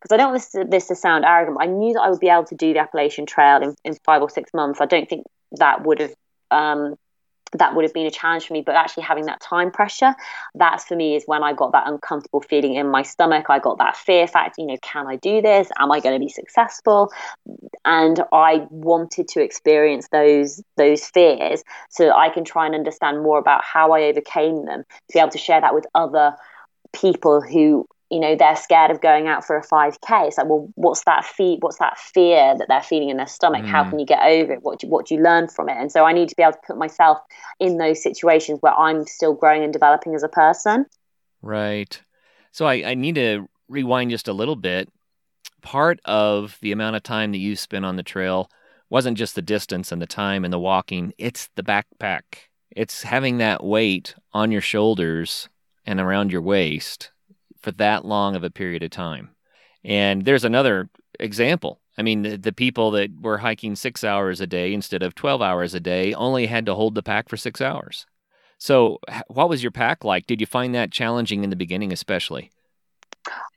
because 0.00 0.14
I 0.14 0.16
don't 0.16 0.32
want 0.32 0.70
this, 0.70 0.88
to 0.88 0.96
sound 0.96 1.24
arrogant, 1.24 1.58
I 1.60 1.66
knew 1.66 1.92
that 1.94 2.00
I 2.00 2.10
would 2.10 2.20
be 2.20 2.28
able 2.28 2.44
to 2.46 2.56
do 2.56 2.72
the 2.72 2.80
Appalachian 2.80 3.24
Trail 3.24 3.62
in, 3.62 3.74
in 3.84 3.94
five 4.04 4.20
or 4.20 4.28
six 4.28 4.50
months. 4.52 4.80
I 4.80 4.86
don't 4.86 5.08
think 5.08 5.24
that 5.52 5.84
would 5.84 6.00
have 6.00 6.14
um, 6.50 6.96
that 7.58 7.74
would 7.74 7.84
have 7.84 7.92
been 7.92 8.06
a 8.06 8.10
challenge 8.10 8.46
for 8.46 8.52
me 8.52 8.62
but 8.62 8.74
actually 8.74 9.02
having 9.02 9.26
that 9.26 9.40
time 9.40 9.70
pressure 9.70 10.14
that's 10.54 10.84
for 10.84 10.96
me 10.96 11.14
is 11.14 11.24
when 11.26 11.42
i 11.42 11.52
got 11.52 11.72
that 11.72 11.86
uncomfortable 11.86 12.40
feeling 12.40 12.74
in 12.74 12.88
my 12.88 13.02
stomach. 13.02 13.46
I 13.48 13.58
got 13.58 13.78
that 13.78 13.96
fear 13.96 14.26
factor 14.26 14.60
you 14.60 14.66
know 14.66 14.78
can 14.82 15.06
i 15.06 15.16
do 15.16 15.42
this? 15.42 15.68
Am 15.78 15.92
i 15.92 16.00
going 16.00 16.18
to 16.18 16.24
be 16.24 16.30
successful? 16.30 17.12
And 17.84 18.22
i 18.32 18.66
wanted 18.70 19.28
to 19.28 19.42
experience 19.42 20.08
those 20.12 20.62
those 20.76 21.04
fears 21.06 21.62
so 21.90 22.10
i 22.12 22.28
can 22.28 22.44
try 22.44 22.66
and 22.66 22.74
understand 22.74 23.22
more 23.22 23.38
about 23.38 23.64
how 23.64 23.92
i 23.92 24.02
overcame 24.02 24.64
them 24.64 24.84
to 25.08 25.12
be 25.12 25.18
able 25.18 25.30
to 25.30 25.38
share 25.38 25.60
that 25.60 25.74
with 25.74 25.86
other 25.94 26.34
people 26.92 27.40
who 27.40 27.86
you 28.12 28.20
know 28.20 28.36
they're 28.36 28.56
scared 28.56 28.90
of 28.90 29.00
going 29.00 29.26
out 29.26 29.44
for 29.44 29.56
a 29.56 29.66
5k 29.66 30.28
it's 30.28 30.36
like 30.36 30.46
well 30.46 30.70
what's 30.74 31.02
that 31.04 31.24
fear 31.24 31.56
what's 31.60 31.78
that 31.78 31.98
fear 31.98 32.54
that 32.58 32.66
they're 32.68 32.82
feeling 32.82 33.08
in 33.08 33.16
their 33.16 33.26
stomach? 33.26 33.64
Mm. 33.64 33.68
how 33.68 33.88
can 33.88 33.98
you 33.98 34.04
get 34.04 34.22
over 34.22 34.52
it? 34.52 34.62
What 34.62 34.80
do, 34.80 34.86
what 34.86 35.06
do 35.06 35.14
you 35.14 35.22
learn 35.22 35.48
from 35.48 35.70
it? 35.70 35.76
And 35.78 35.90
so 35.90 36.04
i 36.04 36.12
need 36.12 36.28
to 36.28 36.36
be 36.36 36.42
able 36.42 36.52
to 36.52 36.58
put 36.66 36.76
myself 36.76 37.18
in 37.58 37.78
those 37.78 38.02
situations 38.02 38.58
where 38.60 38.74
i'm 38.74 39.06
still 39.06 39.32
growing 39.32 39.64
and 39.64 39.72
developing 39.72 40.14
as 40.14 40.22
a 40.22 40.28
person. 40.28 40.84
Right. 41.40 42.00
So 42.52 42.66
i, 42.66 42.74
I 42.90 42.94
need 42.94 43.14
to 43.14 43.48
rewind 43.68 44.10
just 44.10 44.28
a 44.28 44.34
little 44.34 44.56
bit. 44.56 44.90
Part 45.62 45.98
of 46.04 46.58
the 46.60 46.72
amount 46.72 46.96
of 46.96 47.02
time 47.02 47.32
that 47.32 47.38
you 47.38 47.56
spent 47.56 47.86
on 47.86 47.96
the 47.96 48.02
trail 48.02 48.50
wasn't 48.90 49.16
just 49.16 49.34
the 49.34 49.42
distance 49.42 49.90
and 49.90 50.02
the 50.02 50.06
time 50.06 50.44
and 50.44 50.52
the 50.52 50.58
walking 50.58 51.14
it's 51.16 51.48
the 51.56 51.62
backpack. 51.62 52.22
It's 52.70 53.04
having 53.04 53.38
that 53.38 53.64
weight 53.64 54.14
on 54.34 54.52
your 54.52 54.60
shoulders 54.60 55.48
and 55.86 55.98
around 55.98 56.30
your 56.30 56.42
waist 56.42 57.10
for 57.62 57.72
that 57.72 58.04
long 58.04 58.36
of 58.36 58.44
a 58.44 58.50
period 58.50 58.82
of 58.82 58.90
time. 58.90 59.30
And 59.84 60.24
there's 60.24 60.44
another 60.44 60.90
example. 61.18 61.80
I 61.98 62.02
mean, 62.02 62.22
the, 62.22 62.36
the, 62.36 62.52
people 62.52 62.90
that 62.92 63.10
were 63.20 63.38
hiking 63.38 63.76
six 63.76 64.02
hours 64.02 64.40
a 64.40 64.46
day 64.46 64.72
instead 64.72 65.02
of 65.02 65.14
12 65.14 65.42
hours 65.42 65.74
a 65.74 65.80
day 65.80 66.14
only 66.14 66.46
had 66.46 66.66
to 66.66 66.74
hold 66.74 66.94
the 66.94 67.02
pack 67.02 67.28
for 67.28 67.36
six 67.36 67.60
hours. 67.60 68.06
So, 68.58 69.00
what 69.26 69.48
was 69.48 69.62
your 69.62 69.72
pack 69.72 70.04
like? 70.04 70.26
Did 70.26 70.40
you 70.40 70.46
find 70.46 70.74
that 70.74 70.92
challenging 70.92 71.42
in 71.42 71.50
the 71.50 71.56
beginning, 71.56 71.92
especially? 71.92 72.52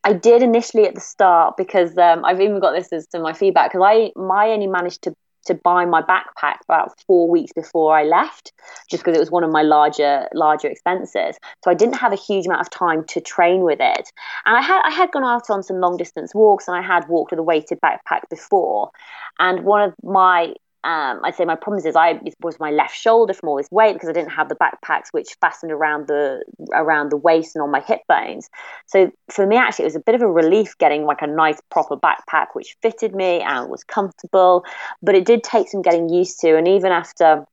I 0.03 0.13
did 0.13 0.41
initially 0.41 0.85
at 0.85 0.95
the 0.95 1.01
start 1.01 1.57
because 1.57 1.97
um, 1.97 2.25
I've 2.25 2.41
even 2.41 2.59
got 2.59 2.73
this 2.73 2.91
as 2.91 3.07
to 3.07 3.19
my 3.19 3.33
feedback 3.33 3.71
because 3.71 3.85
I 3.85 4.11
my 4.15 4.49
only 4.49 4.67
managed 4.67 5.03
to 5.03 5.15
to 5.45 5.53
buy 5.53 5.85
my 5.85 6.01
backpack 6.01 6.57
about 6.63 6.99
four 7.07 7.29
weeks 7.29 7.53
before 7.53 7.97
I 7.97 8.03
left, 8.03 8.53
just 8.89 9.03
because 9.03 9.17
it 9.17 9.19
was 9.19 9.31
one 9.31 9.43
of 9.43 9.51
my 9.51 9.61
larger 9.61 10.27
larger 10.33 10.67
expenses. 10.67 11.37
So 11.63 11.71
I 11.71 11.73
didn't 11.73 11.95
have 11.95 12.13
a 12.13 12.17
huge 12.17 12.45
amount 12.45 12.61
of 12.61 12.69
time 12.69 13.03
to 13.05 13.21
train 13.21 13.61
with 13.61 13.79
it. 13.79 14.11
And 14.45 14.57
I 14.57 14.61
had 14.61 14.81
I 14.83 14.91
had 14.91 15.11
gone 15.11 15.23
out 15.23 15.49
on 15.49 15.63
some 15.63 15.79
long 15.79 15.97
distance 15.97 16.33
walks, 16.33 16.67
and 16.67 16.77
I 16.77 16.81
had 16.81 17.07
walked 17.07 17.31
with 17.31 17.39
a 17.39 17.43
weighted 17.43 17.79
backpack 17.81 18.29
before. 18.29 18.91
And 19.39 19.65
one 19.65 19.81
of 19.81 19.93
my 20.03 20.53
um, 20.85 21.19
I'd 21.23 21.33
say 21.33 21.45
my 21.45 21.55
problems 21.55 21.85
is 21.85 21.95
I 21.95 22.21
was 22.41 22.59
my 22.59 22.69
left 22.69 22.95
shoulder 22.95 23.33
from 23.33 23.49
all 23.49 23.57
this 23.57 23.71
weight 23.71 23.93
because 23.93 24.07
I 24.07 24.11
didn't 24.11 24.29
have 24.29 24.49
the 24.49 24.55
backpacks 24.55 25.07
which 25.11 25.35
fastened 25.41 25.71
around 25.71 26.07
the 26.07 26.45
around 26.73 27.09
the 27.09 27.17
waist 27.17 27.55
and 27.55 27.63
on 27.63 27.71
my 27.71 27.79
hip 27.79 28.01
bones. 28.07 28.49
So 28.85 29.11
for 29.31 29.47
me, 29.47 29.57
actually, 29.57 29.83
it 29.83 29.87
was 29.87 29.95
a 29.95 30.01
bit 30.01 30.13
of 30.13 30.21
a 30.21 30.31
relief 30.31 30.77
getting 30.77 31.03
like 31.05 31.23
a 31.23 31.27
nice 31.27 31.59
proper 31.71 31.97
backpack 31.97 32.47
which 32.53 32.77
fitted 32.83 33.15
me 33.15 33.41
and 33.41 33.67
was 33.67 33.83
comfortable. 33.83 34.63
But 35.01 35.15
it 35.15 35.25
did 35.25 35.43
take 35.43 35.69
some 35.69 35.81
getting 35.81 36.07
used 36.09 36.39
to, 36.41 36.55
and 36.55 36.67
even 36.67 36.91
after. 36.91 37.45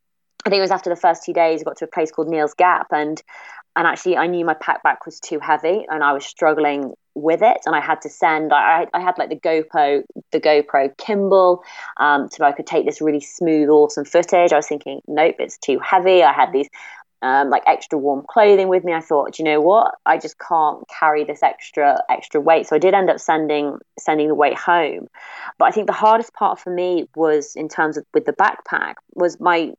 I 0.45 0.51
think 0.51 0.59
it 0.59 0.63
was 0.63 0.73
after 0.73 0.91
the 0.91 0.97
first 0.97 1.23
two 1.23 1.33
days, 1.33 1.61
I 1.61 1.65
got 1.65 1.77
to 1.77 1.85
a 1.85 1.89
place 1.89 2.11
called 2.11 2.29
Neels 2.29 2.55
Gap, 2.55 2.89
and 2.91 3.23
and 3.77 3.87
actually 3.87 4.17
I 4.17 4.27
knew 4.27 4.45
my 4.45 4.55
packback 4.55 5.07
was 5.07 5.21
too 5.21 5.39
heavy, 5.39 5.87
and 5.89 6.05
I 6.05 6.13
was 6.13 6.27
struggling 6.27 6.95
with 7.15 7.43
it. 7.43 7.59
And 7.67 7.75
I 7.75 7.81
had 7.81 8.01
to 8.03 8.09
send 8.09 8.53
I, 8.53 8.87
I 8.95 9.01
had 9.01 9.19
like 9.19 9.29
the 9.29 9.37
GoPro 9.37 10.03
the 10.31 10.41
GoPro 10.41 10.95
gimbal 10.97 11.61
um, 11.99 12.29
so 12.31 12.45
I 12.45 12.53
could 12.53 12.67
take 12.67 12.87
this 12.87 13.01
really 13.01 13.21
smooth 13.21 13.69
awesome 13.69 14.05
footage. 14.05 14.53
I 14.53 14.57
was 14.57 14.67
thinking 14.67 15.01
nope 15.07 15.37
it's 15.39 15.59
too 15.59 15.79
heavy. 15.79 16.23
I 16.23 16.33
had 16.33 16.53
these 16.53 16.69
um, 17.23 17.51
like 17.51 17.63
extra 17.67 17.99
warm 17.99 18.25
clothing 18.29 18.69
with 18.69 18.83
me. 18.83 18.93
I 18.93 19.01
thought 19.01 19.39
you 19.39 19.45
know 19.45 19.61
what? 19.61 19.95
I 20.05 20.19
just 20.19 20.39
can't 20.39 20.85
carry 20.89 21.25
this 21.25 21.43
extra 21.43 22.03
extra 22.09 22.41
weight. 22.41 22.67
So 22.67 22.77
I 22.77 22.79
did 22.79 22.95
end 22.95 23.11
up 23.11 23.21
sending 23.21 23.79
sending 23.99 24.29
the 24.29 24.35
weight 24.35 24.59
home. 24.59 25.09
But 25.59 25.67
I 25.67 25.71
think 25.71 25.87
the 25.87 25.93
hardest 25.93 26.35
part 26.35 26.59
for 26.59 26.75
me 26.75 27.09
was 27.15 27.55
in 27.55 27.69
terms 27.69 27.97
of 27.97 28.05
with 28.13 28.25
the 28.25 28.33
backpack 28.33 28.95
was 29.15 29.39
my 29.39 29.73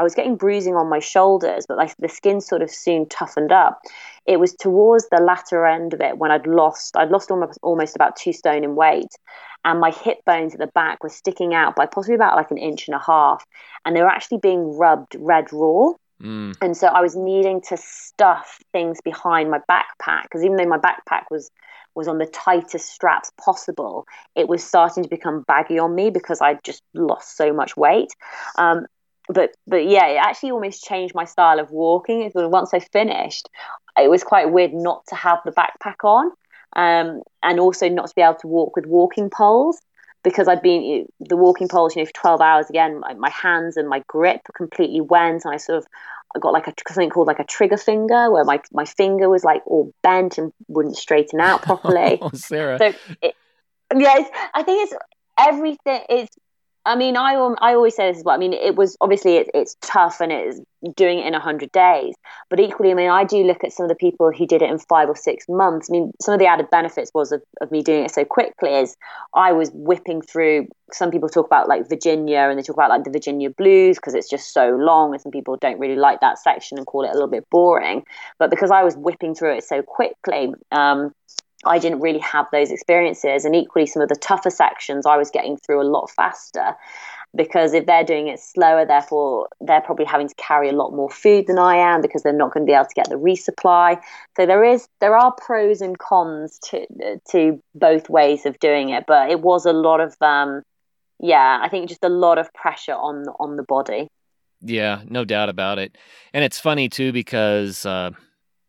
I 0.00 0.02
was 0.02 0.14
getting 0.14 0.36
bruising 0.36 0.76
on 0.76 0.88
my 0.88 0.98
shoulders, 0.98 1.66
but 1.68 1.76
like 1.76 1.94
the 1.98 2.08
skin 2.08 2.40
sort 2.40 2.62
of 2.62 2.70
soon 2.70 3.06
toughened 3.06 3.52
up. 3.52 3.82
It 4.24 4.40
was 4.40 4.54
towards 4.54 5.06
the 5.10 5.20
latter 5.20 5.66
end 5.66 5.92
of 5.92 6.00
it 6.00 6.16
when 6.16 6.30
I'd 6.30 6.46
lost, 6.46 6.96
I'd 6.96 7.10
lost 7.10 7.30
almost, 7.30 7.58
almost 7.62 7.96
about 7.96 8.16
two 8.16 8.32
stone 8.32 8.64
in 8.64 8.76
weight, 8.76 9.14
and 9.62 9.78
my 9.78 9.90
hip 9.90 10.24
bones 10.24 10.54
at 10.54 10.58
the 10.58 10.68
back 10.68 11.02
were 11.02 11.10
sticking 11.10 11.52
out 11.52 11.76
by 11.76 11.84
possibly 11.84 12.14
about 12.14 12.36
like 12.36 12.50
an 12.50 12.56
inch 12.56 12.88
and 12.88 12.94
a 12.94 12.98
half, 12.98 13.44
and 13.84 13.94
they 13.94 14.00
were 14.00 14.08
actually 14.08 14.38
being 14.38 14.74
rubbed 14.78 15.16
red 15.18 15.52
raw. 15.52 15.90
Mm. 16.22 16.56
And 16.62 16.74
so 16.74 16.86
I 16.86 17.02
was 17.02 17.14
needing 17.14 17.60
to 17.68 17.76
stuff 17.76 18.58
things 18.72 19.02
behind 19.04 19.50
my 19.50 19.58
backpack 19.70 20.22
because 20.22 20.42
even 20.42 20.56
though 20.56 20.66
my 20.66 20.78
backpack 20.78 21.24
was 21.30 21.50
was 21.94 22.08
on 22.08 22.16
the 22.16 22.26
tightest 22.26 22.88
straps 22.88 23.32
possible, 23.36 24.06
it 24.34 24.48
was 24.48 24.64
starting 24.64 25.02
to 25.02 25.10
become 25.10 25.42
baggy 25.42 25.78
on 25.78 25.94
me 25.94 26.08
because 26.08 26.40
I'd 26.40 26.64
just 26.64 26.82
lost 26.94 27.36
so 27.36 27.52
much 27.52 27.76
weight. 27.76 28.14
Um, 28.56 28.86
but 29.32 29.50
but 29.66 29.86
yeah, 29.86 30.06
it 30.08 30.16
actually 30.16 30.50
almost 30.50 30.84
changed 30.84 31.14
my 31.14 31.24
style 31.24 31.60
of 31.60 31.70
walking. 31.70 32.30
Once 32.34 32.74
I 32.74 32.80
finished, 32.80 33.48
it 33.96 34.10
was 34.10 34.24
quite 34.24 34.50
weird 34.50 34.72
not 34.72 35.06
to 35.08 35.14
have 35.14 35.38
the 35.44 35.52
backpack 35.52 36.04
on, 36.04 36.32
um, 36.76 37.22
and 37.42 37.60
also 37.60 37.88
not 37.88 38.08
to 38.08 38.14
be 38.14 38.22
able 38.22 38.34
to 38.36 38.48
walk 38.48 38.76
with 38.76 38.86
walking 38.86 39.30
poles 39.30 39.80
because 40.22 40.48
I'd 40.48 40.62
been 40.62 41.06
the 41.20 41.36
walking 41.36 41.68
poles, 41.68 41.94
you 41.94 42.02
know, 42.02 42.06
for 42.06 42.12
twelve 42.12 42.40
hours. 42.40 42.68
Again, 42.68 43.00
my, 43.00 43.14
my 43.14 43.30
hands 43.30 43.76
and 43.76 43.88
my 43.88 44.02
grip 44.08 44.40
completely 44.56 45.00
went, 45.00 45.44
and 45.44 45.54
I 45.54 45.58
sort 45.58 45.78
of 45.78 45.86
I 46.34 46.38
got 46.38 46.52
like 46.52 46.66
a 46.66 46.74
something 46.88 47.10
called 47.10 47.28
like 47.28 47.38
a 47.38 47.44
trigger 47.44 47.76
finger, 47.76 48.30
where 48.30 48.44
my 48.44 48.60
my 48.72 48.84
finger 48.84 49.28
was 49.28 49.44
like 49.44 49.62
all 49.66 49.92
bent 50.02 50.38
and 50.38 50.52
wouldn't 50.68 50.96
straighten 50.96 51.40
out 51.40 51.62
properly. 51.70 52.18
oh, 52.20 52.30
Sarah. 52.34 52.78
So 52.78 52.92
it, 53.22 53.34
yeah, 53.96 54.24
I 54.54 54.62
think 54.62 54.90
it's 54.90 54.94
everything. 55.38 56.02
It's 56.08 56.36
I 56.84 56.96
mean, 56.96 57.16
I 57.16 57.34
I 57.60 57.74
always 57.74 57.94
say 57.94 58.08
this 58.08 58.18
as 58.18 58.24
well. 58.24 58.34
I 58.34 58.38
mean, 58.38 58.52
it 58.54 58.74
was 58.76 58.96
obviously 59.00 59.36
it, 59.36 59.50
it's 59.54 59.76
tough 59.82 60.20
and 60.20 60.32
it's 60.32 60.60
doing 60.94 61.18
it 61.18 61.26
in 61.26 61.34
hundred 61.34 61.72
days, 61.72 62.14
but 62.48 62.60
equally, 62.60 62.90
I 62.90 62.94
mean, 62.94 63.10
I 63.10 63.24
do 63.24 63.44
look 63.44 63.64
at 63.64 63.72
some 63.72 63.84
of 63.84 63.88
the 63.88 63.94
people 63.94 64.30
who 64.30 64.46
did 64.46 64.62
it 64.62 64.70
in 64.70 64.78
five 64.78 65.08
or 65.08 65.16
six 65.16 65.46
months. 65.48 65.88
I 65.90 65.92
mean, 65.92 66.12
some 66.20 66.34
of 66.34 66.40
the 66.40 66.46
added 66.46 66.70
benefits 66.70 67.10
was 67.14 67.32
of, 67.32 67.42
of 67.60 67.70
me 67.70 67.82
doing 67.82 68.04
it 68.04 68.10
so 68.10 68.24
quickly 68.24 68.74
is 68.74 68.96
I 69.34 69.52
was 69.52 69.70
whipping 69.72 70.22
through. 70.22 70.68
Some 70.92 71.10
people 71.10 71.28
talk 71.28 71.46
about 71.46 71.68
like 71.68 71.88
Virginia 71.88 72.40
and 72.40 72.58
they 72.58 72.62
talk 72.62 72.76
about 72.76 72.90
like 72.90 73.04
the 73.04 73.10
Virginia 73.10 73.50
Blues 73.50 73.96
because 73.96 74.14
it's 74.14 74.28
just 74.28 74.52
so 74.52 74.70
long, 74.70 75.12
and 75.12 75.20
some 75.20 75.32
people 75.32 75.56
don't 75.56 75.78
really 75.78 75.96
like 75.96 76.20
that 76.20 76.38
section 76.38 76.78
and 76.78 76.86
call 76.86 77.04
it 77.04 77.10
a 77.10 77.14
little 77.14 77.28
bit 77.28 77.48
boring. 77.50 78.04
But 78.38 78.50
because 78.50 78.70
I 78.70 78.82
was 78.82 78.96
whipping 78.96 79.34
through 79.34 79.56
it 79.56 79.64
so 79.64 79.82
quickly. 79.82 80.52
Um, 80.72 81.14
I 81.66 81.78
didn't 81.78 82.00
really 82.00 82.20
have 82.20 82.46
those 82.52 82.70
experiences. 82.70 83.44
And 83.44 83.54
equally, 83.54 83.86
some 83.86 84.00
of 84.00 84.08
the 84.08 84.16
tougher 84.16 84.48
sections 84.48 85.04
I 85.04 85.18
was 85.18 85.30
getting 85.30 85.58
through 85.58 85.82
a 85.82 85.84
lot 85.84 86.10
faster 86.10 86.74
because 87.36 87.74
if 87.74 87.86
they're 87.86 88.04
doing 88.04 88.28
it 88.28 88.40
slower, 88.40 88.84
therefore 88.84 89.48
they're 89.60 89.80
probably 89.80 90.04
having 90.04 90.28
to 90.28 90.34
carry 90.36 90.68
a 90.68 90.72
lot 90.72 90.92
more 90.92 91.10
food 91.10 91.46
than 91.46 91.58
I 91.58 91.76
am 91.76 92.00
because 92.00 92.22
they're 92.22 92.32
not 92.32 92.52
going 92.52 92.66
to 92.66 92.70
be 92.70 92.74
able 92.74 92.86
to 92.86 92.94
get 92.94 93.08
the 93.08 93.16
resupply. 93.16 94.00
So 94.36 94.46
there 94.46 94.64
is 94.64 94.88
there 95.00 95.16
are 95.16 95.32
pros 95.32 95.80
and 95.80 95.98
cons 95.98 96.58
to 96.70 96.86
to 97.30 97.62
both 97.74 98.10
ways 98.10 98.46
of 98.46 98.58
doing 98.58 98.90
it, 98.90 99.04
but 99.06 99.30
it 99.30 99.40
was 99.40 99.66
a 99.66 99.72
lot 99.72 100.00
of 100.00 100.16
um, 100.20 100.62
yeah, 101.18 101.60
I 101.62 101.68
think 101.68 101.88
just 101.88 102.04
a 102.04 102.08
lot 102.08 102.38
of 102.38 102.52
pressure 102.54 102.94
on 102.94 103.26
on 103.38 103.56
the 103.56 103.62
body. 103.62 104.08
Yeah, 104.62 105.02
no 105.06 105.24
doubt 105.24 105.48
about 105.48 105.78
it. 105.78 105.96
And 106.32 106.44
it's 106.44 106.58
funny 106.58 106.88
too 106.88 107.12
because. 107.12 107.86
Uh 107.86 108.10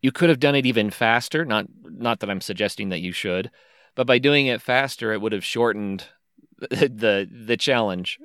you 0.02 0.10
could 0.10 0.28
have 0.28 0.40
done 0.40 0.56
it 0.56 0.66
even 0.66 0.90
faster. 0.90 1.44
Not 1.44 1.66
not 1.84 2.20
that 2.20 2.28
I'm 2.28 2.40
suggesting 2.40 2.90
that 2.90 3.00
you 3.00 3.12
should, 3.12 3.50
but 3.94 4.06
by 4.06 4.18
doing 4.18 4.46
it 4.46 4.60
faster, 4.60 5.12
it 5.12 5.20
would 5.20 5.32
have 5.32 5.44
shortened 5.44 6.06
the 6.58 6.88
the, 6.88 7.28
the 7.30 7.56
challenge. 7.56 8.18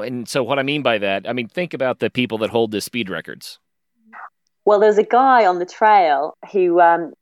And 0.00 0.28
so, 0.28 0.42
what 0.42 0.58
I 0.58 0.62
mean 0.62 0.82
by 0.82 0.98
that, 0.98 1.28
I 1.28 1.32
mean 1.32 1.48
think 1.48 1.74
about 1.74 1.98
the 1.98 2.10
people 2.10 2.38
that 2.38 2.50
hold 2.50 2.70
the 2.70 2.80
speed 2.80 3.08
records. 3.08 3.58
Well, 4.64 4.80
there's 4.80 4.98
a 4.98 5.04
guy 5.04 5.46
on 5.46 5.58
the 5.58 5.66
trail 5.66 6.36
who 6.52 6.80
um, 6.80 7.12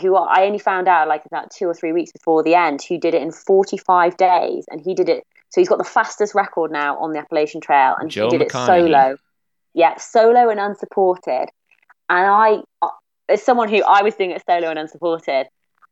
who 0.00 0.16
I 0.16 0.44
only 0.46 0.58
found 0.58 0.88
out 0.88 1.08
like 1.08 1.24
about 1.26 1.50
two 1.50 1.66
or 1.66 1.74
three 1.74 1.92
weeks 1.92 2.12
before 2.12 2.42
the 2.42 2.54
end, 2.54 2.80
who 2.88 2.98
did 2.98 3.14
it 3.14 3.22
in 3.22 3.32
45 3.32 4.16
days, 4.16 4.64
and 4.70 4.80
he 4.80 4.94
did 4.94 5.08
it. 5.08 5.24
So 5.50 5.60
he's 5.60 5.68
got 5.68 5.78
the 5.78 5.84
fastest 5.84 6.34
record 6.34 6.72
now 6.72 6.98
on 6.98 7.12
the 7.12 7.18
Appalachian 7.18 7.60
Trail, 7.60 7.94
and 7.98 8.10
Joe 8.10 8.30
he 8.30 8.38
did 8.38 8.46
it 8.46 8.52
solo. 8.52 9.16
Yeah, 9.74 9.96
solo 9.98 10.48
and 10.50 10.60
unsupported. 10.60 11.48
And 12.08 12.26
I, 12.26 12.58
as 13.28 13.42
someone 13.42 13.68
who 13.68 13.82
I 13.82 14.02
was 14.02 14.14
doing 14.14 14.30
it 14.30 14.42
solo 14.46 14.68
and 14.68 14.78
unsupported, 14.78 15.46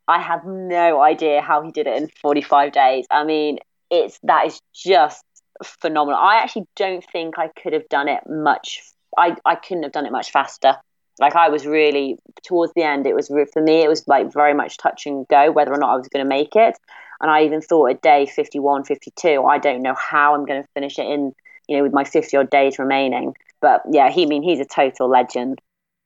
I 0.09 0.21
have 0.21 0.45
no 0.45 1.01
idea 1.01 1.41
how 1.41 1.63
he 1.63 1.71
did 1.71 1.87
it 1.87 1.97
in 2.01 2.09
45 2.21 2.73
days. 2.73 3.07
I 3.11 3.25
mean, 3.25 3.59
it's 3.91 4.19
that 4.25 4.47
is 4.47 4.61
just 4.75 5.25
phenomenal. 5.62 6.21
I 6.21 6.37
actually 6.37 6.67
don't 6.77 7.05
think 7.12 7.38
I 7.38 7.49
could 7.49 7.73
have 7.73 7.88
done 7.88 8.09
it 8.09 8.23
much. 8.29 8.83
I, 9.17 9.37
I 9.45 9.57
couldn't 9.57 9.83
have 9.83 9.93
done 9.93 10.07
it 10.07 10.12
much 10.12 10.31
faster. 10.31 10.77
Like 11.21 11.37
I 11.37 11.49
was 11.49 11.67
really 11.67 12.19
towards 12.47 12.73
the 12.75 12.83
end. 12.83 13.07
It 13.07 13.15
was 13.15 13.29
for 13.29 13.63
me. 13.63 13.83
It 13.83 13.88
was 13.88 14.07
like 14.09 14.33
very 14.33 14.55
much 14.55 14.79
touch 14.79 15.07
and 15.07 15.27
go 15.29 15.50
whether 15.50 15.73
or 15.73 15.79
not 15.79 15.90
I 15.90 15.96
was 15.96 16.09
going 16.09 16.25
to 16.25 16.29
make 16.29 16.57
it. 16.57 16.77
And 17.21 17.31
I 17.31 17.44
even 17.44 17.61
thought 17.61 17.90
at 17.90 18.03
day 18.03 18.27
51, 18.27 18.85
52, 18.85 19.44
I 19.44 19.59
don't 19.59 19.83
know 19.83 19.94
how 19.94 20.35
I'm 20.35 20.44
going 20.46 20.63
to 20.63 20.69
finish 20.75 20.98
it 20.98 21.07
in. 21.07 21.35
You 21.69 21.77
know, 21.77 21.85
with 21.85 21.92
my 21.92 22.03
50 22.03 22.37
odd 22.37 22.50
days 22.50 22.79
remaining. 22.79 23.35
But 23.61 23.83
yeah, 23.90 24.11
he 24.11 24.25
I 24.25 24.27
mean 24.27 24.42
he's 24.42 24.59
a 24.59 24.65
total 24.65 25.09
legend. 25.09 25.61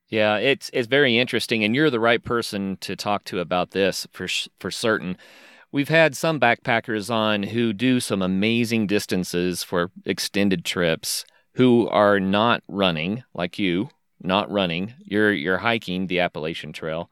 Yeah, 0.09 0.37
it's 0.37 0.71
it's 0.73 0.87
very 0.87 1.19
interesting, 1.19 1.65
and 1.65 1.75
you're 1.75 1.91
the 1.91 1.99
right 1.99 2.23
person 2.23 2.77
to 2.83 2.95
talk 2.95 3.25
to 3.25 3.41
about 3.41 3.73
this 3.73 4.07
for 4.13 4.29
for 4.61 4.71
certain. 4.71 5.17
We've 5.77 5.91
had 5.91 6.17
some 6.17 6.41
backpackers 6.41 7.11
on 7.11 7.43
who 7.43 7.75
do 7.75 8.01
some 8.01 8.23
amazing 8.23 8.87
distances 8.87 9.63
for 9.63 9.91
extended 10.07 10.65
trips, 10.65 11.27
who 11.57 11.87
are 11.89 12.19
not 12.19 12.63
running 12.67 13.25
like 13.35 13.59
you, 13.59 13.91
not 14.23 14.51
running. 14.51 14.95
You're 15.05 15.35
you're 15.35 15.59
hiking 15.59 16.07
the 16.07 16.21
Appalachian 16.21 16.73
Trail, 16.73 17.11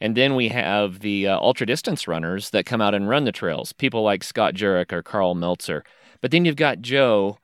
And 0.00 0.16
then 0.16 0.36
we 0.36 0.50
have 0.50 1.00
the 1.00 1.26
uh, 1.26 1.40
ultra 1.40 1.66
distance 1.66 2.06
runners 2.06 2.50
that 2.50 2.66
come 2.66 2.80
out 2.80 2.94
and 2.94 3.08
run 3.08 3.24
the 3.24 3.32
trails, 3.32 3.72
people 3.72 4.04
like 4.04 4.22
Scott 4.22 4.54
Jurek 4.54 4.92
or 4.92 5.02
Karl 5.02 5.34
Meltzer. 5.34 5.82
But 6.20 6.30
then 6.30 6.44
you've 6.44 6.54
got 6.54 6.82
Joe, 6.82 7.38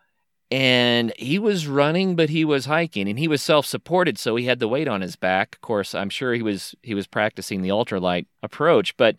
and 0.53 1.13
he 1.19 1.41
was 1.41 1.67
running, 1.67 2.15
but 2.15 2.29
he 2.29 2.45
was 2.45 2.67
hiking, 2.67 3.09
and 3.09 3.19
he 3.19 3.27
was 3.27 3.43
self 3.43 3.67
supported, 3.67 4.19
so 4.19 4.37
he 4.37 4.45
had 4.45 4.61
the 4.61 4.69
weight 4.69 4.87
on 4.87 5.01
his 5.01 5.17
back. 5.17 5.57
Of 5.57 5.63
course, 5.63 5.97
I'm 5.97 6.11
sure 6.11 6.33
he 6.33 6.43
was 6.43 6.77
he 6.85 6.95
was 6.95 7.09
practicing 7.09 7.63
the 7.63 7.71
ultralight 7.71 8.27
approach. 8.45 8.97
But 8.97 9.17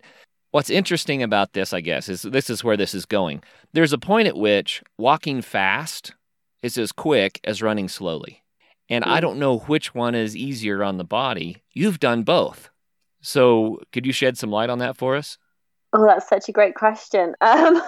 what's 0.52 0.70
interesting 0.70 1.22
about 1.22 1.52
this, 1.52 1.72
I 1.72 1.80
guess, 1.80 2.08
is 2.08 2.22
this 2.22 2.48
is 2.48 2.62
where 2.62 2.76
this 2.76 2.94
is 2.94 3.04
going. 3.04 3.42
There's 3.72 3.92
a 3.92 3.98
point 3.98 4.28
at 4.28 4.36
which 4.36 4.82
walking 4.96 5.42
fast 5.42 6.14
is 6.62 6.78
as 6.78 6.92
quick 6.92 7.40
as 7.42 7.60
running 7.60 7.88
slowly. 7.88 8.42
And 8.88 9.04
I 9.04 9.20
don't 9.20 9.38
know 9.38 9.58
which 9.58 9.94
one 9.94 10.14
is 10.14 10.36
easier 10.36 10.84
on 10.84 10.98
the 10.98 11.04
body. 11.04 11.62
You've 11.72 11.98
done 11.98 12.22
both. 12.22 12.70
So, 13.22 13.80
could 13.92 14.04
you 14.04 14.12
shed 14.12 14.36
some 14.36 14.50
light 14.50 14.68
on 14.68 14.78
that 14.78 14.96
for 14.96 15.16
us? 15.16 15.38
Oh, 15.92 16.04
that's 16.06 16.28
such 16.28 16.48
a 16.48 16.52
great 16.52 16.74
question. 16.74 17.34
Um, 17.44 17.80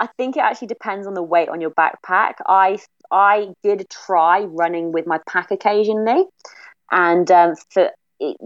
I 0.00 0.06
think 0.16 0.36
it 0.36 0.40
actually 0.40 0.68
depends 0.68 1.06
on 1.06 1.12
the 1.12 1.22
weight 1.22 1.50
on 1.50 1.60
your 1.60 1.72
backpack. 1.72 2.34
I 2.46 2.78
I 3.10 3.48
did 3.62 3.86
try 3.90 4.40
running 4.44 4.92
with 4.92 5.06
my 5.06 5.18
pack 5.28 5.50
occasionally, 5.50 6.24
and 6.90 7.30
um, 7.30 7.54
for 7.68 7.90
it, 8.18 8.36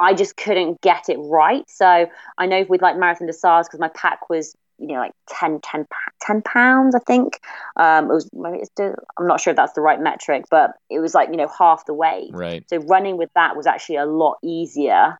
I 0.00 0.14
just 0.14 0.36
couldn't 0.36 0.80
get 0.80 1.08
it 1.08 1.18
right. 1.18 1.68
So 1.68 2.08
I 2.38 2.46
know 2.46 2.64
with 2.68 2.82
like 2.82 2.96
Marathon 2.96 3.26
des 3.26 3.34
Sables 3.34 3.68
because 3.68 3.80
my 3.80 3.88
pack 3.88 4.30
was 4.30 4.56
you 4.78 4.88
know 4.88 5.00
like 5.00 5.12
10, 5.28 5.60
10, 5.62 5.86
10 6.22 6.42
pounds 6.42 6.94
I 6.94 7.00
think. 7.00 7.40
Um, 7.76 8.10
it 8.10 8.14
was 8.14 8.28
maybe 8.32 8.58
it's 8.58 8.70
I'm 9.18 9.26
not 9.26 9.40
sure 9.40 9.50
if 9.50 9.56
that's 9.56 9.74
the 9.74 9.82
right 9.82 10.00
metric, 10.00 10.44
but 10.50 10.72
it 10.88 11.00
was 11.00 11.14
like 11.14 11.28
you 11.30 11.36
know 11.36 11.50
half 11.56 11.84
the 11.86 11.94
weight. 11.94 12.30
Right. 12.32 12.64
So 12.68 12.78
running 12.78 13.16
with 13.16 13.30
that 13.34 13.56
was 13.56 13.66
actually 13.66 13.96
a 13.96 14.06
lot 14.06 14.38
easier. 14.42 15.18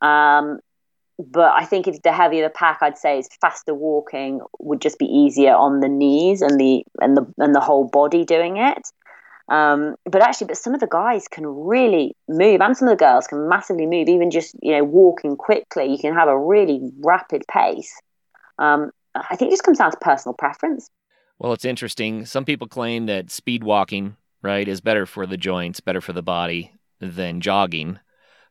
Um, 0.00 0.58
but 1.18 1.52
I 1.52 1.64
think 1.64 1.86
if 1.86 2.02
the 2.02 2.12
heavier 2.12 2.42
the 2.42 2.50
pack, 2.50 2.78
I'd 2.80 2.98
say 2.98 3.18
is 3.18 3.28
faster 3.40 3.74
walking 3.74 4.40
would 4.58 4.80
just 4.80 4.98
be 4.98 5.06
easier 5.06 5.54
on 5.54 5.80
the 5.80 5.88
knees 5.88 6.42
and 6.42 6.58
the 6.58 6.84
and 7.00 7.16
the 7.16 7.26
and 7.38 7.54
the 7.54 7.60
whole 7.60 7.84
body 7.84 8.24
doing 8.24 8.56
it. 8.56 8.82
Um, 9.52 9.96
but 10.10 10.22
actually, 10.22 10.46
but 10.46 10.56
some 10.56 10.72
of 10.72 10.80
the 10.80 10.86
guys 10.86 11.28
can 11.28 11.46
really 11.46 12.16
move, 12.26 12.62
and 12.62 12.74
some 12.74 12.88
of 12.88 12.92
the 12.92 13.04
girls 13.04 13.26
can 13.26 13.50
massively 13.50 13.84
move. 13.84 14.08
Even 14.08 14.30
just 14.30 14.56
you 14.62 14.72
know 14.72 14.82
walking 14.82 15.36
quickly, 15.36 15.84
you 15.84 15.98
can 15.98 16.14
have 16.14 16.28
a 16.28 16.38
really 16.38 16.80
rapid 17.00 17.42
pace. 17.52 17.92
Um, 18.58 18.92
I 19.14 19.36
think 19.36 19.50
it 19.50 19.52
just 19.52 19.62
comes 19.62 19.76
down 19.76 19.90
to 19.90 19.98
personal 19.98 20.34
preference. 20.34 20.88
Well, 21.38 21.52
it's 21.52 21.66
interesting. 21.66 22.24
Some 22.24 22.46
people 22.46 22.66
claim 22.66 23.04
that 23.06 23.30
speed 23.30 23.62
walking, 23.62 24.16
right, 24.40 24.66
is 24.66 24.80
better 24.80 25.04
for 25.04 25.26
the 25.26 25.36
joints, 25.36 25.80
better 25.80 26.00
for 26.00 26.14
the 26.14 26.22
body 26.22 26.72
than 26.98 27.42
jogging. 27.42 27.98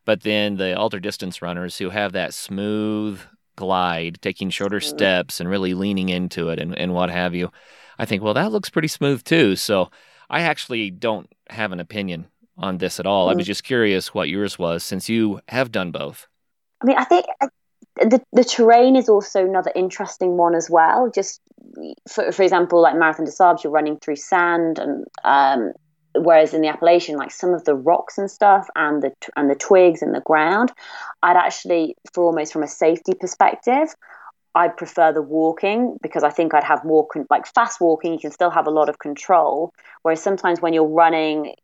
But 0.05 0.21
then 0.21 0.57
the 0.57 0.77
ultra 0.77 1.01
distance 1.01 1.41
runners 1.41 1.79
who 1.79 1.89
have 1.89 2.11
that 2.11 2.35
smooth 2.35 3.21
glide, 3.55 4.19
taking 4.21 4.51
shorter 4.51 4.79
mm-hmm. 4.79 4.95
steps 4.95 5.39
and 5.39 5.49
really 5.49 5.73
leaning 5.73 6.09
into 6.09 6.49
it 6.49 6.59
and, 6.59 6.77
and 6.77 6.93
what 6.93 7.09
have 7.09 7.33
you, 7.33 7.51
I 7.97 8.05
think, 8.05 8.21
well, 8.21 8.33
that 8.35 8.51
looks 8.51 8.69
pretty 8.69 8.87
smooth 8.87 9.23
too. 9.23 9.55
So 9.55 9.89
I 10.31 10.41
actually 10.41 10.89
don't 10.89 11.29
have 11.49 11.73
an 11.73 11.81
opinion 11.81 12.27
on 12.57 12.77
this 12.77 12.99
at 12.99 13.05
all. 13.05 13.27
Mm. 13.27 13.31
I 13.31 13.35
was 13.35 13.43
mm. 13.43 13.47
just 13.47 13.63
curious 13.63 14.13
what 14.13 14.29
yours 14.29 14.57
was 14.57 14.83
since 14.83 15.09
you 15.09 15.41
have 15.49 15.71
done 15.71 15.91
both. 15.91 16.27
I 16.81 16.85
mean, 16.85 16.97
I 16.97 17.03
think 17.03 17.25
uh, 17.41 17.47
the, 17.97 18.21
the 18.31 18.45
terrain 18.45 18.95
is 18.95 19.09
also 19.09 19.45
another 19.45 19.71
interesting 19.75 20.37
one 20.37 20.55
as 20.55 20.69
well. 20.69 21.11
Just 21.13 21.41
for, 22.09 22.31
for 22.31 22.43
example, 22.43 22.81
like 22.81 22.95
Marathon 22.95 23.25
des 23.25 23.31
Sables, 23.31 23.63
you're 23.63 23.73
running 23.73 23.99
through 23.99 24.15
sand 24.15 24.79
and 24.79 25.05
um, 25.25 25.73
whereas 26.15 26.53
in 26.53 26.61
the 26.61 26.69
Appalachian, 26.69 27.17
like 27.17 27.31
some 27.31 27.53
of 27.53 27.65
the 27.65 27.75
rocks 27.75 28.17
and 28.17 28.31
stuff 28.31 28.67
and 28.75 29.03
the 29.03 29.11
and 29.35 29.49
the 29.49 29.55
twigs 29.55 30.01
and 30.01 30.15
the 30.15 30.21
ground, 30.21 30.71
I'd 31.21 31.37
actually, 31.37 31.95
for 32.13 32.23
almost 32.23 32.53
from 32.53 32.63
a 32.63 32.67
safety 32.67 33.13
perspective, 33.19 33.93
I'd 34.53 34.75
prefer 34.75 35.13
the 35.13 35.21
walking 35.21 35.97
because 36.01 36.23
I 36.23 36.29
think 36.29 36.53
I'd 36.53 36.63
have 36.63 36.83
more 36.83 37.07
con- 37.07 37.27
like 37.29 37.47
fast 37.47 37.79
walking. 37.79 38.13
You 38.13 38.19
can 38.19 38.31
still 38.31 38.49
have 38.49 38.67
a 38.67 38.71
lot 38.71 38.89
of 38.89 38.99
control, 38.99 39.73
whereas 40.01 40.21
sometimes 40.21 40.61
when 40.61 40.73
you're 40.73 40.85
running, 40.85 41.55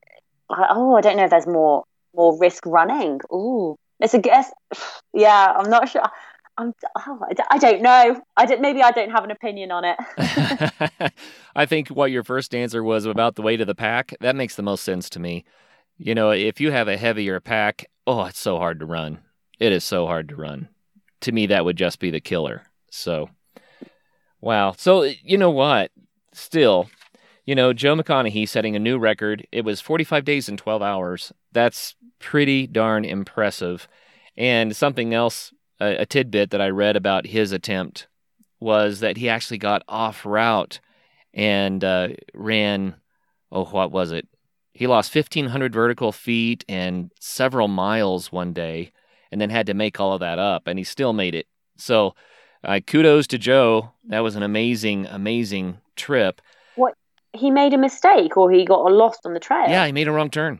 oh, 0.49 0.95
I 0.95 1.01
don't 1.01 1.17
know 1.17 1.25
if 1.25 1.29
there's 1.29 1.47
more 1.47 1.83
more 2.15 2.37
risk 2.39 2.65
running. 2.65 3.19
Ooh, 3.31 3.75
it's 3.99 4.13
a 4.13 4.19
guess. 4.19 4.51
Yeah, 5.13 5.53
I'm 5.57 5.71
not 5.71 5.89
sure. 5.89 6.03
I'm, 6.59 6.73
oh, 6.95 7.19
I 7.49 7.57
don't 7.57 7.81
know. 7.81 8.21
I 8.35 8.45
don't, 8.45 8.61
maybe 8.61 8.83
I 8.83 8.91
don't 8.91 9.09
have 9.09 9.23
an 9.23 9.31
opinion 9.31 9.71
on 9.71 9.83
it. 9.83 9.97
I 11.55 11.65
think 11.65 11.87
what 11.87 12.11
your 12.11 12.23
first 12.23 12.53
answer 12.53 12.83
was 12.83 13.05
about 13.05 13.35
the 13.35 13.41
weight 13.41 13.61
of 13.61 13.67
the 13.67 13.73
pack. 13.73 14.13
That 14.21 14.35
makes 14.35 14.55
the 14.55 14.63
most 14.63 14.83
sense 14.83 15.09
to 15.11 15.19
me. 15.19 15.43
You 15.97 16.13
know, 16.13 16.29
if 16.29 16.59
you 16.59 16.71
have 16.71 16.87
a 16.87 16.97
heavier 16.97 17.39
pack, 17.39 17.85
oh, 18.05 18.25
it's 18.25 18.39
so 18.39 18.57
hard 18.57 18.79
to 18.79 18.85
run. 18.85 19.19
It 19.59 19.71
is 19.71 19.83
so 19.83 20.05
hard 20.05 20.29
to 20.29 20.35
run. 20.35 20.69
To 21.21 21.31
me, 21.31 21.47
that 21.47 21.65
would 21.65 21.77
just 21.77 21.99
be 21.99 22.11
the 22.11 22.19
killer. 22.19 22.66
So, 22.89 23.29
wow. 24.41 24.73
So, 24.77 25.03
you 25.03 25.37
know 25.37 25.51
what? 25.51 25.91
Still, 26.33 26.89
you 27.45 27.55
know, 27.55 27.73
Joe 27.73 27.95
McConaughy 27.95 28.47
setting 28.47 28.75
a 28.75 28.79
new 28.79 28.97
record. 28.97 29.47
It 29.51 29.65
was 29.65 29.81
45 29.81 30.25
days 30.25 30.49
and 30.49 30.57
12 30.57 30.81
hours. 30.81 31.33
That's 31.51 31.95
pretty 32.19 32.67
darn 32.67 33.05
impressive. 33.05 33.87
And 34.35 34.75
something 34.75 35.13
else 35.13 35.53
a, 35.79 36.01
a 36.01 36.05
tidbit 36.05 36.51
that 36.51 36.61
I 36.61 36.69
read 36.69 36.95
about 36.95 37.27
his 37.27 37.51
attempt 37.51 38.07
was 38.59 38.99
that 39.01 39.17
he 39.17 39.29
actually 39.29 39.59
got 39.59 39.83
off 39.87 40.25
route 40.25 40.79
and 41.33 41.83
uh, 41.83 42.09
ran, 42.33 42.95
oh, 43.51 43.65
what 43.65 43.91
was 43.91 44.11
it? 44.11 44.27
He 44.73 44.87
lost 44.87 45.13
1,500 45.13 45.73
vertical 45.73 46.11
feet 46.11 46.63
and 46.67 47.11
several 47.19 47.67
miles 47.67 48.31
one 48.31 48.53
day 48.53 48.91
and 49.31 49.41
then 49.41 49.49
had 49.49 49.67
to 49.67 49.73
make 49.73 49.99
all 49.99 50.13
of 50.13 50.19
that 50.21 50.39
up, 50.39 50.67
and 50.67 50.79
he 50.79 50.83
still 50.83 51.13
made 51.13 51.35
it. 51.35 51.47
So, 51.77 52.15
uh, 52.63 52.79
kudos 52.85 53.27
to 53.27 53.37
Joe. 53.37 53.91
That 54.05 54.19
was 54.19 54.35
an 54.35 54.43
amazing, 54.43 55.05
amazing 55.07 55.79
trip. 55.95 56.41
What? 56.75 56.95
He 57.33 57.51
made 57.51 57.73
a 57.73 57.77
mistake 57.77 58.37
or 58.37 58.51
he 58.51 58.65
got 58.65 58.91
lost 58.91 59.25
on 59.25 59.33
the 59.33 59.39
trail? 59.39 59.69
Yeah, 59.69 59.85
he 59.85 59.91
made 59.91 60.07
a 60.07 60.11
wrong 60.11 60.29
turn. 60.29 60.59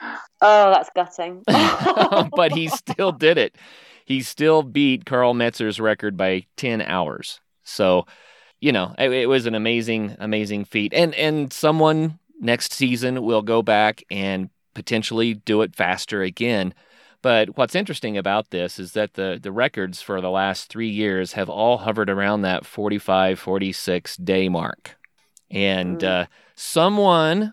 Oh, 0.42 0.70
that's 0.70 0.88
gutting. 0.96 1.42
but 2.34 2.52
he 2.52 2.68
still 2.68 3.12
did 3.12 3.36
it 3.36 3.54
he 4.10 4.22
still 4.22 4.64
beat 4.64 5.06
Karl 5.06 5.34
Meltzer's 5.34 5.78
record 5.78 6.16
by 6.16 6.44
10 6.56 6.82
hours. 6.82 7.38
So, 7.62 8.06
you 8.60 8.72
know, 8.72 8.92
it, 8.98 9.12
it, 9.12 9.28
was 9.28 9.46
an 9.46 9.54
amazing, 9.54 10.16
amazing 10.18 10.64
feat. 10.64 10.92
And 10.92 11.14
and 11.14 11.52
someone 11.52 12.18
next 12.40 12.72
season 12.72 13.22
will 13.22 13.42
go 13.42 13.62
back 13.62 14.02
and 14.10 14.50
potentially 14.74 15.34
do 15.34 15.62
it 15.62 15.76
faster 15.76 16.22
again. 16.22 16.74
But 17.22 17.56
what's 17.56 17.74
interesting 17.74 18.16
about 18.16 18.50
this 18.50 18.78
is 18.78 18.92
that 18.92 19.14
the, 19.14 19.38
the 19.40 19.52
records 19.52 20.00
for 20.00 20.20
the 20.20 20.30
last 20.30 20.70
three 20.70 20.88
years 20.88 21.32
have 21.32 21.50
all 21.50 21.78
hovered 21.78 22.08
around 22.08 22.42
that 22.42 22.64
45, 22.64 23.38
46 23.38 24.16
day 24.16 24.48
mark. 24.48 24.96
And 25.50 25.98
mm. 25.98 26.08
uh, 26.08 26.26
someone 26.54 27.52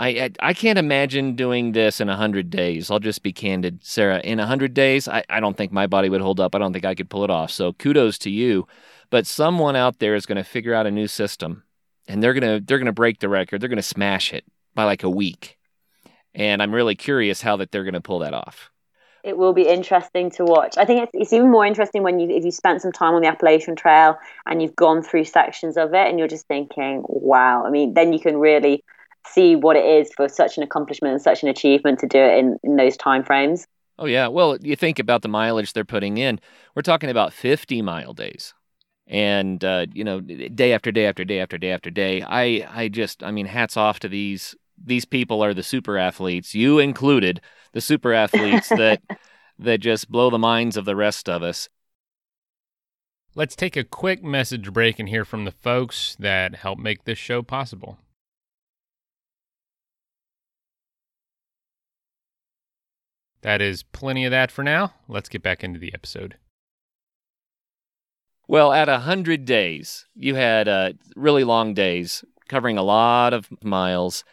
I, 0.00 0.30
I, 0.38 0.54
can't 0.54 0.78
imagine 0.78 1.34
doing 1.34 1.72
this 1.72 2.00
in 2.00 2.06
100 2.06 2.50
days. 2.50 2.88
I'll 2.88 3.00
just 3.00 3.24
be 3.24 3.32
candid, 3.32 3.84
Sarah. 3.84 4.20
In 4.20 4.38
100 4.38 4.72
days, 4.72 5.08
I, 5.08 5.24
I 5.28 5.40
don't 5.40 5.56
think 5.56 5.72
my 5.72 5.88
body 5.88 6.08
would 6.08 6.20
hold 6.20 6.38
up. 6.38 6.54
I 6.54 6.58
don't 6.58 6.72
think 6.72 6.84
I 6.84 6.94
could 6.94 7.10
pull 7.10 7.24
it 7.24 7.30
off. 7.30 7.50
So 7.50 7.72
kudos 7.72 8.16
to 8.18 8.30
you. 8.30 8.68
But 9.10 9.26
someone 9.26 9.74
out 9.74 9.98
there 9.98 10.14
is 10.14 10.24
going 10.24 10.36
to 10.36 10.44
figure 10.44 10.72
out 10.72 10.86
a 10.86 10.92
new 10.92 11.08
system 11.08 11.64
and 12.06 12.22
they're 12.22 12.34
going 12.34 12.60
to 12.60 12.64
they're 12.64 12.78
going 12.78 12.86
to 12.86 12.92
break 12.92 13.18
the 13.18 13.28
record. 13.28 13.60
They're 13.60 13.68
going 13.68 13.76
to 13.76 13.82
smash 13.82 14.32
it 14.32 14.44
by 14.74 14.84
like 14.84 15.02
a 15.02 15.10
week. 15.10 15.58
And 16.32 16.62
I'm 16.62 16.74
really 16.74 16.94
curious 16.94 17.42
how 17.42 17.56
that 17.56 17.72
they're 17.72 17.84
going 17.84 17.94
to 17.94 18.00
pull 18.00 18.20
that 18.20 18.34
off. 18.34 18.70
It 19.24 19.36
will 19.36 19.52
be 19.52 19.68
interesting 19.68 20.30
to 20.32 20.44
watch. 20.44 20.78
I 20.78 20.84
think 20.84 21.02
it's, 21.02 21.12
it's 21.14 21.32
even 21.32 21.50
more 21.50 21.66
interesting 21.66 22.02
when 22.02 22.18
you 22.18 22.30
if 22.30 22.44
you 22.44 22.50
spent 22.50 22.82
some 22.82 22.92
time 22.92 23.14
on 23.14 23.22
the 23.22 23.28
Appalachian 23.28 23.76
Trail 23.76 24.16
and 24.46 24.62
you've 24.62 24.76
gone 24.76 25.02
through 25.02 25.24
sections 25.24 25.76
of 25.76 25.92
it 25.94 26.06
and 26.06 26.18
you're 26.18 26.28
just 26.28 26.46
thinking, 26.46 27.02
wow. 27.08 27.64
I 27.66 27.70
mean, 27.70 27.94
then 27.94 28.12
you 28.12 28.20
can 28.20 28.36
really 28.36 28.84
see 29.26 29.56
what 29.56 29.76
it 29.76 29.84
is 29.84 30.10
for 30.14 30.28
such 30.28 30.56
an 30.56 30.62
accomplishment 30.62 31.12
and 31.12 31.22
such 31.22 31.42
an 31.42 31.48
achievement 31.48 31.98
to 32.00 32.06
do 32.06 32.18
it 32.18 32.38
in, 32.38 32.58
in 32.62 32.76
those 32.76 32.96
time 32.96 33.24
frames. 33.24 33.66
Oh 33.98 34.06
yeah, 34.06 34.28
well, 34.28 34.56
you 34.58 34.76
think 34.76 34.98
about 34.98 35.22
the 35.22 35.28
mileage 35.28 35.72
they're 35.72 35.84
putting 35.84 36.18
in. 36.18 36.40
We're 36.74 36.82
talking 36.82 37.10
about 37.10 37.32
50 37.32 37.82
mile 37.82 38.14
days. 38.14 38.54
And 39.08 39.64
uh, 39.64 39.86
you 39.92 40.04
know, 40.04 40.20
day 40.20 40.72
after 40.72 40.92
day 40.92 41.06
after 41.06 41.24
day 41.24 41.40
after 41.40 41.58
day 41.58 41.70
after 41.72 41.90
day. 41.90 42.22
I 42.22 42.66
I 42.70 42.88
just 42.88 43.22
I 43.22 43.30
mean 43.30 43.46
hats 43.46 43.76
off 43.76 43.98
to 44.00 44.08
these 44.08 44.54
these 44.82 45.04
people 45.04 45.42
are 45.42 45.54
the 45.54 45.62
super 45.62 45.98
athletes, 45.98 46.54
you 46.54 46.78
included, 46.78 47.40
the 47.72 47.80
super 47.80 48.12
athletes 48.12 48.68
that 48.68 49.02
that 49.58 49.80
just 49.80 50.10
blow 50.10 50.30
the 50.30 50.38
minds 50.38 50.76
of 50.76 50.84
the 50.84 50.96
rest 50.96 51.28
of 51.28 51.42
us. 51.42 51.68
Let's 53.34 53.56
take 53.56 53.76
a 53.76 53.84
quick 53.84 54.22
message 54.22 54.72
break 54.72 54.98
and 54.98 55.08
hear 55.08 55.24
from 55.24 55.44
the 55.44 55.50
folks 55.50 56.16
that 56.18 56.56
help 56.56 56.78
make 56.78 57.04
this 57.04 57.18
show 57.18 57.42
possible. 57.42 57.98
That 63.42 63.62
is 63.62 63.82
plenty 63.82 64.24
of 64.24 64.30
that 64.32 64.50
for 64.50 64.64
now. 64.64 64.94
Let's 65.06 65.28
get 65.28 65.42
back 65.42 65.62
into 65.62 65.78
the 65.78 65.94
episode. 65.94 66.36
Well, 68.48 68.72
at 68.72 68.88
100 68.88 69.44
days, 69.44 70.06
you 70.14 70.34
had 70.34 70.68
uh, 70.68 70.92
really 71.14 71.44
long 71.44 71.74
days 71.74 72.24
covering 72.48 72.78
a 72.78 72.82
lot 72.82 73.34
of 73.34 73.48
miles, 73.62 74.24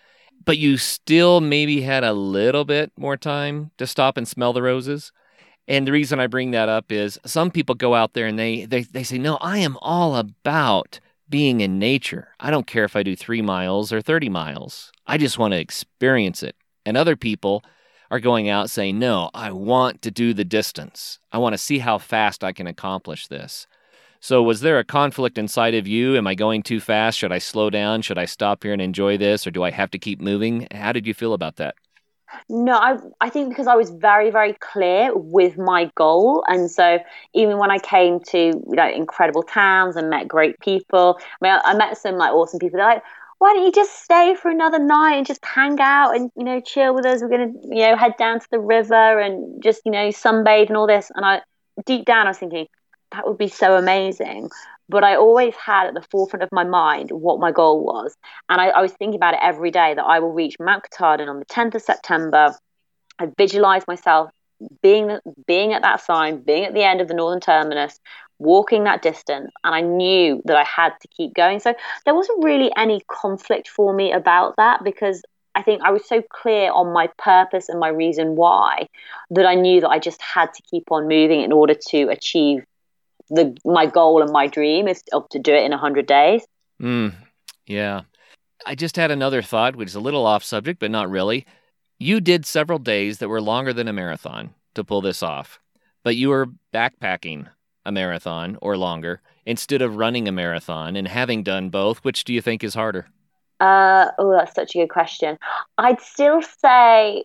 but 0.45 0.57
you 0.57 0.77
still 0.77 1.41
maybe 1.41 1.81
had 1.81 2.03
a 2.03 2.13
little 2.13 2.63
bit 2.63 2.91
more 2.97 3.17
time 3.17 3.71
to 3.77 3.87
stop 3.87 4.15
and 4.15 4.27
smell 4.27 4.53
the 4.53 4.61
roses. 4.61 5.11
And 5.67 5.87
the 5.87 5.91
reason 5.91 6.19
I 6.19 6.27
bring 6.27 6.51
that 6.51 6.69
up 6.69 6.91
is 6.91 7.19
some 7.25 7.49
people 7.49 7.75
go 7.75 7.95
out 7.95 8.13
there 8.13 8.27
and 8.27 8.37
they, 8.37 8.65
they, 8.65 8.83
they 8.83 9.03
say, 9.03 9.17
No, 9.17 9.37
I 9.37 9.57
am 9.57 9.77
all 9.81 10.15
about 10.15 10.99
being 11.27 11.61
in 11.61 11.79
nature. 11.79 12.29
I 12.39 12.51
don't 12.51 12.67
care 12.67 12.83
if 12.83 12.95
I 12.95 13.01
do 13.01 13.15
three 13.15 13.41
miles 13.41 13.91
or 13.91 14.01
30 14.01 14.29
miles. 14.29 14.91
I 15.07 15.17
just 15.17 15.39
want 15.39 15.53
to 15.53 15.59
experience 15.59 16.43
it. 16.43 16.55
And 16.85 16.95
other 16.95 17.15
people 17.15 17.63
are 18.11 18.19
going 18.19 18.47
out 18.47 18.69
saying, 18.69 18.99
No, 18.99 19.31
I 19.33 19.51
want 19.51 20.03
to 20.03 20.11
do 20.11 20.33
the 20.33 20.45
distance. 20.45 21.19
I 21.31 21.39
want 21.39 21.53
to 21.53 21.57
see 21.57 21.79
how 21.79 21.97
fast 21.97 22.43
I 22.43 22.53
can 22.53 22.67
accomplish 22.67 23.27
this. 23.27 23.65
So, 24.25 24.41
was 24.41 24.61
there 24.61 24.79
a 24.79 24.83
conflict 24.83 25.37
inside 25.37 25.75
of 25.75 25.87
you? 25.87 26.17
Am 26.17 26.25
I 26.25 26.33
going 26.33 26.63
too 26.63 26.79
fast? 26.79 27.19
Should 27.19 27.31
I 27.31 27.37
slow 27.37 27.69
down? 27.69 28.01
Should 28.01 28.17
I 28.17 28.25
stop 28.25 28.63
here 28.63 28.73
and 28.73 28.81
enjoy 28.81 29.19
this? 29.19 29.45
Or 29.45 29.51
do 29.51 29.61
I 29.61 29.69
have 29.69 29.91
to 29.91 29.99
keep 29.99 30.19
moving? 30.19 30.65
How 30.71 30.91
did 30.93 31.05
you 31.05 31.13
feel 31.13 31.33
about 31.33 31.57
that? 31.57 31.75
No, 32.49 32.73
I 32.73 32.97
I 33.21 33.29
think 33.29 33.49
because 33.49 33.67
I 33.67 33.75
was 33.75 33.91
very 33.91 34.31
very 34.31 34.53
clear 34.53 35.15
with 35.15 35.59
my 35.59 35.91
goal, 35.93 36.43
and 36.47 36.71
so 36.71 36.97
even 37.35 37.59
when 37.59 37.69
I 37.69 37.77
came 37.77 38.19
to 38.31 38.39
you 38.39 38.75
know 38.75 38.89
incredible 38.89 39.43
towns 39.43 39.95
and 39.95 40.09
met 40.09 40.27
great 40.27 40.59
people, 40.59 41.19
I 41.19 41.45
mean 41.45 41.53
I, 41.53 41.61
I 41.63 41.77
met 41.77 41.95
some 41.95 42.17
like 42.17 42.33
awesome 42.33 42.57
people. 42.57 42.77
They're 42.77 42.95
like, 42.95 43.03
why 43.37 43.53
don't 43.53 43.63
you 43.63 43.71
just 43.71 44.03
stay 44.03 44.33
for 44.33 44.49
another 44.49 44.79
night 44.79 45.17
and 45.17 45.27
just 45.27 45.45
hang 45.45 45.79
out 45.79 46.15
and 46.15 46.31
you 46.35 46.45
know 46.45 46.61
chill 46.61 46.95
with 46.95 47.05
us? 47.05 47.21
We're 47.21 47.29
gonna 47.29 47.53
you 47.69 47.85
know 47.85 47.95
head 47.95 48.13
down 48.17 48.39
to 48.39 48.47
the 48.49 48.59
river 48.59 49.19
and 49.19 49.61
just 49.61 49.83
you 49.85 49.91
know 49.91 50.07
sunbathe 50.07 50.69
and 50.69 50.77
all 50.77 50.87
this. 50.87 51.11
And 51.13 51.23
I 51.23 51.41
deep 51.85 52.05
down 52.05 52.25
I 52.25 52.31
was 52.31 52.39
thinking 52.39 52.65
that 53.15 53.27
would 53.27 53.37
be 53.37 53.47
so 53.47 53.75
amazing 53.77 54.49
but 54.89 55.03
I 55.03 55.15
always 55.15 55.55
had 55.55 55.87
at 55.87 55.93
the 55.93 56.05
forefront 56.11 56.43
of 56.43 56.49
my 56.51 56.63
mind 56.63 57.11
what 57.11 57.39
my 57.39 57.51
goal 57.51 57.83
was. 57.83 58.15
And 58.49 58.61
I, 58.61 58.67
I 58.67 58.81
was 58.81 58.91
thinking 58.93 59.15
about 59.15 59.33
it 59.33 59.39
every 59.41 59.71
day 59.71 59.93
that 59.93 60.03
I 60.03 60.19
will 60.19 60.31
reach 60.31 60.57
Mount 60.59 60.83
Katahdin 60.83 61.27
on 61.27 61.39
the 61.39 61.45
10th 61.45 61.75
of 61.75 61.81
September. 61.81 62.55
I 63.19 63.27
visualized 63.37 63.87
myself 63.87 64.31
being 64.81 65.17
being 65.47 65.73
at 65.73 65.81
that 65.81 66.01
sign, 66.01 66.41
being 66.41 66.65
at 66.65 66.73
the 66.73 66.83
end 66.83 67.01
of 67.01 67.07
the 67.07 67.13
northern 67.13 67.41
terminus, 67.41 67.99
walking 68.39 68.83
that 68.85 69.01
distance, 69.01 69.51
and 69.63 69.75
I 69.75 69.81
knew 69.81 70.41
that 70.45 70.55
I 70.55 70.63
had 70.63 70.93
to 71.01 71.07
keep 71.09 71.33
going. 71.33 71.59
So 71.59 71.73
there 72.05 72.15
wasn't 72.15 72.43
really 72.43 72.71
any 72.77 73.01
conflict 73.07 73.67
for 73.67 73.93
me 73.93 74.11
about 74.13 74.55
that 74.57 74.83
because 74.83 75.23
I 75.55 75.61
think 75.61 75.81
I 75.83 75.91
was 75.91 76.07
so 76.07 76.21
clear 76.21 76.71
on 76.71 76.93
my 76.93 77.09
purpose 77.17 77.69
and 77.69 77.79
my 77.79 77.89
reason 77.89 78.35
why 78.35 78.87
that 79.31 79.45
I 79.45 79.55
knew 79.55 79.81
that 79.81 79.89
I 79.89 79.99
just 79.99 80.21
had 80.21 80.53
to 80.53 80.61
keep 80.63 80.91
on 80.91 81.07
moving 81.07 81.41
in 81.41 81.51
order 81.51 81.73
to 81.89 82.09
achieve 82.09 82.65
the 83.29 83.57
my 83.65 83.85
goal 83.85 84.21
and 84.21 84.31
my 84.31 84.47
dream 84.47 84.87
is 84.87 85.01
to, 85.03 85.23
to 85.31 85.39
do 85.39 85.53
it 85.53 85.63
in 85.63 85.71
100 85.71 86.05
days. 86.05 86.45
Mm, 86.81 87.13
yeah. 87.65 88.01
I 88.65 88.75
just 88.75 88.95
had 88.95 89.11
another 89.11 89.41
thought, 89.41 89.75
which 89.75 89.89
is 89.89 89.95
a 89.95 89.99
little 89.99 90.25
off 90.25 90.43
subject, 90.43 90.79
but 90.79 90.91
not 90.91 91.09
really. 91.09 91.45
You 91.99 92.19
did 92.19 92.45
several 92.45 92.79
days 92.79 93.19
that 93.19 93.29
were 93.29 93.41
longer 93.41 93.73
than 93.73 93.87
a 93.87 93.93
marathon 93.93 94.53
to 94.73 94.83
pull 94.83 95.01
this 95.01 95.23
off, 95.23 95.59
but 96.03 96.15
you 96.15 96.29
were 96.29 96.47
backpacking 96.73 97.47
a 97.85 97.91
marathon 97.91 98.57
or 98.61 98.77
longer 98.77 99.21
instead 99.45 99.81
of 99.81 99.95
running 99.95 100.27
a 100.27 100.31
marathon. 100.31 100.95
And 100.95 101.07
having 101.07 101.43
done 101.43 101.69
both, 101.69 101.99
which 101.99 102.23
do 102.23 102.33
you 102.33 102.41
think 102.41 102.63
is 102.63 102.73
harder? 102.73 103.07
Uh, 103.59 104.07
oh, 104.17 104.31
that's 104.31 104.53
such 104.53 104.75
a 104.75 104.79
good 104.79 104.89
question. 104.89 105.37
I'd 105.77 106.01
still 106.01 106.41
say, 106.41 107.23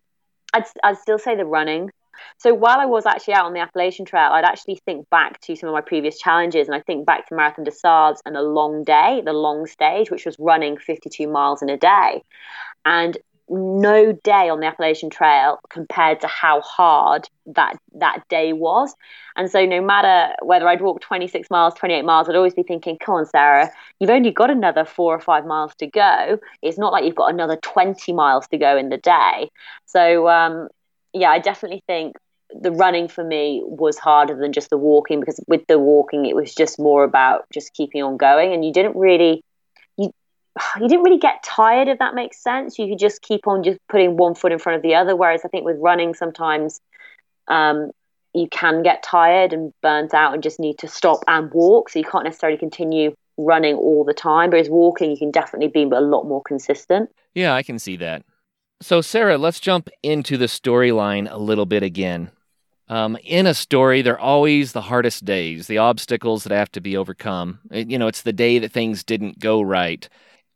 I'd, 0.53 0.65
I'd 0.83 0.97
still 0.97 1.17
say 1.17 1.35
the 1.35 1.45
running 1.45 1.91
so 2.37 2.53
while 2.53 2.79
I 2.79 2.85
was 2.85 3.05
actually 3.05 3.33
out 3.33 3.45
on 3.45 3.53
the 3.53 3.59
Appalachian 3.59 4.05
Trail, 4.05 4.31
I'd 4.31 4.45
actually 4.45 4.75
think 4.85 5.09
back 5.09 5.39
to 5.41 5.55
some 5.55 5.69
of 5.69 5.73
my 5.73 5.81
previous 5.81 6.17
challenges, 6.19 6.67
and 6.67 6.75
I 6.75 6.81
think 6.81 7.05
back 7.05 7.27
to 7.27 7.35
Marathon 7.35 7.63
des 7.63 7.71
Sables 7.71 8.21
and 8.25 8.35
a 8.35 8.41
long 8.41 8.83
day, 8.83 9.21
the 9.25 9.33
long 9.33 9.67
stage, 9.67 10.11
which 10.11 10.25
was 10.25 10.35
running 10.39 10.77
52 10.77 11.27
miles 11.27 11.61
in 11.61 11.69
a 11.69 11.77
day. 11.77 12.23
And 12.85 13.17
no 13.51 14.13
day 14.13 14.49
on 14.49 14.61
the 14.61 14.65
Appalachian 14.65 15.09
Trail 15.09 15.59
compared 15.69 16.21
to 16.21 16.27
how 16.27 16.61
hard 16.61 17.27
that 17.47 17.77
that 17.95 18.23
day 18.29 18.53
was. 18.53 18.95
And 19.35 19.51
so 19.51 19.65
no 19.65 19.81
matter 19.81 20.33
whether 20.41 20.67
I'd 20.67 20.81
walk 20.81 21.01
26 21.01 21.49
miles, 21.49 21.73
28 21.73 22.03
miles, 22.03 22.29
I'd 22.29 22.35
always 22.35 22.53
be 22.53 22.63
thinking, 22.63 22.97
come 22.97 23.15
on, 23.15 23.25
Sarah, 23.25 23.69
you've 23.99 24.09
only 24.09 24.31
got 24.31 24.49
another 24.49 24.85
four 24.85 25.13
or 25.13 25.19
five 25.19 25.45
miles 25.45 25.75
to 25.75 25.87
go. 25.87 26.39
It's 26.61 26.77
not 26.77 26.93
like 26.93 27.03
you've 27.03 27.15
got 27.15 27.33
another 27.33 27.57
20 27.57 28.13
miles 28.13 28.47
to 28.47 28.57
go 28.57 28.77
in 28.77 28.89
the 28.89 28.97
day. 28.97 29.49
So 29.85 30.29
um, 30.29 30.69
yeah, 31.13 31.29
I 31.29 31.39
definitely 31.39 31.83
think 31.87 32.15
the 32.53 32.71
running 32.71 33.07
for 33.07 33.23
me 33.23 33.61
was 33.63 33.97
harder 33.97 34.35
than 34.35 34.51
just 34.51 34.69
the 34.69 34.77
walking 34.77 35.19
because 35.19 35.39
with 35.47 35.65
the 35.67 35.79
walking 35.79 36.25
it 36.25 36.35
was 36.35 36.53
just 36.53 36.79
more 36.79 37.03
about 37.03 37.45
just 37.53 37.73
keeping 37.73 38.03
on 38.03 38.17
going 38.17 38.53
and 38.53 38.65
you 38.65 38.73
didn't 38.73 38.95
really 38.95 39.41
you 39.97 40.11
you 40.79 40.87
didn't 40.87 41.03
really 41.03 41.19
get 41.19 41.43
tired 41.43 41.87
if 41.87 41.99
that 41.99 42.13
makes 42.13 42.41
sense. 42.41 42.77
You 42.77 42.87
could 42.87 42.99
just 42.99 43.21
keep 43.21 43.47
on 43.47 43.63
just 43.63 43.79
putting 43.87 44.17
one 44.17 44.35
foot 44.35 44.51
in 44.51 44.59
front 44.59 44.75
of 44.77 44.81
the 44.81 44.95
other 44.95 45.15
whereas 45.15 45.41
i 45.45 45.47
think 45.47 45.65
with 45.65 45.77
running 45.79 46.13
sometimes 46.13 46.81
um, 47.47 47.91
you 48.33 48.47
can 48.49 48.81
get 48.81 49.03
tired 49.03 49.51
and 49.51 49.73
burnt 49.81 50.13
out 50.13 50.33
and 50.33 50.43
just 50.43 50.59
need 50.59 50.77
to 50.79 50.87
stop 50.87 51.19
and 51.27 51.51
walk 51.51 51.89
so 51.89 51.99
you 51.99 52.05
can't 52.05 52.23
necessarily 52.23 52.57
continue 52.57 53.13
running 53.37 53.75
all 53.75 54.03
the 54.03 54.13
time 54.13 54.49
whereas 54.49 54.69
walking 54.69 55.09
you 55.09 55.17
can 55.17 55.31
definitely 55.31 55.67
be 55.67 55.83
a 55.83 56.01
lot 56.01 56.23
more 56.23 56.41
consistent. 56.43 57.09
Yeah 57.33 57.55
i 57.55 57.63
can 57.63 57.79
see 57.79 57.95
that 57.97 58.23
so, 58.81 59.01
Sarah, 59.01 59.37
let's 59.37 59.59
jump 59.59 59.89
into 60.03 60.37
the 60.37 60.47
storyline 60.47 61.31
a 61.31 61.37
little 61.37 61.65
bit 61.65 61.83
again. 61.83 62.31
Um, 62.89 63.17
in 63.23 63.47
a 63.47 63.53
story, 63.53 64.01
they're 64.01 64.19
always 64.19 64.73
the 64.73 64.81
hardest 64.81 65.23
days, 65.23 65.67
the 65.67 65.77
obstacles 65.77 66.43
that 66.43 66.53
have 66.53 66.71
to 66.73 66.81
be 66.81 66.97
overcome. 66.97 67.59
You 67.71 67.97
know, 67.97 68.07
it's 68.07 68.23
the 68.23 68.33
day 68.33 68.59
that 68.59 68.73
things 68.73 69.03
didn't 69.03 69.39
go 69.39 69.61
right. 69.61 70.09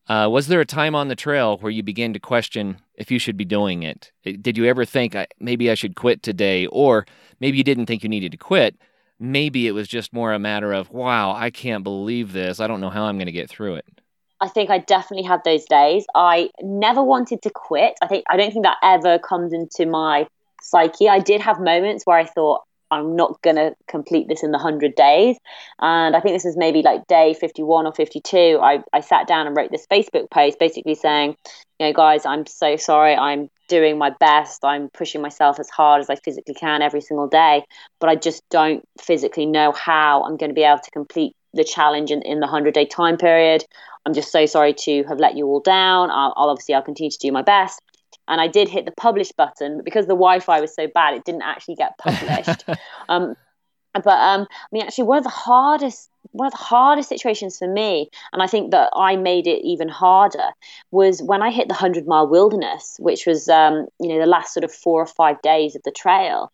Uh, 0.08 0.28
was 0.30 0.48
there 0.48 0.60
a 0.60 0.66
time 0.66 0.96
on 0.96 1.08
the 1.08 1.16
trail 1.16 1.58
where 1.60 1.72
you 1.72 1.82
began 1.82 2.14
to 2.14 2.20
question 2.20 2.78
if 2.96 3.10
you 3.10 3.20
should 3.20 3.38
be 3.38 3.46
doing 3.46 3.84
it? 3.84 4.12
Did 4.24 4.58
you 4.58 4.66
ever 4.66 4.84
think 4.84 5.16
maybe 5.40 5.72
I 5.72 5.76
should 5.76 5.96
quit 5.96 6.22
today? 6.22 6.68
Or 6.68 7.06
maybe 7.40 7.58
you 7.58 7.64
didn't 7.64 7.86
think 7.86 8.04
you 8.04 8.10
needed 8.10 8.34
to 8.34 8.38
quit. 8.38 8.76
Maybe 9.18 9.66
it 9.66 9.72
was 9.72 9.88
just 9.88 10.12
more 10.12 10.34
a 10.34 10.40
matter 10.40 10.74
of, 10.74 10.90
wow, 10.92 11.32
I 11.32 11.50
can't 11.50 11.86
believe 11.86 12.34
this. 12.34 12.60
I 12.60 12.68
don't 12.68 12.82
know 12.82 12.90
how 12.90 13.06
I'm 13.06 13.18
going 13.18 13.28
to 13.28 13.32
get 13.32 13.50
through 13.50 13.76
it. 13.76 14.02
I 14.42 14.48
think 14.50 14.70
I 14.70 14.80
definitely 14.80 15.28
had 15.28 15.42
those 15.44 15.66
days. 15.66 16.06
I 16.14 16.50
never 16.62 17.02
wanted 17.02 17.42
to 17.44 17.50
quit. 17.50 17.94
I 18.02 18.08
think 18.08 18.26
I 18.30 18.38
don't 18.38 18.52
think 18.52 18.66
that 18.66 18.78
ever 18.84 19.18
comes 19.20 19.54
into 19.54 19.86
my 19.86 20.28
psyche. 20.62 21.10
I 21.10 21.20
did 21.20 21.42
have 21.42 21.60
moments 21.60 22.06
where 22.06 22.18
I 22.18 22.26
thought 22.26 22.62
I'm 22.92 23.16
not 23.16 23.42
going 23.42 23.56
to 23.56 23.76
complete 23.88 24.28
this 24.28 24.44
in 24.44 24.52
the 24.52 24.58
100 24.58 24.96
days. 24.96 25.38
And 25.80 26.16
I 26.16 26.20
think 26.20 26.36
this 26.36 26.46
is 26.46 26.56
maybe 26.56 26.82
like 26.82 27.08
day 27.08 27.34
51 27.34 27.88
or 27.88 27.94
52. 27.94 28.60
I, 28.62 28.84
I 28.94 29.02
sat 29.02 29.28
down 29.28 29.48
and 29.48 29.56
wrote 29.56 29.72
this 29.72 29.88
Facebook 29.92 30.30
post 30.30 30.60
basically 30.60 30.96
saying, 30.96 31.36
you 31.80 31.88
know, 31.88 31.94
guys, 31.94 32.26
I'm 32.26 32.46
so 32.46 32.76
sorry. 32.78 33.16
I'm 33.16 33.50
doing 33.68 33.98
my 33.98 34.12
best. 34.20 34.64
I'm 34.64 34.90
pushing 34.90 35.22
myself 35.22 35.60
as 35.60 35.70
hard 35.70 36.02
as 36.02 36.10
I 36.10 36.16
physically 36.16 36.54
can 36.54 36.82
every 36.82 37.02
single 37.02 37.28
day. 37.28 37.64
But 38.00 38.10
I 38.10 38.16
just 38.16 38.44
don't 38.50 38.84
physically 39.02 39.46
know 39.46 39.72
how 39.72 40.24
I'm 40.24 40.38
going 40.38 40.52
to 40.52 40.56
be 40.56 40.64
able 40.64 40.80
to 40.80 40.92
complete 40.92 41.36
the 41.54 41.64
challenge 41.64 42.12
in, 42.12 42.22
in 42.22 42.40
the 42.40 42.48
100 42.48 42.74
day 42.74 42.86
time 42.86 43.18
period. 43.18 43.64
I'm 44.06 44.14
just 44.14 44.32
so 44.32 44.46
sorry 44.46 44.74
to 44.74 45.04
have 45.04 45.20
let 45.20 45.36
you 45.36 45.46
all 45.48 45.60
down. 45.60 46.12
I'll, 46.12 46.34
I'll 46.36 46.50
obviously 46.50 46.76
I'll 46.76 46.82
continue 46.82 47.12
to 47.12 47.18
do 47.18 47.32
my 47.32 47.42
best. 47.42 47.82
And 48.28 48.42
I 48.42 48.48
did 48.48 48.70
hit 48.70 48.86
the 48.86 48.92
publish 48.92 49.32
button, 49.32 49.78
but 49.78 49.86
because 49.86 50.06
the 50.06 50.14
Wi-Fi 50.14 50.60
was 50.62 50.74
so 50.74 50.88
bad, 50.88 51.14
it 51.14 51.26
didn't 51.26 51.44
actually 51.44 51.76
get 51.76 51.98
published. 51.98 52.66
um, 53.10 53.36
but 53.94 54.08
um, 54.08 54.48
I 54.50 54.68
mean, 54.72 54.84
actually, 54.84 55.06
one 55.06 55.20
of 55.20 55.24
the 55.24 55.30
hardest 55.30 56.10
one 56.32 56.48
of 56.48 56.52
the 56.52 56.58
hardest 56.58 57.08
situations 57.08 57.58
for 57.58 57.68
me, 57.68 58.10
and 58.34 58.42
I 58.42 58.48
think 58.48 58.72
that 58.72 58.90
I 58.94 59.16
made 59.16 59.48
it 59.48 59.64
even 59.64 59.88
harder, 59.88 60.50
was 60.92 61.22
when 61.22 61.42
I 61.42 61.50
hit 61.50 61.70
the 61.70 61.74
hundred 61.74 62.08
mile 62.08 62.28
wilderness, 62.28 62.98
which 63.00 63.26
was 63.26 63.48
um, 63.48 63.88
you 64.00 64.10
know 64.10 64.20
the 64.20 64.26
last 64.26 64.54
sort 64.54 64.64
of 64.64 64.74
four 64.74 65.02
or 65.02 65.08
five 65.08 65.42
days 65.42 65.76
of 65.76 65.84
the 65.84 65.92
trail. 65.92 66.52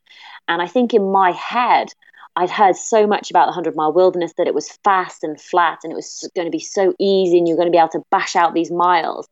And 0.47 0.61
I 0.61 0.67
think 0.67 0.93
in 0.93 1.11
my 1.11 1.31
head, 1.31 1.93
I'd 2.35 2.49
heard 2.49 2.75
so 2.75 3.05
much 3.07 3.29
about 3.29 3.45
the 3.45 3.51
100 3.51 3.75
mile 3.75 3.91
wilderness 3.91 4.33
that 4.37 4.47
it 4.47 4.53
was 4.53 4.71
fast 4.83 5.23
and 5.23 5.39
flat 5.39 5.79
and 5.83 5.91
it 5.91 5.95
was 5.95 6.29
going 6.35 6.45
to 6.47 6.51
be 6.51 6.59
so 6.59 6.93
easy 6.99 7.37
and 7.37 7.47
you're 7.47 7.57
going 7.57 7.67
to 7.67 7.71
be 7.71 7.77
able 7.77 7.89
to 7.89 8.03
bash 8.09 8.35
out 8.35 8.53
these 8.53 8.71
miles 8.71 9.27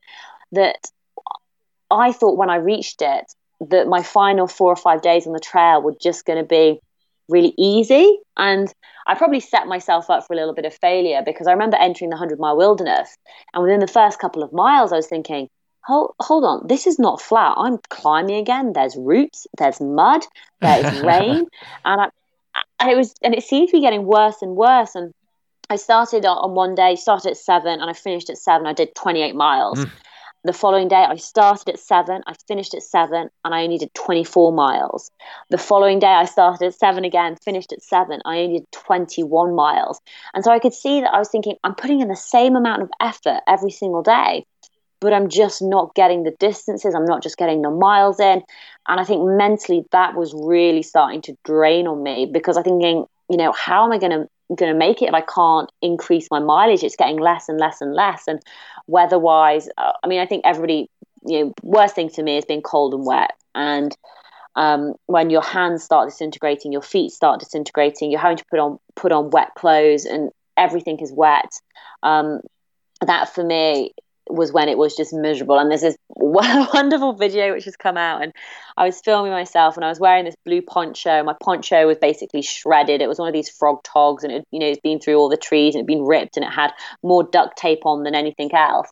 that 0.52 0.90
I 1.90 2.12
thought 2.12 2.38
when 2.38 2.50
I 2.50 2.58
reached 2.58 3.02
it 3.02 3.34
that 3.70 3.88
my 3.88 4.04
final 4.04 4.48
four 4.48 4.72
or 4.72 4.76
five 4.76 5.02
days 5.02 5.28
on 5.28 5.34
the 5.34 5.40
trail 5.40 5.82
were 5.82 5.96
just 6.02 6.26
going 6.26 6.40
to 6.40 6.46
be 6.46 6.80
really 7.28 7.54
easy. 7.58 8.20
And 8.38 8.72
I 9.08 9.16
probably 9.16 9.40
set 9.40 9.68
myself 9.68 10.10
up 10.10 10.26
for 10.26 10.34
a 10.34 10.36
little 10.36 10.54
bit 10.54 10.66
of 10.66 10.74
failure 10.74 11.22
because 11.26 11.48
I 11.48 11.52
remember 11.52 11.78
entering 11.78 12.10
the 12.10 12.16
100 12.16 12.40
mile 12.40 12.58
wilderness. 12.58 13.16
And 13.54 13.64
within 13.64 13.80
the 13.80 13.88
first 13.88 14.20
couple 14.20 14.44
of 14.44 14.54
miles, 14.54 14.92
I 14.92 14.98
was 14.98 15.08
thinking, 15.08 15.50
hold, 15.84 16.14
hold 16.20 16.44
on, 16.44 16.68
this 16.68 16.88
is 16.88 17.00
not 17.00 17.22
flat. 17.22 17.56
I'm 17.58 17.80
climbing 17.90 18.38
again. 18.38 18.74
There's 18.74 18.96
roots, 18.96 19.48
there's 19.58 19.80
mud, 19.82 20.22
there's 20.62 21.02
rain. 21.04 21.48
And 21.86 22.02
I, 22.02 22.10
and 22.80 22.90
it 22.90 22.98
was 22.98 23.14
and 23.22 23.34
it 23.34 23.44
seemed 23.44 23.70
to 23.70 23.74
be 23.74 23.82
getting 23.82 24.06
worse 24.06 24.42
and 24.42 24.56
worse. 24.56 24.96
And 24.96 25.14
i 25.70 25.76
started 25.76 26.26
on 26.26 26.56
one 26.56 26.76
day 26.76 26.96
started 26.96 27.32
at 27.32 27.38
seven 27.38 27.80
and 27.80 27.90
i 27.90 27.94
finished 27.94 28.30
at 28.30 28.38
seven. 28.38 28.68
I 28.68 28.74
did 28.74 28.96
28 28.96 29.36
miles. 29.36 29.80
Mm. 29.80 29.92
the 30.46 30.54
following 30.54 30.88
day 30.88 30.96
i 30.96 31.18
started 31.18 31.68
at 31.68 31.80
seven 31.80 32.22
i 32.26 32.34
finished 32.48 32.74
at 32.74 32.82
seven 32.82 33.30
and 33.44 33.54
i 33.54 33.64
only 33.64 33.78
did 33.78 33.94
24 33.94 34.54
miles. 34.54 35.12
The 35.50 35.58
following 35.58 36.00
day 36.00 36.08
i 36.08 36.26
started 36.26 36.66
at 36.66 36.76
seven 36.76 37.04
again 37.06 37.36
finished 37.36 37.74
at 37.74 37.84
seven 37.84 38.22
i 38.26 38.40
only 38.40 38.60
did 38.60 38.72
21 38.72 39.56
miles. 39.56 40.00
And 40.34 40.44
so 40.44 40.52
i 40.52 40.60
could 40.60 40.74
see 40.74 41.02
that 41.02 41.14
i 41.14 41.20
was 41.20 41.30
thinking 41.30 41.56
i'm 41.64 41.76
putting 41.76 42.00
in 42.02 42.08
the 42.08 42.16
same 42.16 42.56
amount 42.56 42.84
of 42.84 42.90
effort 43.02 43.42
every 43.48 43.72
single 43.72 44.04
day 44.04 44.46
but 45.00 45.14
I'm 45.14 45.30
just 45.30 45.62
not 45.62 45.96
getting 45.96 46.24
the 46.24 46.36
distances. 46.40 46.94
I'm 46.94 47.06
not 47.06 47.24
just 47.24 47.38
getting 47.38 47.62
the 47.62 47.72
miles 47.72 48.20
in. 48.20 48.42
And 48.88 49.00
I 49.00 49.04
think 49.04 49.24
mentally 49.24 49.86
that 49.92 50.16
was 50.16 50.34
really 50.36 50.84
starting 50.84 51.22
to 51.24 51.38
drain 51.46 51.88
on 51.88 52.04
me 52.04 52.26
because 52.32 52.58
I'm 52.58 52.64
thinking, 52.64 53.06
you 53.30 53.38
know, 53.38 53.52
how 53.52 53.86
am 53.86 53.92
I 53.92 53.98
going 53.98 54.12
to 54.12 54.30
going 54.56 54.72
to 54.72 54.78
make 54.78 55.02
it 55.02 55.10
if 55.10 55.14
I 55.14 55.22
can't 55.22 55.72
increase 55.82 56.28
my 56.32 56.40
mileage? 56.40 56.84
It's 56.84 56.96
getting 56.96 57.20
less 57.20 57.50
and 57.50 57.60
less 57.60 57.82
and 57.82 57.94
less. 57.94 58.28
And 58.28 58.42
weather 58.88 59.20
wise, 59.20 59.70
uh, 59.78 59.92
I 60.04 60.08
mean, 60.08 60.20
I 60.20 60.26
think 60.26 60.44
everybody, 60.46 60.90
you 61.26 61.46
know, 61.46 61.54
worst 61.62 61.96
thing 61.96 62.10
to 62.10 62.24
me 62.24 62.38
is 62.38 62.46
being 62.46 62.62
cold 62.62 62.94
and 62.94 63.06
wet. 63.06 63.32
And 63.54 63.96
um, 64.56 64.96
when 65.06 65.30
your 65.30 65.44
hands 65.44 65.84
start 65.84 66.10
disintegrating, 66.10 66.72
your 66.72 66.82
feet 66.82 67.12
start 67.12 67.40
disintegrating, 67.40 68.12
you're 68.12 68.20
having 68.20 68.38
to 68.38 68.46
put 68.50 68.60
on 68.60 68.80
put 68.96 69.12
on 69.12 69.30
wet 69.30 69.54
clothes, 69.56 70.06
and 70.06 70.32
everything 70.58 71.00
is 71.00 71.12
wet. 71.12 71.52
Um, 72.04 72.42
that 73.06 73.34
for 73.34 73.44
me 73.44 73.94
was 74.30 74.52
when 74.52 74.70
it 74.70 74.78
was 74.78 74.96
just 74.96 75.14
miserable. 75.14 75.58
And 75.58 75.70
there's 75.70 75.82
this 75.82 75.98
wonderful 76.10 77.14
video 77.14 77.54
which 77.54 77.66
has 77.66 77.76
come 77.76 77.98
out, 77.98 78.22
and 78.22 78.34
I 78.78 78.86
was 78.86 79.02
filming 79.02 79.32
myself, 79.32 79.76
and 79.76 79.86
I 79.86 79.90
was 79.90 80.00
wearing 80.00 80.26
this 80.26 80.36
blue 80.46 80.62
poncho. 80.62 81.24
My 81.24 81.36
poncho 81.42 81.88
was 81.88 81.98
basically 81.98 82.42
shredded. 82.42 83.02
It 83.02 83.08
was 83.08 83.20
one 83.20 83.28
of 83.28 83.34
these 83.34 83.50
Frogg 83.50 83.84
Toggs, 83.84 84.24
and 84.24 84.32
it, 84.32 84.48
you 84.52 84.60
know, 84.60 84.68
it's 84.68 84.82
been 84.82 85.00
through 85.00 85.16
all 85.16 85.30
the 85.30 85.38
trees 85.38 85.76
and 85.76 85.80
it 85.80 85.84
had 85.84 85.98
been 85.98 86.06
ripped, 86.06 86.38
and 86.38 86.46
it 86.46 86.52
had 86.52 86.72
more 87.04 87.24
duct 87.24 87.58
tape 87.58 87.86
on 87.86 88.04
than 88.04 88.16
anything 88.16 88.54
else. 88.54 88.90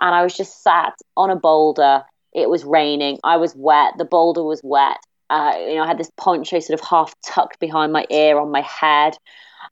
And 0.00 0.14
I 0.14 0.22
was 0.22 0.36
just 0.36 0.62
sat 0.62 0.94
on 1.16 1.30
a 1.30 1.36
boulder. 1.36 2.02
It 2.32 2.50
was 2.50 2.64
raining. 2.64 3.18
I 3.24 3.38
was 3.38 3.54
wet. 3.56 3.94
The 3.96 4.04
boulder 4.04 4.42
was 4.42 4.60
wet. 4.62 4.98
Uh, 5.28 5.52
you 5.58 5.74
know, 5.74 5.82
I 5.82 5.86
had 5.86 5.98
this 5.98 6.10
poncho 6.16 6.60
sort 6.60 6.78
of 6.78 6.86
half 6.86 7.14
tucked 7.24 7.58
behind 7.58 7.92
my 7.92 8.06
ear 8.10 8.38
on 8.38 8.50
my 8.50 8.62
head 8.62 9.16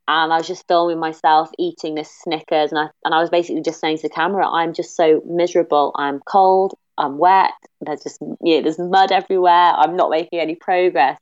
and 0.06 0.32
I 0.32 0.36
was 0.36 0.46
just 0.46 0.66
filming 0.68 0.98
myself 0.98 1.50
eating 1.58 1.94
this 1.94 2.10
Snickers, 2.10 2.72
and 2.72 2.78
I 2.78 2.88
and 3.04 3.14
I 3.14 3.20
was 3.20 3.30
basically 3.30 3.62
just 3.62 3.80
saying 3.80 3.98
to 3.98 4.02
the 4.02 4.08
camera, 4.08 4.46
"I'm 4.46 4.72
just 4.74 4.96
so 4.96 5.22
miserable. 5.26 5.92
I'm 5.96 6.20
cold. 6.20 6.74
I'm 6.98 7.18
wet. 7.18 7.52
There's 7.80 8.02
just 8.02 8.18
yeah, 8.42 8.60
there's 8.60 8.78
mud 8.78 9.12
everywhere. 9.12 9.72
I'm 9.76 9.96
not 9.96 10.10
making 10.10 10.40
any 10.40 10.56
progress." 10.56 11.18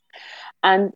And 0.63 0.93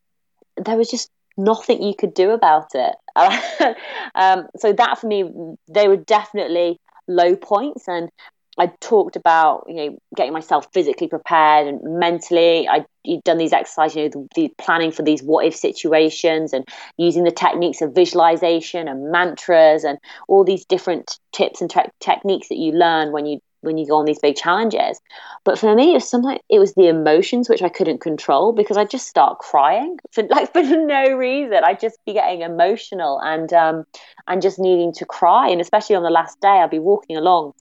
there 0.57 0.77
was 0.77 0.89
just 0.89 1.09
nothing 1.37 1.81
you 1.81 1.93
could 1.95 2.13
do 2.13 2.31
about 2.31 2.71
it. 2.73 2.95
um, 4.15 4.47
so 4.57 4.73
that 4.73 4.99
for 4.99 5.07
me, 5.07 5.31
they 5.67 5.87
were 5.87 5.97
definitely 5.97 6.79
low 7.07 7.35
points, 7.35 7.87
and 7.87 8.09
I 8.57 8.67
talked 8.81 9.15
about 9.15 9.65
you 9.67 9.75
know 9.75 9.97
getting 10.15 10.33
myself 10.33 10.67
physically 10.73 11.07
prepared 11.07 11.67
and 11.67 11.99
mentally. 11.99 12.67
I 12.67 12.85
had 13.07 13.23
done 13.23 13.37
these 13.37 13.53
exercises, 13.53 13.95
you 13.95 14.03
know, 14.03 14.09
the, 14.09 14.27
the, 14.35 14.53
planning 14.57 14.91
for 14.91 15.03
these 15.03 15.21
what 15.23 15.45
if 15.45 15.55
situations 15.55 16.53
and 16.53 16.67
using 16.97 17.23
the 17.23 17.31
techniques 17.31 17.81
of 17.81 17.93
visualization 17.93 18.87
and 18.87 19.11
mantras 19.11 19.83
and 19.83 19.97
all 20.27 20.43
these 20.43 20.65
different 20.65 21.19
tips 21.31 21.61
and 21.61 21.69
te- 21.69 21.91
techniques 21.99 22.49
that 22.49 22.57
you 22.57 22.71
learn 22.71 23.11
when 23.11 23.25
you 23.25 23.39
when 23.61 23.77
you 23.77 23.87
go 23.87 23.97
on 23.97 24.05
these 24.05 24.19
big 24.19 24.35
challenges. 24.35 24.99
But 25.43 25.59
for 25.59 25.73
me, 25.75 25.91
it 25.91 25.95
was 25.95 26.09
something. 26.09 26.39
It 26.49 26.59
was 26.59 26.73
the 26.73 26.87
emotions 26.87 27.49
which 27.49 27.61
I 27.61 27.69
couldn't 27.69 28.01
control 28.01 28.53
because 28.53 28.77
I'd 28.77 28.89
just 28.89 29.07
start 29.07 29.39
crying 29.39 29.97
for 30.11 30.23
like 30.29 30.51
for 30.53 30.63
no 30.63 31.11
reason. 31.15 31.63
I'd 31.63 31.79
just 31.79 31.97
be 32.05 32.13
getting 32.13 32.41
emotional 32.41 33.19
and 33.21 33.51
um 33.53 33.83
and 34.27 34.41
just 34.41 34.59
needing 34.59 34.93
to 34.93 35.05
cry. 35.05 35.49
And 35.49 35.61
especially 35.61 35.95
on 35.95 36.03
the 36.03 36.09
last 36.09 36.39
day, 36.41 36.47
I'd 36.47 36.69
be 36.69 36.79
walking 36.79 37.17
along 37.17 37.53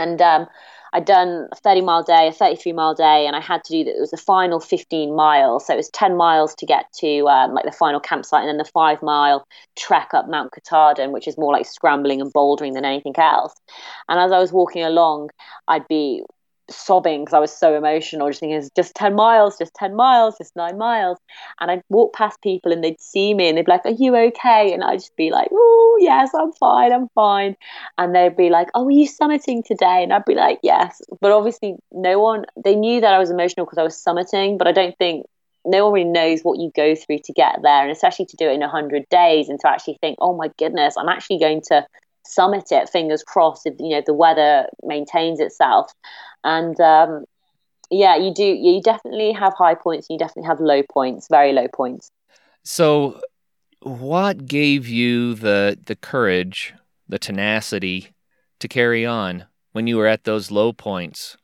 and 0.00 0.20
um, 0.20 0.46
I'd 0.92 1.04
done 1.04 1.48
a 1.52 1.56
30 1.56 1.82
mile 1.82 2.02
day, 2.02 2.28
a 2.28 2.32
33 2.32 2.72
mile 2.72 2.94
day, 2.94 3.26
and 3.26 3.36
I 3.36 3.40
had 3.40 3.62
to 3.64 3.72
do 3.72 3.84
that. 3.84 3.96
It 3.96 4.00
was 4.00 4.10
the 4.10 4.16
final 4.16 4.58
15 4.58 5.14
miles. 5.14 5.66
So 5.66 5.74
it 5.74 5.76
was 5.76 5.90
10 5.90 6.16
miles 6.16 6.54
to 6.56 6.66
get 6.66 6.86
to 7.00 7.28
um, 7.28 7.54
like 7.54 7.64
the 7.64 7.72
final 7.72 8.00
campsite, 8.00 8.40
and 8.40 8.48
then 8.48 8.56
the 8.56 8.64
five 8.64 9.02
mile 9.02 9.46
trek 9.76 10.10
up 10.14 10.28
Mount 10.28 10.52
Katahdin, 10.52 11.12
which 11.12 11.28
is 11.28 11.38
more 11.38 11.52
like 11.52 11.66
scrambling 11.66 12.20
and 12.20 12.32
bouldering 12.32 12.74
than 12.74 12.84
anything 12.84 13.14
else. 13.16 13.54
And 14.08 14.18
as 14.18 14.32
I 14.32 14.38
was 14.38 14.52
walking 14.52 14.82
along, 14.82 15.30
I'd 15.68 15.86
be 15.88 16.24
sobbing 16.70 17.22
because 17.24 17.34
I 17.34 17.38
was 17.38 17.52
so 17.56 17.76
emotional, 17.76 18.28
just 18.28 18.40
thinking 18.40 18.58
it's 18.58 18.70
just 18.76 18.94
10 18.94 19.14
miles, 19.14 19.58
just 19.58 19.74
10 19.74 19.94
miles, 19.94 20.38
just 20.38 20.54
nine 20.56 20.78
miles. 20.78 21.18
And 21.60 21.70
I'd 21.70 21.82
walk 21.88 22.14
past 22.14 22.40
people 22.42 22.72
and 22.72 22.82
they'd 22.82 23.00
see 23.00 23.34
me 23.34 23.48
and 23.48 23.56
they'd 23.58 23.66
be 23.66 23.72
like, 23.72 23.86
Are 23.86 23.90
you 23.90 24.16
okay? 24.16 24.72
And 24.72 24.82
I'd 24.82 25.00
just 25.00 25.16
be 25.16 25.30
like, 25.30 25.48
Oh, 25.52 25.98
yes, 26.00 26.30
I'm 26.34 26.52
fine, 26.52 26.92
I'm 26.92 27.08
fine. 27.14 27.56
And 27.98 28.14
they'd 28.14 28.36
be 28.36 28.50
like, 28.50 28.68
Oh, 28.74 28.86
are 28.86 28.90
you 28.90 29.08
summiting 29.08 29.64
today? 29.64 30.02
And 30.02 30.12
I'd 30.12 30.24
be 30.24 30.34
like, 30.34 30.60
Yes. 30.62 31.00
But 31.20 31.32
obviously, 31.32 31.76
no 31.92 32.18
one, 32.20 32.44
they 32.62 32.74
knew 32.76 33.00
that 33.00 33.14
I 33.14 33.18
was 33.18 33.30
emotional 33.30 33.66
because 33.66 33.78
I 33.78 33.82
was 33.82 34.02
summiting, 34.02 34.58
but 34.58 34.68
I 34.68 34.72
don't 34.72 34.96
think 34.98 35.26
no 35.64 35.84
one 35.84 35.92
really 35.92 36.08
knows 36.08 36.40
what 36.40 36.58
you 36.58 36.70
go 36.74 36.94
through 36.94 37.18
to 37.24 37.32
get 37.32 37.60
there 37.62 37.82
and 37.82 37.90
especially 37.90 38.26
to 38.26 38.36
do 38.36 38.48
it 38.48 38.54
in 38.54 38.60
100 38.60 39.08
days 39.10 39.48
and 39.48 39.60
to 39.60 39.68
actually 39.68 39.98
think 40.00 40.16
oh 40.20 40.34
my 40.34 40.48
goodness 40.58 40.96
i'm 40.96 41.08
actually 41.08 41.38
going 41.38 41.60
to 41.60 41.86
summit 42.30 42.70
it 42.70 42.88
fingers 42.88 43.22
crossed 43.22 43.66
if 43.66 43.74
you 43.78 43.90
know 43.90 44.02
the 44.06 44.14
weather 44.14 44.66
maintains 44.82 45.40
itself 45.40 45.92
and 46.44 46.80
um, 46.80 47.24
yeah, 47.90 48.16
you 48.16 48.32
do. 48.32 48.44
You 48.44 48.80
definitely 48.80 49.32
have 49.32 49.52
high 49.54 49.74
points. 49.74 50.06
You 50.08 50.16
definitely 50.16 50.46
have 50.46 50.60
low 50.60 50.82
points, 50.82 51.26
very 51.28 51.52
low 51.52 51.66
points. 51.68 52.10
So, 52.62 53.20
what 53.82 54.46
gave 54.46 54.86
you 54.86 55.34
the 55.34 55.76
the 55.84 55.96
courage, 55.96 56.72
the 57.08 57.18
tenacity 57.18 58.12
to 58.60 58.68
carry 58.68 59.04
on 59.04 59.46
when 59.72 59.86
you 59.86 59.96
were 59.96 60.06
at 60.06 60.24
those 60.24 60.50
low 60.50 60.72
points? 60.72 61.36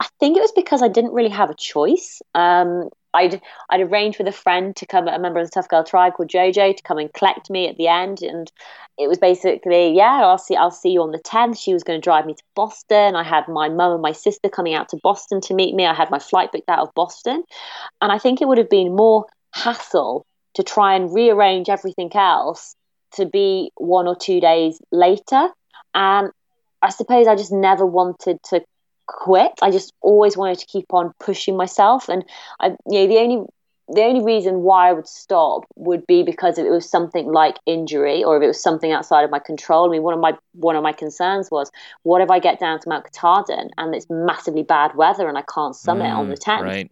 I 0.00 0.06
think 0.20 0.36
it 0.36 0.40
was 0.40 0.52
because 0.52 0.82
I 0.82 0.88
didn't 0.88 1.12
really 1.12 1.30
have 1.30 1.48
a 1.48 1.54
choice. 1.54 2.20
Um, 2.34 2.90
I'd 3.14 3.40
I'd 3.70 3.80
arranged 3.80 4.18
with 4.18 4.28
a 4.28 4.32
friend 4.32 4.74
to 4.76 4.86
come, 4.86 5.08
a 5.08 5.18
member 5.18 5.40
of 5.40 5.46
the 5.46 5.50
Tough 5.50 5.68
Girl 5.68 5.84
tribe 5.84 6.14
called 6.14 6.30
JoJo, 6.30 6.76
to 6.76 6.82
come 6.82 6.98
and 6.98 7.12
collect 7.12 7.50
me 7.50 7.68
at 7.68 7.76
the 7.76 7.88
end, 7.88 8.22
and 8.22 8.50
it 8.98 9.08
was 9.08 9.18
basically, 9.18 9.94
yeah, 9.94 10.20
I'll 10.22 10.38
see, 10.38 10.56
I'll 10.56 10.70
see 10.70 10.90
you 10.90 11.02
on 11.02 11.12
the 11.12 11.18
tenth. 11.18 11.58
She 11.58 11.72
was 11.72 11.82
going 11.82 12.00
to 12.00 12.04
drive 12.04 12.26
me 12.26 12.34
to 12.34 12.42
Boston. 12.54 13.16
I 13.16 13.22
had 13.22 13.48
my 13.48 13.68
mum 13.68 13.92
and 13.92 14.02
my 14.02 14.12
sister 14.12 14.48
coming 14.48 14.74
out 14.74 14.88
to 14.90 14.98
Boston 15.02 15.40
to 15.42 15.54
meet 15.54 15.74
me. 15.74 15.86
I 15.86 15.94
had 15.94 16.10
my 16.10 16.18
flight 16.18 16.52
booked 16.52 16.68
out 16.68 16.86
of 16.86 16.94
Boston, 16.94 17.44
and 18.00 18.12
I 18.12 18.18
think 18.18 18.40
it 18.40 18.48
would 18.48 18.58
have 18.58 18.70
been 18.70 18.94
more 18.94 19.26
hassle 19.52 20.26
to 20.54 20.62
try 20.62 20.94
and 20.94 21.12
rearrange 21.14 21.68
everything 21.68 22.10
else 22.14 22.76
to 23.12 23.26
be 23.26 23.70
one 23.76 24.06
or 24.06 24.16
two 24.16 24.40
days 24.40 24.80
later, 24.90 25.48
and 25.94 26.30
I 26.80 26.90
suppose 26.90 27.26
I 27.26 27.36
just 27.36 27.52
never 27.52 27.86
wanted 27.86 28.42
to 28.44 28.62
quit. 29.12 29.52
I 29.62 29.70
just 29.70 29.94
always 30.00 30.36
wanted 30.36 30.58
to 30.58 30.66
keep 30.66 30.92
on 30.92 31.12
pushing 31.20 31.56
myself, 31.56 32.08
and 32.08 32.24
I, 32.60 32.68
you 32.86 33.00
know, 33.00 33.06
the 33.08 33.18
only 33.18 33.46
the 33.88 34.02
only 34.02 34.24
reason 34.24 34.62
why 34.62 34.88
I 34.88 34.92
would 34.92 35.08
stop 35.08 35.64
would 35.76 36.06
be 36.06 36.22
because 36.22 36.58
if 36.58 36.64
it 36.66 36.70
was 36.70 36.88
something 36.88 37.30
like 37.30 37.58
injury 37.66 38.24
or 38.24 38.36
if 38.36 38.42
it 38.42 38.46
was 38.46 38.62
something 38.62 38.92
outside 38.92 39.24
of 39.24 39.30
my 39.30 39.38
control. 39.38 39.86
I 39.86 39.92
mean, 39.92 40.02
one 40.02 40.14
of 40.14 40.20
my 40.20 40.32
one 40.54 40.76
of 40.76 40.82
my 40.82 40.92
concerns 40.92 41.50
was, 41.50 41.70
what 42.02 42.22
if 42.22 42.30
I 42.30 42.38
get 42.38 42.58
down 42.58 42.80
to 42.80 42.88
Mount 42.88 43.04
Katahdin 43.04 43.70
and 43.76 43.94
it's 43.94 44.06
massively 44.08 44.62
bad 44.62 44.94
weather 44.94 45.28
and 45.28 45.36
I 45.36 45.42
can't 45.42 45.76
summit 45.76 46.10
mm, 46.10 46.16
on 46.16 46.28
the 46.30 46.36
10th? 46.36 46.62
Right. 46.62 46.90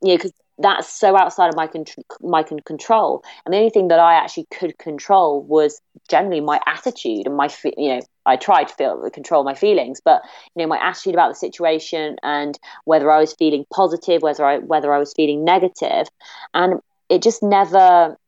Yeah, 0.00 0.16
because 0.16 0.32
that's 0.58 0.92
so 0.92 1.16
outside 1.16 1.48
of 1.48 1.56
my 1.56 1.66
con- 1.66 1.84
my 2.20 2.42
con- 2.42 2.60
control. 2.60 3.22
And 3.44 3.52
the 3.52 3.58
only 3.58 3.70
thing 3.70 3.88
that 3.88 4.00
I 4.00 4.14
actually 4.14 4.46
could 4.50 4.78
control 4.78 5.42
was 5.42 5.80
generally 6.08 6.40
my 6.40 6.60
attitude 6.66 7.26
and 7.26 7.36
my 7.36 7.48
you 7.76 7.94
know 7.94 8.00
I 8.26 8.36
tried 8.36 8.68
to 8.68 8.74
feel 8.74 9.10
control 9.10 9.44
my 9.44 9.54
feelings, 9.54 10.00
but 10.04 10.22
you 10.54 10.62
know 10.62 10.68
my 10.68 10.78
attitude 10.82 11.14
about 11.14 11.28
the 11.28 11.36
situation 11.36 12.16
and 12.22 12.58
whether 12.84 13.10
I 13.10 13.20
was 13.20 13.32
feeling 13.34 13.64
positive, 13.72 14.22
whether 14.22 14.44
I 14.44 14.58
whether 14.58 14.92
I 14.92 14.98
was 14.98 15.12
feeling 15.12 15.44
negative, 15.44 16.08
and 16.54 16.80
it 17.08 17.22
just 17.22 17.42
never 17.42 18.18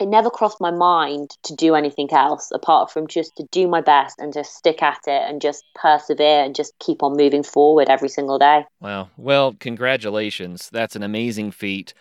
it 0.00 0.06
never 0.06 0.28
crossed 0.28 0.60
my 0.60 0.70
mind 0.70 1.36
to 1.44 1.54
do 1.54 1.74
anything 1.74 2.12
else 2.12 2.50
apart 2.52 2.90
from 2.90 3.06
just 3.06 3.36
to 3.36 3.44
do 3.52 3.68
my 3.68 3.80
best 3.80 4.18
and 4.18 4.32
just 4.32 4.54
stick 4.54 4.82
at 4.82 4.98
it 5.06 5.22
and 5.28 5.40
just 5.40 5.64
persevere 5.74 6.42
and 6.42 6.54
just 6.54 6.76
keep 6.80 7.02
on 7.02 7.16
moving 7.16 7.44
forward 7.44 7.88
every 7.88 8.08
single 8.08 8.38
day. 8.38 8.64
Wow. 8.80 9.10
Well, 9.16 9.54
congratulations. 9.60 10.68
That's 10.70 10.96
an 10.96 11.04
amazing 11.04 11.52
feat. 11.52 11.94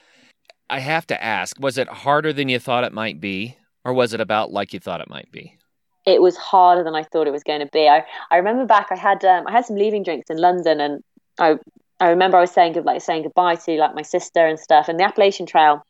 I 0.69 0.79
have 0.79 1.05
to 1.07 1.23
ask, 1.23 1.59
was 1.59 1.77
it 1.77 1.87
harder 1.87 2.33
than 2.33 2.49
you 2.49 2.57
thought 2.57 2.83
it 2.83 2.93
might 2.93 3.21
be, 3.21 3.57
or 3.85 3.93
was 3.93 4.13
it 4.13 4.21
about 4.21 4.51
like 4.51 4.73
you 4.73 4.79
thought 4.79 5.01
it 5.01 5.09
might 5.09 5.31
be? 5.31 5.57
It 6.05 6.21
was 6.21 6.35
harder 6.35 6.83
than 6.83 6.95
I 6.95 7.03
thought 7.03 7.27
it 7.27 7.31
was 7.31 7.43
going 7.43 7.59
to 7.59 7.69
be. 7.71 7.87
I, 7.87 8.03
I 8.31 8.37
remember 8.37 8.65
back 8.65 8.87
I 8.91 8.95
had 8.95 9.23
um, 9.23 9.45
I 9.47 9.51
had 9.51 9.65
some 9.65 9.75
leaving 9.75 10.03
drinks 10.03 10.29
in 10.31 10.37
London 10.37 10.79
and 10.79 11.03
I 11.39 11.59
I 11.99 12.09
remember 12.09 12.37
I 12.37 12.41
was 12.41 12.51
saying 12.51 12.73
good 12.73 12.85
like 12.85 13.01
saying 13.01 13.23
goodbye 13.23 13.55
to 13.55 13.77
like 13.77 13.93
my 13.93 14.01
sister 14.01 14.45
and 14.45 14.59
stuff 14.59 14.89
and 14.89 14.99
the 14.99 15.03
Appalachian 15.03 15.45
Trail 15.45 15.85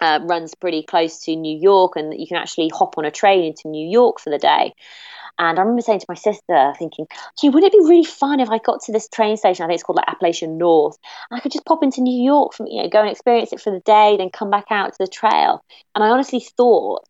uh, 0.00 0.20
runs 0.22 0.54
pretty 0.54 0.82
close 0.82 1.20
to 1.20 1.36
New 1.36 1.58
York, 1.58 1.96
and 1.96 2.18
you 2.18 2.26
can 2.26 2.36
actually 2.36 2.70
hop 2.72 2.96
on 2.98 3.04
a 3.04 3.10
train 3.10 3.44
into 3.44 3.68
New 3.68 3.88
York 3.88 4.20
for 4.20 4.30
the 4.30 4.38
day. 4.38 4.74
And 5.38 5.58
I 5.58 5.62
remember 5.62 5.80
saying 5.80 6.00
to 6.00 6.06
my 6.08 6.16
sister, 6.16 6.74
thinking, 6.78 7.06
gee, 7.38 7.48
wouldn't 7.48 7.72
it 7.72 7.78
be 7.78 7.88
really 7.88 8.04
fun 8.04 8.40
if 8.40 8.50
I 8.50 8.58
got 8.58 8.82
to 8.82 8.92
this 8.92 9.08
train 9.08 9.38
station? 9.38 9.64
I 9.64 9.68
think 9.68 9.76
it's 9.76 9.82
called 9.82 9.96
like 9.96 10.08
Appalachian 10.08 10.58
North. 10.58 10.98
And 11.30 11.38
I 11.38 11.40
could 11.40 11.52
just 11.52 11.64
pop 11.64 11.82
into 11.82 12.02
New 12.02 12.22
York, 12.22 12.52
from, 12.52 12.66
you 12.66 12.82
know, 12.82 12.88
go 12.90 13.00
and 13.00 13.10
experience 13.10 13.52
it 13.52 13.60
for 13.60 13.70
the 13.70 13.80
day, 13.80 14.16
then 14.18 14.28
come 14.28 14.50
back 14.50 14.66
out 14.70 14.92
to 14.92 14.98
the 14.98 15.06
trail. 15.06 15.64
And 15.94 16.04
I 16.04 16.08
honestly 16.08 16.40
thought 16.40 17.06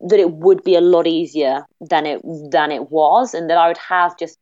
that 0.00 0.18
it 0.18 0.30
would 0.30 0.64
be 0.64 0.74
a 0.76 0.80
lot 0.80 1.06
easier 1.06 1.64
than 1.80 2.06
it 2.06 2.20
than 2.50 2.72
it 2.72 2.90
was, 2.90 3.34
and 3.34 3.48
that 3.50 3.58
I 3.58 3.68
would 3.68 3.78
have 3.78 4.18
just. 4.18 4.38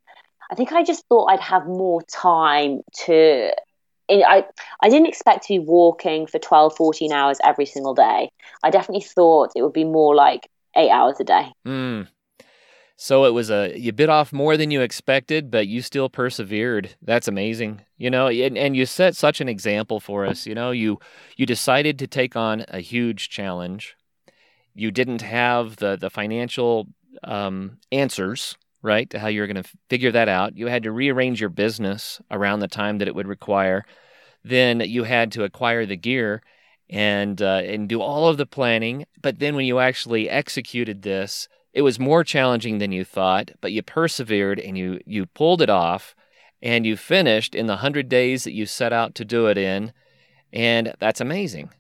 I 0.51 0.55
think 0.55 0.73
I 0.73 0.83
just 0.83 1.05
thought 1.09 1.27
I'd 1.27 1.41
have 1.41 1.67
more 1.67 2.03
time 2.03 2.81
to 3.05 3.53
I, 4.11 4.45
I 4.81 4.89
didn't 4.89 5.09
expect 5.09 5.45
to 5.45 5.55
be 5.55 5.59
walking 5.59 6.27
for 6.27 6.39
12, 6.39 6.77
14 6.77 7.13
hours 7.13 7.39
every 7.45 7.67
single 7.67 7.95
day. 7.95 8.31
I 8.63 8.71
definitely 8.71 9.05
thought 9.05 9.53
it 9.55 9.63
would 9.63 9.73
be 9.73 9.85
more 9.85 10.15
like 10.15 10.49
eight 10.77 10.91
hours 10.91 11.21
a 11.21 11.25
day. 11.25 11.53
Mm. 11.67 12.09
So 12.97 13.25
it 13.27 13.31
was 13.33 13.49
a 13.49 13.79
you 13.79 13.93
bit 13.93 14.09
off 14.09 14.33
more 14.33 14.57
than 14.57 14.73
you 14.73 14.81
expected, 14.81 15.53
but 15.53 15.69
you 15.69 15.83
still 15.83 16.09
persevered. 16.09 16.97
That's 17.01 17.29
amazing. 17.29 17.83
You 17.97 18.11
know, 18.11 18.27
and, 18.27 18.59
and 18.59 18.77
you 18.77 18.87
set 18.87 19.15
such 19.15 19.41
an 19.41 19.49
example 19.49 20.01
for 20.01 20.27
us. 20.27 20.47
You 20.47 20.55
know, 20.57 20.73
you 20.73 20.99
you 21.37 21.47
decided 21.47 21.99
to 22.01 22.09
take 22.09 22.35
on 22.35 22.65
a 22.69 22.81
huge 22.81 23.29
challenge. 23.29 23.95
You 24.75 24.91
didn't 24.91 25.23
have 25.23 25.77
the 25.77 25.97
the 25.97 26.11
financial 26.11 26.89
um, 27.23 27.79
answers 27.93 28.57
right 28.83 29.09
to 29.11 29.18
how 29.18 29.29
you 29.29 29.41
were 29.41 29.47
going 29.47 29.62
to 29.62 29.70
figure 29.89 30.12
that 30.12 30.29
out. 30.29 30.57
You 30.57 30.68
had 30.68 30.85
to 30.85 30.93
rearrange 30.93 31.41
your 31.41 31.51
business 31.51 32.20
around 32.31 32.61
the 32.61 32.68
time 32.68 32.99
that 32.99 33.09
it 33.09 33.14
would 33.14 33.26
require. 33.26 33.85
Then 34.45 34.81
you 34.81 35.05
had 35.05 35.33
to 35.33 35.45
acquire 35.45 35.85
the 35.85 35.97
gear 35.97 36.43
and 36.91 37.41
uh, 37.43 37.62
and 37.64 37.89
do 37.89 38.01
all 38.01 38.29
of 38.29 38.37
the 38.37 38.47
planning. 38.47 39.05
But 39.20 39.39
then 39.39 39.57
when 39.57 39.66
you 39.66 39.79
actually 39.79 40.31
executed 40.31 41.03
this 41.03 41.49
it 41.72 41.83
was 41.83 42.01
more 42.01 42.24
challenging 42.24 42.79
than 42.79 42.93
you 42.93 43.05
thought, 43.05 43.53
but 43.61 43.72
you 43.72 43.83
persevered 43.83 44.59
and 44.59 44.76
you 44.76 45.01
you 45.07 45.26
pulled 45.26 45.62
it 45.62 45.70
off 45.70 46.14
and 46.62 46.85
you 46.85 46.97
finished 46.97 47.55
in 47.55 47.66
the 47.66 47.74
100 47.74 48.09
days 48.09 48.45
that 48.45 48.53
you 48.53 48.66
set 48.66 48.93
out 48.93 49.14
to 49.14 49.24
do 49.24 49.47
it 49.47 49.59
in 49.59 49.93
and 50.53 50.95
that's 50.99 51.20
amazing. 51.20 51.70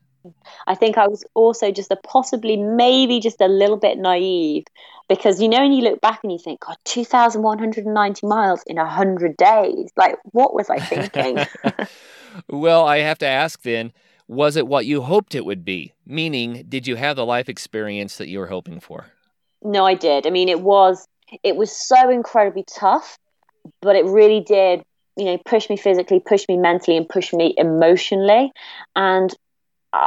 I 0.66 0.74
think 0.74 0.98
I 0.98 1.08
was 1.08 1.24
also 1.34 1.70
just 1.70 1.90
a 1.90 1.96
possibly 1.96 2.56
maybe 2.56 3.20
just 3.20 3.40
a 3.40 3.48
little 3.48 3.76
bit 3.76 3.98
naive 3.98 4.64
because 5.08 5.40
you 5.40 5.48
know 5.48 5.60
when 5.60 5.72
you 5.72 5.82
look 5.82 6.00
back 6.00 6.20
and 6.22 6.32
you 6.32 6.38
think 6.38 6.60
god 6.60 6.76
2190 6.84 8.26
miles 8.26 8.62
in 8.66 8.76
100 8.76 9.36
days 9.36 9.90
like 9.96 10.16
what 10.24 10.54
was 10.54 10.70
I 10.70 10.78
thinking? 10.78 11.46
well, 12.48 12.86
I 12.86 12.98
have 12.98 13.18
to 13.18 13.26
ask 13.26 13.62
then 13.62 13.92
was 14.28 14.56
it 14.56 14.68
what 14.68 14.84
you 14.84 15.00
hoped 15.00 15.34
it 15.34 15.44
would 15.44 15.64
be? 15.64 15.94
Meaning, 16.04 16.66
did 16.68 16.86
you 16.86 16.96
have 16.96 17.16
the 17.16 17.24
life 17.24 17.48
experience 17.48 18.18
that 18.18 18.28
you 18.28 18.38
were 18.38 18.46
hoping 18.46 18.78
for? 18.78 19.06
No, 19.62 19.86
I 19.86 19.94
did. 19.94 20.26
I 20.26 20.30
mean, 20.30 20.48
it 20.48 20.60
was 20.60 21.06
it 21.42 21.56
was 21.56 21.72
so 21.72 22.10
incredibly 22.10 22.64
tough, 22.64 23.18
but 23.80 23.96
it 23.96 24.04
really 24.04 24.40
did, 24.40 24.82
you 25.16 25.24
know, 25.24 25.38
push 25.44 25.68
me 25.68 25.76
physically, 25.76 26.20
push 26.20 26.46
me 26.48 26.56
mentally, 26.56 26.96
and 26.96 27.08
push 27.08 27.32
me 27.32 27.54
emotionally. 27.56 28.52
And 28.94 29.34
uh, 29.92 30.06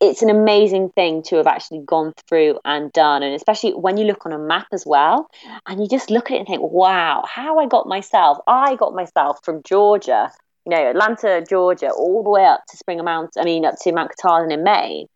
it's 0.00 0.22
an 0.22 0.30
amazing 0.30 0.90
thing 0.90 1.22
to 1.24 1.36
have 1.36 1.46
actually 1.46 1.80
gone 1.86 2.12
through 2.28 2.58
and 2.64 2.92
done. 2.92 3.22
And 3.22 3.34
especially 3.34 3.72
when 3.72 3.96
you 3.96 4.04
look 4.04 4.26
on 4.26 4.32
a 4.32 4.38
map 4.38 4.66
as 4.72 4.84
well, 4.86 5.28
and 5.66 5.80
you 5.80 5.88
just 5.88 6.10
look 6.10 6.30
at 6.30 6.34
it 6.34 6.38
and 6.40 6.46
think, 6.46 6.62
wow, 6.62 7.24
how 7.26 7.58
I 7.58 7.66
got 7.66 7.86
myself, 7.86 8.38
I 8.46 8.76
got 8.76 8.94
myself 8.94 9.38
from 9.42 9.62
Georgia, 9.62 10.30
you 10.66 10.70
know, 10.70 10.90
Atlanta, 10.90 11.44
Georgia, 11.48 11.90
all 11.90 12.22
the 12.22 12.30
way 12.30 12.44
up 12.44 12.60
to 12.68 12.76
Springer 12.76 13.04
Mount, 13.04 13.30
I 13.38 13.44
mean, 13.44 13.64
up 13.64 13.76
to 13.82 13.92
Mount 13.92 14.10
Katahdin 14.10 14.52
in 14.52 14.64
Maine. 14.64 15.06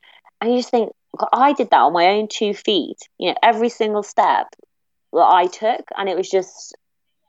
And 0.40 0.50
you 0.50 0.58
just 0.58 0.70
think, 0.70 0.92
I 1.32 1.52
did 1.52 1.70
that 1.70 1.80
on 1.80 1.92
my 1.92 2.06
own 2.06 2.28
two 2.28 2.54
feet. 2.54 2.96
You 3.18 3.30
know, 3.30 3.36
every 3.42 3.68
single 3.68 4.02
step 4.02 4.46
that 5.12 5.18
I 5.18 5.46
took, 5.46 5.84
and 5.96 6.08
it 6.08 6.16
was 6.16 6.30
just, 6.30 6.74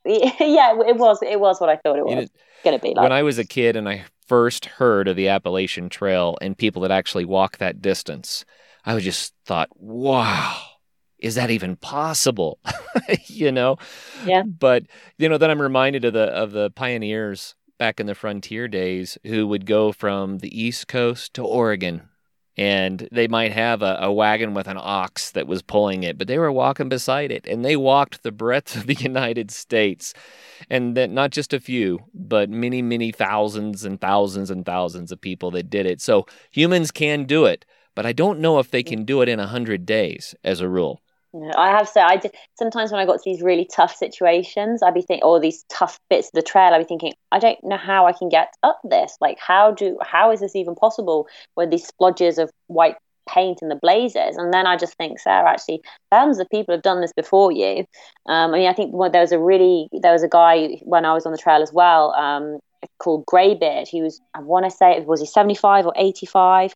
yeah, 0.06 0.74
it 0.88 0.97
was, 0.97 1.20
it 1.22 1.39
was 1.39 1.60
what 1.60 1.70
I 1.70 1.78
thought 1.78 1.97
it 1.97 2.06
was 2.06 2.12
you 2.12 2.22
know, 2.22 2.28
going 2.64 2.78
to 2.78 2.82
be. 2.82 2.89
Like. 2.89 3.04
When 3.04 3.12
I 3.12 3.24
was 3.24 3.38
a 3.38 3.45
kid 3.45 3.76
and 3.76 3.88
I 3.88 4.06
first 4.28 4.66
heard 4.66 5.08
of 5.08 5.16
the 5.16 5.28
Appalachian 5.28 5.89
Trail 5.89 6.38
and 6.41 6.58
people 6.58 6.82
that 6.84 6.91
actually 6.91 7.26
walk 7.26 7.58
that 7.58 7.82
distance, 7.82 8.45
I 8.86 8.93
was 8.93 9.04
just 9.04 9.34
thought, 9.45 9.70
wow. 9.76 10.60
Is 11.20 11.36
that 11.36 11.52
even 11.52 11.76
possible? 11.76 12.58
you 13.28 13.52
know? 13.52 13.78
Yeah. 14.26 14.41
But 14.41 14.86
you 15.20 15.30
know, 15.30 15.38
then 15.38 15.52
I'm 15.52 15.62
reminded 15.62 16.04
of 16.04 16.14
the 16.14 16.24
of 16.24 16.52
the 16.52 16.72
pioneers 16.72 17.54
back 17.78 17.99
in 17.99 18.08
the 18.08 18.16
frontier 18.16 18.68
days 18.68 19.20
who 19.26 19.45
would 19.47 19.68
go 19.68 19.91
from 19.91 20.39
the 20.39 20.60
East 20.60 20.88
Coast 20.88 21.36
to 21.36 21.43
Oregon 21.43 22.10
and 22.58 23.08
they 23.12 23.28
might 23.28 23.54
have 23.54 23.82
a, 23.82 23.97
a, 24.02 24.12
wagon 24.12 24.54
with 24.54 24.68
an 24.68 24.78
ox 24.80 25.32
that 25.32 25.47
was 25.47 25.62
pulling 25.62 26.04
it, 26.04 26.18
but 26.18 26.28
they 26.28 26.38
were 26.38 26.52
walking 26.52 26.89
beside 26.89 27.32
it, 27.32 27.47
and 27.47 27.64
they 27.64 27.76
walked 27.76 28.24
the 28.24 28.32
breadth 28.32 28.76
of 28.76 28.88
the 28.88 28.95
United 28.95 29.52
States, 29.52 30.14
and 30.70 30.95
that 30.97 31.10
not 31.10 31.32
just 31.32 31.54
a 31.54 31.60
few, 31.60 31.99
but 32.14 32.49
many, 32.49 32.82
many 32.82 33.12
thousands 33.12 33.86
and 33.86 34.02
thousands 34.02 34.52
and 34.52 34.66
thousands 34.66 35.12
of 35.12 35.22
people 35.22 35.52
that 35.52 35.70
did 35.70 35.86
it. 35.86 36.02
So 36.02 36.26
humans 36.52 36.91
can 36.91 37.24
do 37.24 37.45
it, 37.45 37.66
but 37.95 38.06
I 38.06 38.12
don't 38.12 38.39
know 38.39 38.60
if 38.60 38.72
they 38.72 38.84
can 38.84 39.06
do 39.06 39.22
it 39.22 39.30
in 39.30 39.39
a 39.39 39.47
hundred 39.47 39.86
days 39.86 40.36
as 40.43 40.60
a 40.60 40.70
rule. 40.70 41.02
I 41.57 41.69
have 41.69 41.88
say, 41.88 42.01
I 42.01 42.17
did, 42.17 42.36
sometimes 42.57 42.91
when 42.91 42.99
I 42.99 43.05
got 43.05 43.21
to 43.21 43.21
these 43.23 43.41
really 43.41 43.65
tough 43.65 43.95
situations, 43.95 44.84
I'd 44.84 44.93
be 44.93 45.01
thinking, 45.01 45.23
or 45.23 45.39
these 45.39 45.63
tough 45.69 45.97
bits 46.09 46.27
of 46.27 46.34
the 46.34 46.41
trail, 46.41 46.73
I'd 46.73 46.79
be 46.79 46.84
thinking, 46.84 47.13
I 47.32 47.39
don't 47.39 47.63
know 47.63 47.77
how 47.77 48.05
I 48.05 48.11
can 48.11 48.27
get 48.27 48.53
up 48.63 48.82
this. 48.84 49.17
Like, 49.21 49.38
how 49.39 49.71
do, 49.71 49.97
how 50.01 50.32
is 50.32 50.41
this 50.41 50.55
even 50.55 50.75
possible? 50.75 51.27
With 51.55 51.71
these 51.71 51.89
splodges 51.89 52.38
of 52.38 52.51
white 52.67 52.97
paint 53.29 53.59
and 53.61 53.71
the 53.71 53.75
blazes, 53.75 54.36
and 54.36 54.53
then 54.53 54.67
I 54.67 54.75
just 54.75 54.95
think, 54.95 55.19
Sarah, 55.19 55.49
actually, 55.49 55.82
thousands 56.09 56.39
of 56.39 56.49
people 56.49 56.73
have 56.75 56.82
done 56.82 56.99
this 56.99 57.13
before 57.13 57.51
you. 57.51 57.86
Um, 58.27 58.53
I 58.53 58.57
mean, 58.57 58.67
I 58.67 58.73
think 58.73 58.93
well, 58.93 59.09
there 59.09 59.21
was 59.21 59.32
a 59.32 59.39
really, 59.39 59.88
there 59.93 60.11
was 60.11 60.23
a 60.23 60.27
guy 60.27 60.79
when 60.84 61.05
I 61.05 61.13
was 61.13 61.25
on 61.25 61.32
the 61.32 61.38
trail 61.38 61.61
as 61.61 61.71
well, 61.71 62.11
um, 62.13 62.59
called 62.97 63.25
Greybeard. 63.25 63.88
He 63.88 64.01
was, 64.01 64.19
I 64.34 64.41
want 64.41 64.65
to 64.65 64.71
say, 64.71 64.99
was 65.01 65.21
he 65.21 65.27
seventy 65.27 65.55
five 65.55 65.86
or 65.86 65.93
eighty 65.95 66.25
five? 66.25 66.73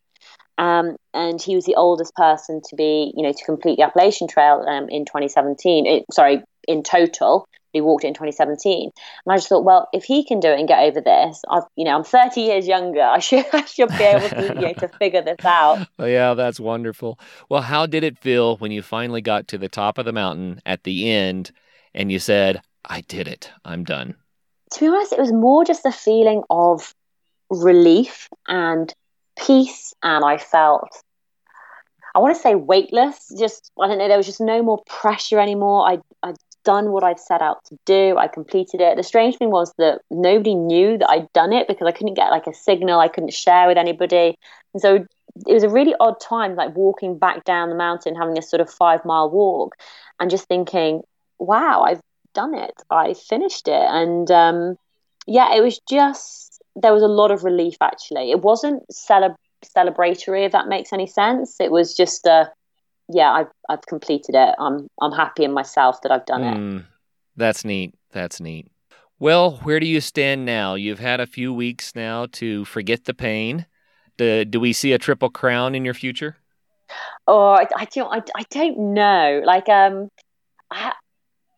Um, 0.58 0.96
and 1.12 1.40
he 1.40 1.54
was 1.54 1.64
the 1.64 1.74
oldest 1.74 2.14
person 2.14 2.60
to 2.68 2.76
be, 2.76 3.12
you 3.16 3.22
know, 3.22 3.32
to 3.32 3.44
complete 3.44 3.76
the 3.76 3.84
Appalachian 3.84 4.28
Trail 4.28 4.64
um, 4.66 4.88
in 4.88 5.04
2017. 5.04 5.86
It, 5.86 6.04
sorry, 6.12 6.42
in 6.66 6.82
total, 6.82 7.46
he 7.72 7.80
walked 7.80 8.04
it 8.04 8.08
in 8.08 8.14
2017. 8.14 8.90
And 9.26 9.32
I 9.32 9.36
just 9.36 9.48
thought, 9.48 9.64
well, 9.64 9.88
if 9.92 10.04
he 10.04 10.24
can 10.24 10.40
do 10.40 10.48
it 10.48 10.58
and 10.58 10.66
get 10.66 10.80
over 10.80 11.00
this, 11.00 11.42
I've, 11.50 11.64
you 11.76 11.84
know, 11.84 11.94
I'm 11.94 12.04
30 12.04 12.40
years 12.40 12.66
younger. 12.66 13.02
I 13.02 13.18
should, 13.18 13.44
I 13.52 13.64
should 13.64 13.88
be 13.96 14.04
able 14.04 14.28
to, 14.28 14.54
you 14.54 14.60
know, 14.60 14.72
to 14.72 14.88
figure 14.88 15.22
this 15.22 15.44
out. 15.44 15.86
Oh, 15.98 16.04
yeah, 16.04 16.34
that's 16.34 16.60
wonderful. 16.60 17.18
Well, 17.48 17.62
how 17.62 17.86
did 17.86 18.04
it 18.04 18.18
feel 18.18 18.56
when 18.58 18.70
you 18.70 18.82
finally 18.82 19.20
got 19.20 19.48
to 19.48 19.58
the 19.58 19.68
top 19.68 19.98
of 19.98 20.04
the 20.04 20.12
mountain 20.12 20.60
at 20.66 20.84
the 20.84 21.10
end 21.10 21.52
and 21.94 22.12
you 22.12 22.18
said, 22.18 22.60
I 22.84 23.00
did 23.02 23.28
it, 23.28 23.50
I'm 23.64 23.84
done? 23.84 24.14
To 24.72 24.80
be 24.80 24.88
honest, 24.88 25.12
it 25.12 25.18
was 25.18 25.32
more 25.32 25.64
just 25.64 25.86
a 25.86 25.92
feeling 25.92 26.42
of 26.50 26.94
relief 27.50 28.28
and 28.46 28.92
peace 29.36 29.94
and 30.02 30.24
I 30.24 30.38
felt 30.38 31.02
I 32.14 32.18
want 32.18 32.34
to 32.34 32.40
say 32.40 32.54
weightless. 32.54 33.30
Just 33.38 33.70
I 33.80 33.88
don't 33.88 33.98
know. 33.98 34.08
There 34.08 34.16
was 34.16 34.26
just 34.26 34.40
no 34.40 34.62
more 34.62 34.82
pressure 34.86 35.38
anymore. 35.38 35.86
I 35.86 35.98
I'd 36.22 36.36
done 36.64 36.90
what 36.90 37.04
I'd 37.04 37.20
set 37.20 37.42
out 37.42 37.58
to 37.66 37.78
do. 37.84 38.16
I 38.18 38.26
completed 38.26 38.80
it. 38.80 38.96
The 38.96 39.02
strange 39.02 39.36
thing 39.36 39.50
was 39.50 39.72
that 39.78 40.00
nobody 40.10 40.54
knew 40.54 40.98
that 40.98 41.10
I'd 41.10 41.32
done 41.34 41.52
it 41.52 41.68
because 41.68 41.86
I 41.86 41.92
couldn't 41.92 42.14
get 42.14 42.30
like 42.30 42.46
a 42.46 42.54
signal. 42.54 43.00
I 43.00 43.08
couldn't 43.08 43.34
share 43.34 43.68
with 43.68 43.76
anybody, 43.76 44.38
and 44.72 44.80
so 44.80 45.04
it 45.46 45.52
was 45.52 45.62
a 45.62 45.68
really 45.68 45.94
odd 46.00 46.18
time, 46.18 46.56
like 46.56 46.74
walking 46.74 47.18
back 47.18 47.44
down 47.44 47.68
the 47.68 47.76
mountain, 47.76 48.16
having 48.16 48.34
this 48.34 48.50
sort 48.50 48.62
of 48.62 48.70
five 48.70 49.04
mile 49.04 49.30
walk, 49.30 49.76
and 50.18 50.30
just 50.30 50.48
thinking, 50.48 51.02
"Wow, 51.38 51.82
I've 51.82 52.00
done 52.34 52.54
it. 52.54 52.74
I 52.90 53.12
finished 53.12 53.68
it." 53.68 53.86
And 53.90 54.30
um, 54.30 54.76
yeah, 55.26 55.54
it 55.54 55.62
was 55.62 55.80
just 55.88 56.45
there 56.76 56.92
was 56.92 57.02
a 57.02 57.08
lot 57.08 57.30
of 57.30 57.44
relief 57.44 57.76
actually. 57.80 58.30
It 58.30 58.42
wasn't 58.42 58.82
cele- 58.92 59.36
celebratory, 59.64 60.44
if 60.44 60.52
that 60.52 60.68
makes 60.68 60.92
any 60.92 61.06
sense. 61.06 61.60
It 61.60 61.70
was 61.70 61.94
just 61.94 62.26
a, 62.26 62.52
yeah, 63.08 63.32
I've 63.32 63.50
I've 63.68 63.86
completed 63.86 64.34
it. 64.34 64.54
I'm 64.58 64.88
I'm 65.00 65.12
happy 65.12 65.44
in 65.44 65.52
myself 65.52 66.02
that 66.02 66.12
I've 66.12 66.26
done 66.26 66.42
mm, 66.42 66.52
it. 66.52 66.56
Hmm. 66.56 66.78
That's 67.36 67.64
neat. 67.64 67.94
That's 68.12 68.40
neat. 68.40 68.68
Well, 69.18 69.52
where 69.62 69.80
do 69.80 69.86
you 69.86 70.00
stand 70.00 70.44
now? 70.44 70.74
You've 70.74 70.98
had 70.98 71.20
a 71.20 71.26
few 71.26 71.52
weeks 71.52 71.94
now 71.94 72.26
to 72.32 72.64
forget 72.66 73.04
the 73.04 73.14
pain. 73.14 73.66
Do, 74.18 74.44
do 74.44 74.60
we 74.60 74.72
see 74.72 74.92
a 74.92 74.98
triple 74.98 75.30
crown 75.30 75.74
in 75.74 75.84
your 75.84 75.94
future? 75.94 76.36
Oh, 77.26 77.50
I, 77.50 77.66
I 77.76 77.84
don't. 77.86 78.12
I, 78.12 78.22
I 78.36 78.44
don't 78.50 78.94
know. 78.94 79.42
Like, 79.44 79.68
um, 79.68 80.08
I, 80.70 80.92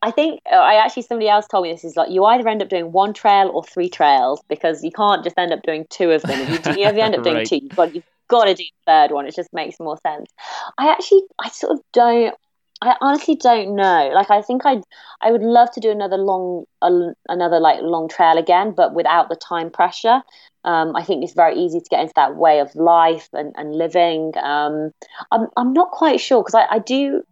I 0.01 0.11
think 0.11 0.41
uh, 0.51 0.57
I 0.57 0.75
actually 0.75 1.03
somebody 1.03 1.29
else 1.29 1.47
told 1.49 1.65
me 1.65 1.73
this 1.73 1.85
is 1.85 1.97
like 1.97 2.11
you 2.11 2.25
either 2.25 2.49
end 2.49 2.63
up 2.63 2.69
doing 2.69 2.93
one 2.93 3.13
trail 3.13 3.51
or 3.53 3.65
three 3.65 3.89
trails 3.89 4.41
because 4.49 4.85
you 4.85 4.93
can't 4.93 5.25
just 5.25 5.39
end 5.39 5.53
up 5.53 5.63
doing 5.63 5.87
two 5.91 6.11
of 6.11 6.23
them. 6.23 6.41
If 6.41 6.51
you, 6.51 6.59
do, 6.59 6.71
you 6.79 6.85
know, 6.85 6.91
if 6.91 6.97
you 6.97 7.03
end 7.03 7.15
up 7.17 7.23
doing 7.25 7.37
right. 7.37 7.47
two, 7.47 7.57
you've 7.57 7.75
got 7.75 7.95
you've 7.95 8.05
got 8.29 8.45
to 8.45 8.55
do 8.55 8.63
the 8.63 8.93
third 8.93 9.11
one. 9.11 9.27
It 9.27 9.35
just 9.35 9.53
makes 9.53 9.81
more 9.81 9.99
sense. 10.07 10.31
I 10.79 10.91
actually 10.91 11.23
I 11.39 11.49
sort 11.49 11.73
of 11.73 11.81
don't. 11.93 12.35
I 12.81 12.95
honestly 13.01 13.35
don't 13.35 13.75
know. 13.75 14.13
Like 14.15 14.31
I 14.31 14.41
think 14.41 14.63
I 14.65 14.81
I 15.21 15.33
would 15.33 15.43
love 15.43 15.73
to 15.73 15.81
do 15.81 15.91
another 15.91 16.17
long 16.17 16.65
uh, 16.81 17.11
another 17.29 17.59
like 17.59 17.81
long 17.83 18.09
trail 18.09 18.39
again, 18.39 18.75
but 18.77 18.95
without 18.95 19.29
the 19.29 19.37
time 19.37 19.71
pressure. 19.71 20.23
Um, 20.65 20.95
I 20.97 21.03
think 21.03 21.25
it's 21.25 21.35
very 21.35 21.57
easy 21.57 21.81
to 21.81 21.89
get 21.89 22.01
into 22.01 22.13
that 22.17 22.37
way 22.37 22.59
of 22.59 22.75
life 22.75 23.29
and, 23.33 23.55
and 23.57 23.75
living. 23.75 24.33
Um, 24.37 24.93
I'm 25.33 25.49
I'm 25.57 25.73
not 25.73 25.91
quite 25.91 26.21
sure 26.21 26.43
because 26.43 26.55
I, 26.55 26.67
I 26.75 26.79
do 26.79 27.23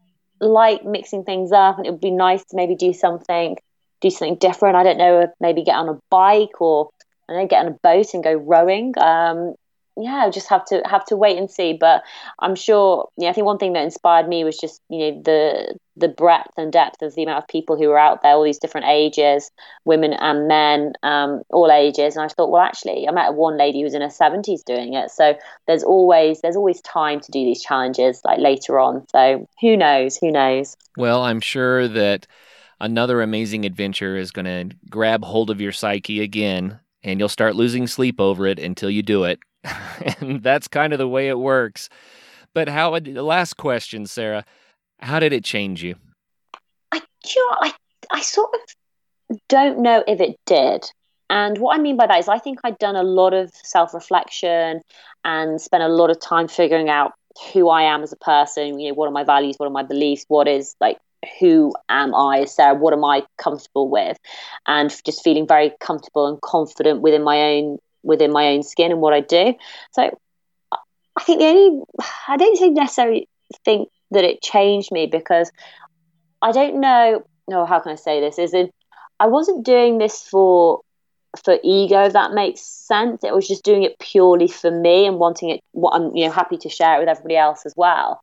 like 0.41 0.85
mixing 0.85 1.25
things 1.25 1.53
up, 1.53 1.79
and 1.79 1.87
it 1.87 1.91
would 1.91 2.01
be 2.01 2.11
nice 2.11 2.45
to 2.47 2.57
maybe 2.57 2.75
do 2.75 2.93
something, 2.93 3.57
do 4.01 4.11
something 4.11 4.37
different. 4.37 4.77
I 4.77 4.83
don't 4.83 4.99
know, 4.99 5.27
maybe 5.41 5.63
get 5.63 5.77
on 5.77 5.89
a 5.89 5.99
bike 6.11 6.61
or 6.61 6.91
I 7.29 7.33
don't 7.33 7.43
know, 7.43 7.49
get 7.49 7.65
on 7.67 7.73
a 7.73 7.79
boat 7.83 8.15
and 8.15 8.23
go 8.25 8.35
rowing. 8.35 8.95
Um, 8.99 9.55
yeah, 9.97 10.29
just 10.31 10.49
have 10.49 10.65
to 10.67 10.83
have 10.85 11.05
to 11.07 11.17
wait 11.17 11.39
and 11.39 11.51
see. 11.51 11.73
But 11.73 12.03
I'm 12.39 12.55
sure. 12.55 13.09
Yeah, 13.17 13.31
I 13.31 13.33
think 13.33 13.47
one 13.47 13.59
thing 13.59 13.73
that 13.73 13.85
inspired 13.85 14.29
me 14.29 14.45
was 14.45 14.59
just 14.59 14.81
you 14.89 14.99
know 14.99 15.23
the 15.23 15.79
the 15.97 16.09
breadth 16.09 16.53
and 16.57 16.73
depth 16.73 17.01
of 17.03 17.15
the 17.15 17.23
amount 17.23 17.43
of 17.43 17.49
people 17.49 17.77
who 17.77 17.89
were 17.89 17.99
out 17.99 18.23
there, 18.23 18.35
all 18.35 18.43
these 18.43 18.59
different 18.59 18.87
ages, 18.89 19.51
women 19.85 20.13
and 20.13 20.47
men, 20.47 20.93
um, 21.03 21.43
all 21.51 21.71
ages. 21.73 22.17
And 22.17 22.25
I 22.25 22.29
thought, 22.29 22.51
well, 22.51 22.63
actually, 22.63 23.09
I 23.09 23.13
met 23.13 23.35
one 23.35 23.57
lady 23.57 23.79
who 23.79 23.85
was 23.85 23.95
in 23.95 24.03
her 24.03 24.11
seventies 24.11 24.63
doing 24.63 24.95
it. 24.95 25.11
So 25.11 25.37
there's 25.67 25.83
always 25.83 26.41
there's 26.43 26.57
always 26.57 26.81
time 26.83 27.21
to 27.21 27.33
do 27.33 27.45
these 27.45 27.63
challenges 27.63 28.21
like 28.25 28.39
later 28.39 28.79
on. 28.79 29.07
So 29.11 29.49
who 29.61 29.77
knows? 29.77 30.17
Who 30.19 30.31
knows? 30.31 30.77
Well, 30.97 31.23
I'm 31.23 31.41
sure 31.41 31.89
that 31.89 32.27
another 32.81 33.23
amazing 33.23 33.65
adventure 33.65 34.17
is 34.17 34.31
going 34.31 34.45
to 34.45 34.77
grab 34.91 35.25
hold 35.25 35.51
of 35.51 35.61
your 35.61 35.73
psyche 35.73 36.21
again, 36.21 36.79
and 37.03 37.19
you'll 37.19 37.29
start 37.29 37.57
losing 37.57 37.87
sleep 37.87 38.21
over 38.21 38.47
it 38.47 38.59
until 38.59 38.91
you 38.91 39.03
do 39.03 39.25
it. 39.25 39.39
and 40.21 40.43
that's 40.43 40.69
kind 40.69 40.93
of 40.93 40.99
the 40.99 41.09
way 41.09 41.29
it 41.29 41.39
works. 41.39 41.89
But 42.53 42.69
how? 42.69 42.97
Last 42.97 43.57
question, 43.57 44.07
Sarah. 44.07 44.45
How 45.01 45.21
did 45.21 45.33
it 45.33 45.45
change 45.45 45.83
you? 45.83 45.97
I, 46.93 47.01
I, 47.61 47.73
I 48.11 48.23
sort 48.23 48.51
of 48.55 49.39
don't 49.49 49.81
know 49.81 50.03
if 50.07 50.21
it 50.21 50.39
did. 50.47 50.85
And 51.29 51.59
what 51.59 51.77
I 51.77 51.83
mean 51.83 51.97
by 51.97 52.07
that 52.07 52.19
is, 52.19 52.29
I 52.29 52.39
think 52.39 52.61
I'd 52.63 52.79
done 52.79 52.97
a 52.97 53.03
lot 53.03 53.35
of 53.35 53.51
self 53.53 53.95
reflection 53.95 54.81
and 55.25 55.61
spent 55.61 55.83
a 55.83 55.89
lot 55.89 56.11
of 56.11 56.21
time 56.21 56.49
figuring 56.49 56.89
out 56.89 57.13
who 57.53 57.69
I 57.69 57.83
am 57.83 58.03
as 58.03 58.13
a 58.13 58.17
person. 58.17 58.79
You 58.79 58.91
know, 58.91 58.95
what 58.95 59.09
are 59.09 59.13
my 59.13 59.25
values? 59.25 59.57
What 59.59 59.67
are 59.67 59.73
my 59.73 59.83
beliefs? 59.83 60.25
What 60.29 60.49
is 60.49 60.77
like 60.81 60.99
who 61.41 61.75
am 61.89 62.15
I 62.15 62.45
Sarah? 62.45 62.75
What 62.75 62.93
am 62.93 63.05
I 63.05 63.25
comfortable 63.39 63.89
with? 63.89 64.17
And 64.67 64.91
just 65.05 65.25
feeling 65.25 65.47
very 65.47 65.73
comfortable 65.81 66.27
and 66.29 66.41
confident 66.41 67.01
within 67.01 67.23
my 67.23 67.41
own 67.41 67.79
within 68.03 68.33
my 68.33 68.49
own 68.49 68.63
skin 68.63 68.93
and 68.93 69.01
what 69.01 69.13
I 69.13 69.21
do. 69.21 69.55
So 69.93 70.17
I 71.17 71.23
think 71.23 71.41
the 71.41 71.47
only 71.47 71.83
I 72.29 72.37
don't 72.37 72.75
necessarily 72.75 73.29
think 73.65 73.89
that 74.17 74.25
it 74.25 74.43
changed 74.43 74.93
me 74.93 75.07
because 75.07 75.51
I 76.43 76.53
don't 76.53 76.81
know. 76.81 77.23
No, 77.49 77.65
how 77.67 77.81
can 77.81 77.93
I 77.93 77.97
say 77.97 78.21
this? 78.21 78.39
Is 78.39 78.55
in 78.55 78.71
I 79.21 79.29
wasn't 79.29 79.65
doing 79.65 79.99
this 79.99 80.23
for 80.23 80.81
for 81.45 81.59
ego. 81.63 82.09
That 82.09 82.33
makes 82.33 82.61
sense. 82.61 83.25
It 83.25 83.35
was 83.35 83.49
just 83.49 83.65
doing 83.65 83.83
it 83.83 83.99
purely 83.99 84.49
for 84.49 84.71
me 84.71 85.07
and 85.07 85.19
wanting 85.19 85.51
it. 85.51 85.61
What 85.73 85.95
I'm 85.95 86.15
you 86.17 86.27
know 86.27 86.33
happy 86.33 86.59
to 86.59 86.69
share 86.69 86.97
it 86.97 87.01
with 87.01 87.09
everybody 87.09 87.37
else 87.37 87.65
as 87.67 87.75
well. 87.77 88.21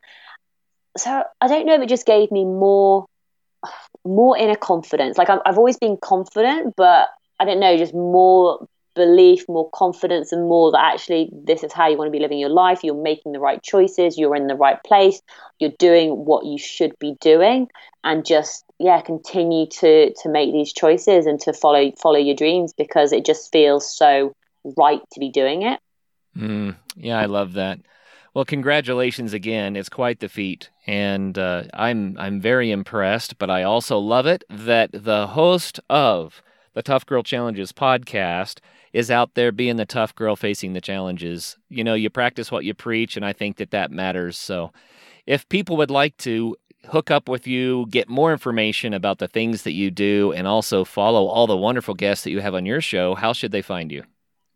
So 0.97 1.23
I 1.41 1.47
don't 1.47 1.65
know 1.65 1.75
if 1.75 1.81
it 1.81 1.89
just 1.89 2.05
gave 2.05 2.31
me 2.31 2.45
more 2.45 3.05
more 4.05 4.37
inner 4.37 4.55
confidence. 4.55 5.17
Like 5.17 5.29
I've, 5.29 5.39
I've 5.45 5.57
always 5.57 5.77
been 5.77 5.97
confident, 5.97 6.73
but 6.75 7.09
I 7.39 7.45
don't 7.45 7.59
know, 7.59 7.77
just 7.77 7.93
more 7.93 8.67
belief, 8.95 9.45
more 9.47 9.69
confidence, 9.71 10.31
and 10.31 10.47
more 10.47 10.71
that 10.71 10.83
actually 10.93 11.29
this 11.31 11.63
is 11.63 11.73
how 11.73 11.87
you 11.87 11.97
want 11.97 12.07
to 12.07 12.11
be 12.11 12.19
living 12.19 12.39
your 12.39 12.49
life. 12.49 12.83
You're 12.83 13.01
making 13.01 13.31
the 13.31 13.39
right 13.39 13.61
choices. 13.61 14.17
You're 14.17 14.35
in 14.35 14.47
the 14.47 14.55
right 14.55 14.81
place. 14.83 15.21
You're 15.59 15.73
doing 15.79 16.25
what 16.25 16.45
you 16.45 16.57
should 16.57 16.97
be 16.99 17.15
doing, 17.19 17.67
and 18.03 18.25
just 18.25 18.65
yeah, 18.79 19.01
continue 19.01 19.67
to 19.67 20.13
to 20.13 20.29
make 20.29 20.51
these 20.51 20.73
choices 20.73 21.25
and 21.25 21.39
to 21.41 21.53
follow 21.53 21.91
follow 22.01 22.19
your 22.19 22.35
dreams 22.35 22.73
because 22.73 23.11
it 23.11 23.25
just 23.25 23.51
feels 23.51 23.95
so 23.95 24.33
right 24.77 25.01
to 25.11 25.19
be 25.19 25.29
doing 25.29 25.63
it. 25.63 25.79
Mm, 26.37 26.75
yeah, 26.95 27.19
I 27.19 27.25
love 27.25 27.53
that. 27.53 27.79
Well, 28.33 28.45
congratulations 28.45 29.33
again. 29.33 29.75
It's 29.75 29.89
quite 29.89 30.19
the 30.19 30.27
feat, 30.27 30.71
and 30.87 31.37
uh, 31.37 31.63
I'm 31.73 32.17
I'm 32.17 32.41
very 32.41 32.71
impressed. 32.71 33.37
But 33.37 33.51
I 33.51 33.63
also 33.63 33.99
love 33.99 34.25
it 34.25 34.43
that 34.49 34.89
the 34.91 35.27
host 35.27 35.79
of 35.89 36.41
the 36.73 36.81
Tough 36.81 37.05
Girl 37.05 37.21
Challenges 37.21 37.71
podcast 37.71 38.59
is 38.93 39.11
out 39.11 39.33
there 39.33 39.51
being 39.51 39.75
the 39.75 39.85
tough 39.85 40.15
girl 40.15 40.35
facing 40.35 40.73
the 40.73 40.81
challenges. 40.81 41.57
You 41.67 41.83
know, 41.83 41.95
you 41.95 42.09
practice 42.09 42.51
what 42.51 42.63
you 42.63 42.73
preach, 42.73 43.17
and 43.17 43.25
I 43.25 43.33
think 43.33 43.57
that 43.57 43.71
that 43.71 43.91
matters. 43.91 44.37
So, 44.37 44.71
if 45.25 45.49
people 45.49 45.77
would 45.77 45.91
like 45.91 46.15
to 46.17 46.55
hook 46.89 47.09
up 47.09 47.27
with 47.27 47.47
you, 47.47 47.87
get 47.89 48.09
more 48.09 48.31
information 48.31 48.93
about 48.93 49.19
the 49.19 49.27
things 49.27 49.63
that 49.63 49.71
you 49.71 49.89
do, 49.89 50.31
and 50.33 50.47
also 50.47 50.85
follow 50.85 51.25
all 51.25 51.47
the 51.47 51.57
wonderful 51.57 51.95
guests 51.95 52.23
that 52.23 52.31
you 52.31 52.41
have 52.41 52.55
on 52.55 52.65
your 52.65 52.81
show, 52.81 53.15
how 53.15 53.33
should 53.33 53.51
they 53.51 53.61
find 53.61 53.91
you? 53.91 54.03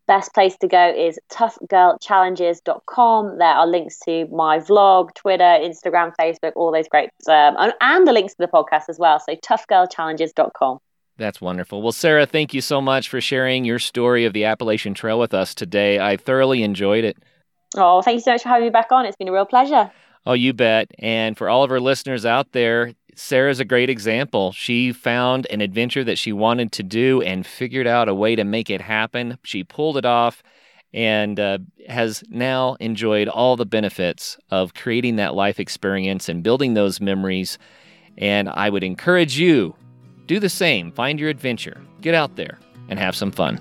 Best 0.06 0.32
place 0.32 0.56
to 0.58 0.68
go 0.68 0.94
is 0.96 1.18
toughgirlchallenges.com. 1.30 3.38
There 3.38 3.46
are 3.46 3.66
links 3.66 3.98
to 4.06 4.26
my 4.28 4.58
vlog, 4.58 5.12
Twitter, 5.14 5.44
Instagram, 5.44 6.14
Facebook, 6.18 6.52
all 6.56 6.72
those 6.72 6.88
great, 6.88 7.10
um, 7.28 7.56
and, 7.80 8.08
the 8.08 8.14
links 8.14 8.32
to 8.34 8.40
the 8.40 8.48
podcast 8.48 8.84
as 8.88 8.98
well. 8.98 9.20
So 9.20 9.36
toughgirlchallenges.com. 9.36 10.78
That's 11.18 11.40
wonderful. 11.40 11.82
Well, 11.82 11.92
Sarah, 11.92 12.26
thank 12.26 12.54
you 12.54 12.60
so 12.60 12.80
much 12.80 13.08
for 13.08 13.20
sharing 13.20 13.64
your 13.64 13.80
story 13.80 14.24
of 14.24 14.32
the 14.32 14.44
Appalachian 14.44 14.94
Trail 14.94 15.18
with 15.18 15.34
us 15.34 15.52
today. 15.52 15.98
I 15.98 16.16
thoroughly 16.16 16.62
enjoyed 16.62 17.04
it. 17.04 17.18
Oh, 17.76 18.00
thank 18.02 18.14
you 18.14 18.20
so 18.20 18.30
much 18.32 18.44
for 18.44 18.48
having 18.48 18.66
me 18.66 18.70
back 18.70 18.92
on. 18.92 19.04
It's 19.04 19.16
been 19.16 19.28
a 19.28 19.32
real 19.32 19.44
pleasure. 19.44 19.90
Oh, 20.24 20.34
you 20.34 20.52
bet. 20.52 20.92
And 21.00 21.36
for 21.36 21.48
all 21.48 21.64
of 21.64 21.72
our 21.72 21.80
listeners 21.80 22.24
out 22.24 22.52
there, 22.52 22.94
Sarah's 23.16 23.58
a 23.58 23.64
great 23.64 23.90
example. 23.90 24.52
She 24.52 24.92
found 24.92 25.48
an 25.50 25.60
adventure 25.60 26.04
that 26.04 26.18
she 26.18 26.32
wanted 26.32 26.70
to 26.72 26.84
do 26.84 27.20
and 27.22 27.44
figured 27.44 27.88
out 27.88 28.08
a 28.08 28.14
way 28.14 28.36
to 28.36 28.44
make 28.44 28.70
it 28.70 28.80
happen. 28.80 29.38
She 29.42 29.64
pulled 29.64 29.96
it 29.96 30.04
off 30.04 30.40
and 30.94 31.40
uh, 31.40 31.58
has 31.88 32.22
now 32.28 32.76
enjoyed 32.78 33.26
all 33.26 33.56
the 33.56 33.66
benefits 33.66 34.38
of 34.50 34.74
creating 34.74 35.16
that 35.16 35.34
life 35.34 35.58
experience 35.58 36.28
and 36.28 36.44
building 36.44 36.74
those 36.74 37.00
memories. 37.00 37.58
And 38.16 38.48
I 38.48 38.70
would 38.70 38.84
encourage 38.84 39.36
you 39.36 39.74
do 40.28 40.38
the 40.38 40.48
same. 40.48 40.92
Find 40.92 41.18
your 41.18 41.30
adventure, 41.30 41.80
get 42.00 42.14
out 42.14 42.36
there, 42.36 42.60
and 42.88 42.98
have 42.98 43.16
some 43.16 43.32
fun. 43.32 43.58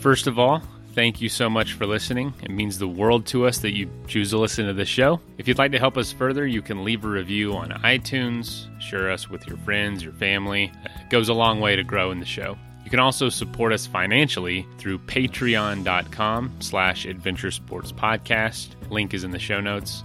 First 0.00 0.26
of 0.26 0.38
all, 0.38 0.62
thank 0.94 1.20
you 1.20 1.28
so 1.28 1.50
much 1.50 1.74
for 1.74 1.84
listening. 1.84 2.32
It 2.42 2.50
means 2.50 2.78
the 2.78 2.88
world 2.88 3.26
to 3.26 3.46
us 3.46 3.58
that 3.58 3.76
you 3.76 3.90
choose 4.06 4.30
to 4.30 4.38
listen 4.38 4.66
to 4.66 4.72
this 4.72 4.88
show. 4.88 5.20
If 5.36 5.46
you'd 5.46 5.58
like 5.58 5.72
to 5.72 5.78
help 5.78 5.98
us 5.98 6.12
further, 6.12 6.46
you 6.46 6.62
can 6.62 6.82
leave 6.82 7.04
a 7.04 7.08
review 7.08 7.54
on 7.54 7.70
iTunes, 7.70 8.66
share 8.80 9.10
us 9.10 9.28
with 9.28 9.46
your 9.46 9.58
friends, 9.58 10.02
your 10.02 10.14
family. 10.14 10.72
It 10.84 11.10
goes 11.10 11.28
a 11.28 11.34
long 11.34 11.60
way 11.60 11.76
to 11.76 11.84
grow 11.84 12.10
in 12.10 12.20
the 12.20 12.26
show. 12.26 12.56
You 12.84 12.90
can 12.90 13.00
also 13.00 13.28
support 13.28 13.72
us 13.74 13.86
financially 13.86 14.66
through 14.78 15.00
patreon.com 15.00 16.56
slash 16.60 17.04
adventure 17.04 17.50
sports 17.50 17.92
podcast. 17.92 18.68
Link 18.88 19.12
is 19.12 19.24
in 19.24 19.30
the 19.30 19.38
show 19.38 19.60
notes. 19.60 20.04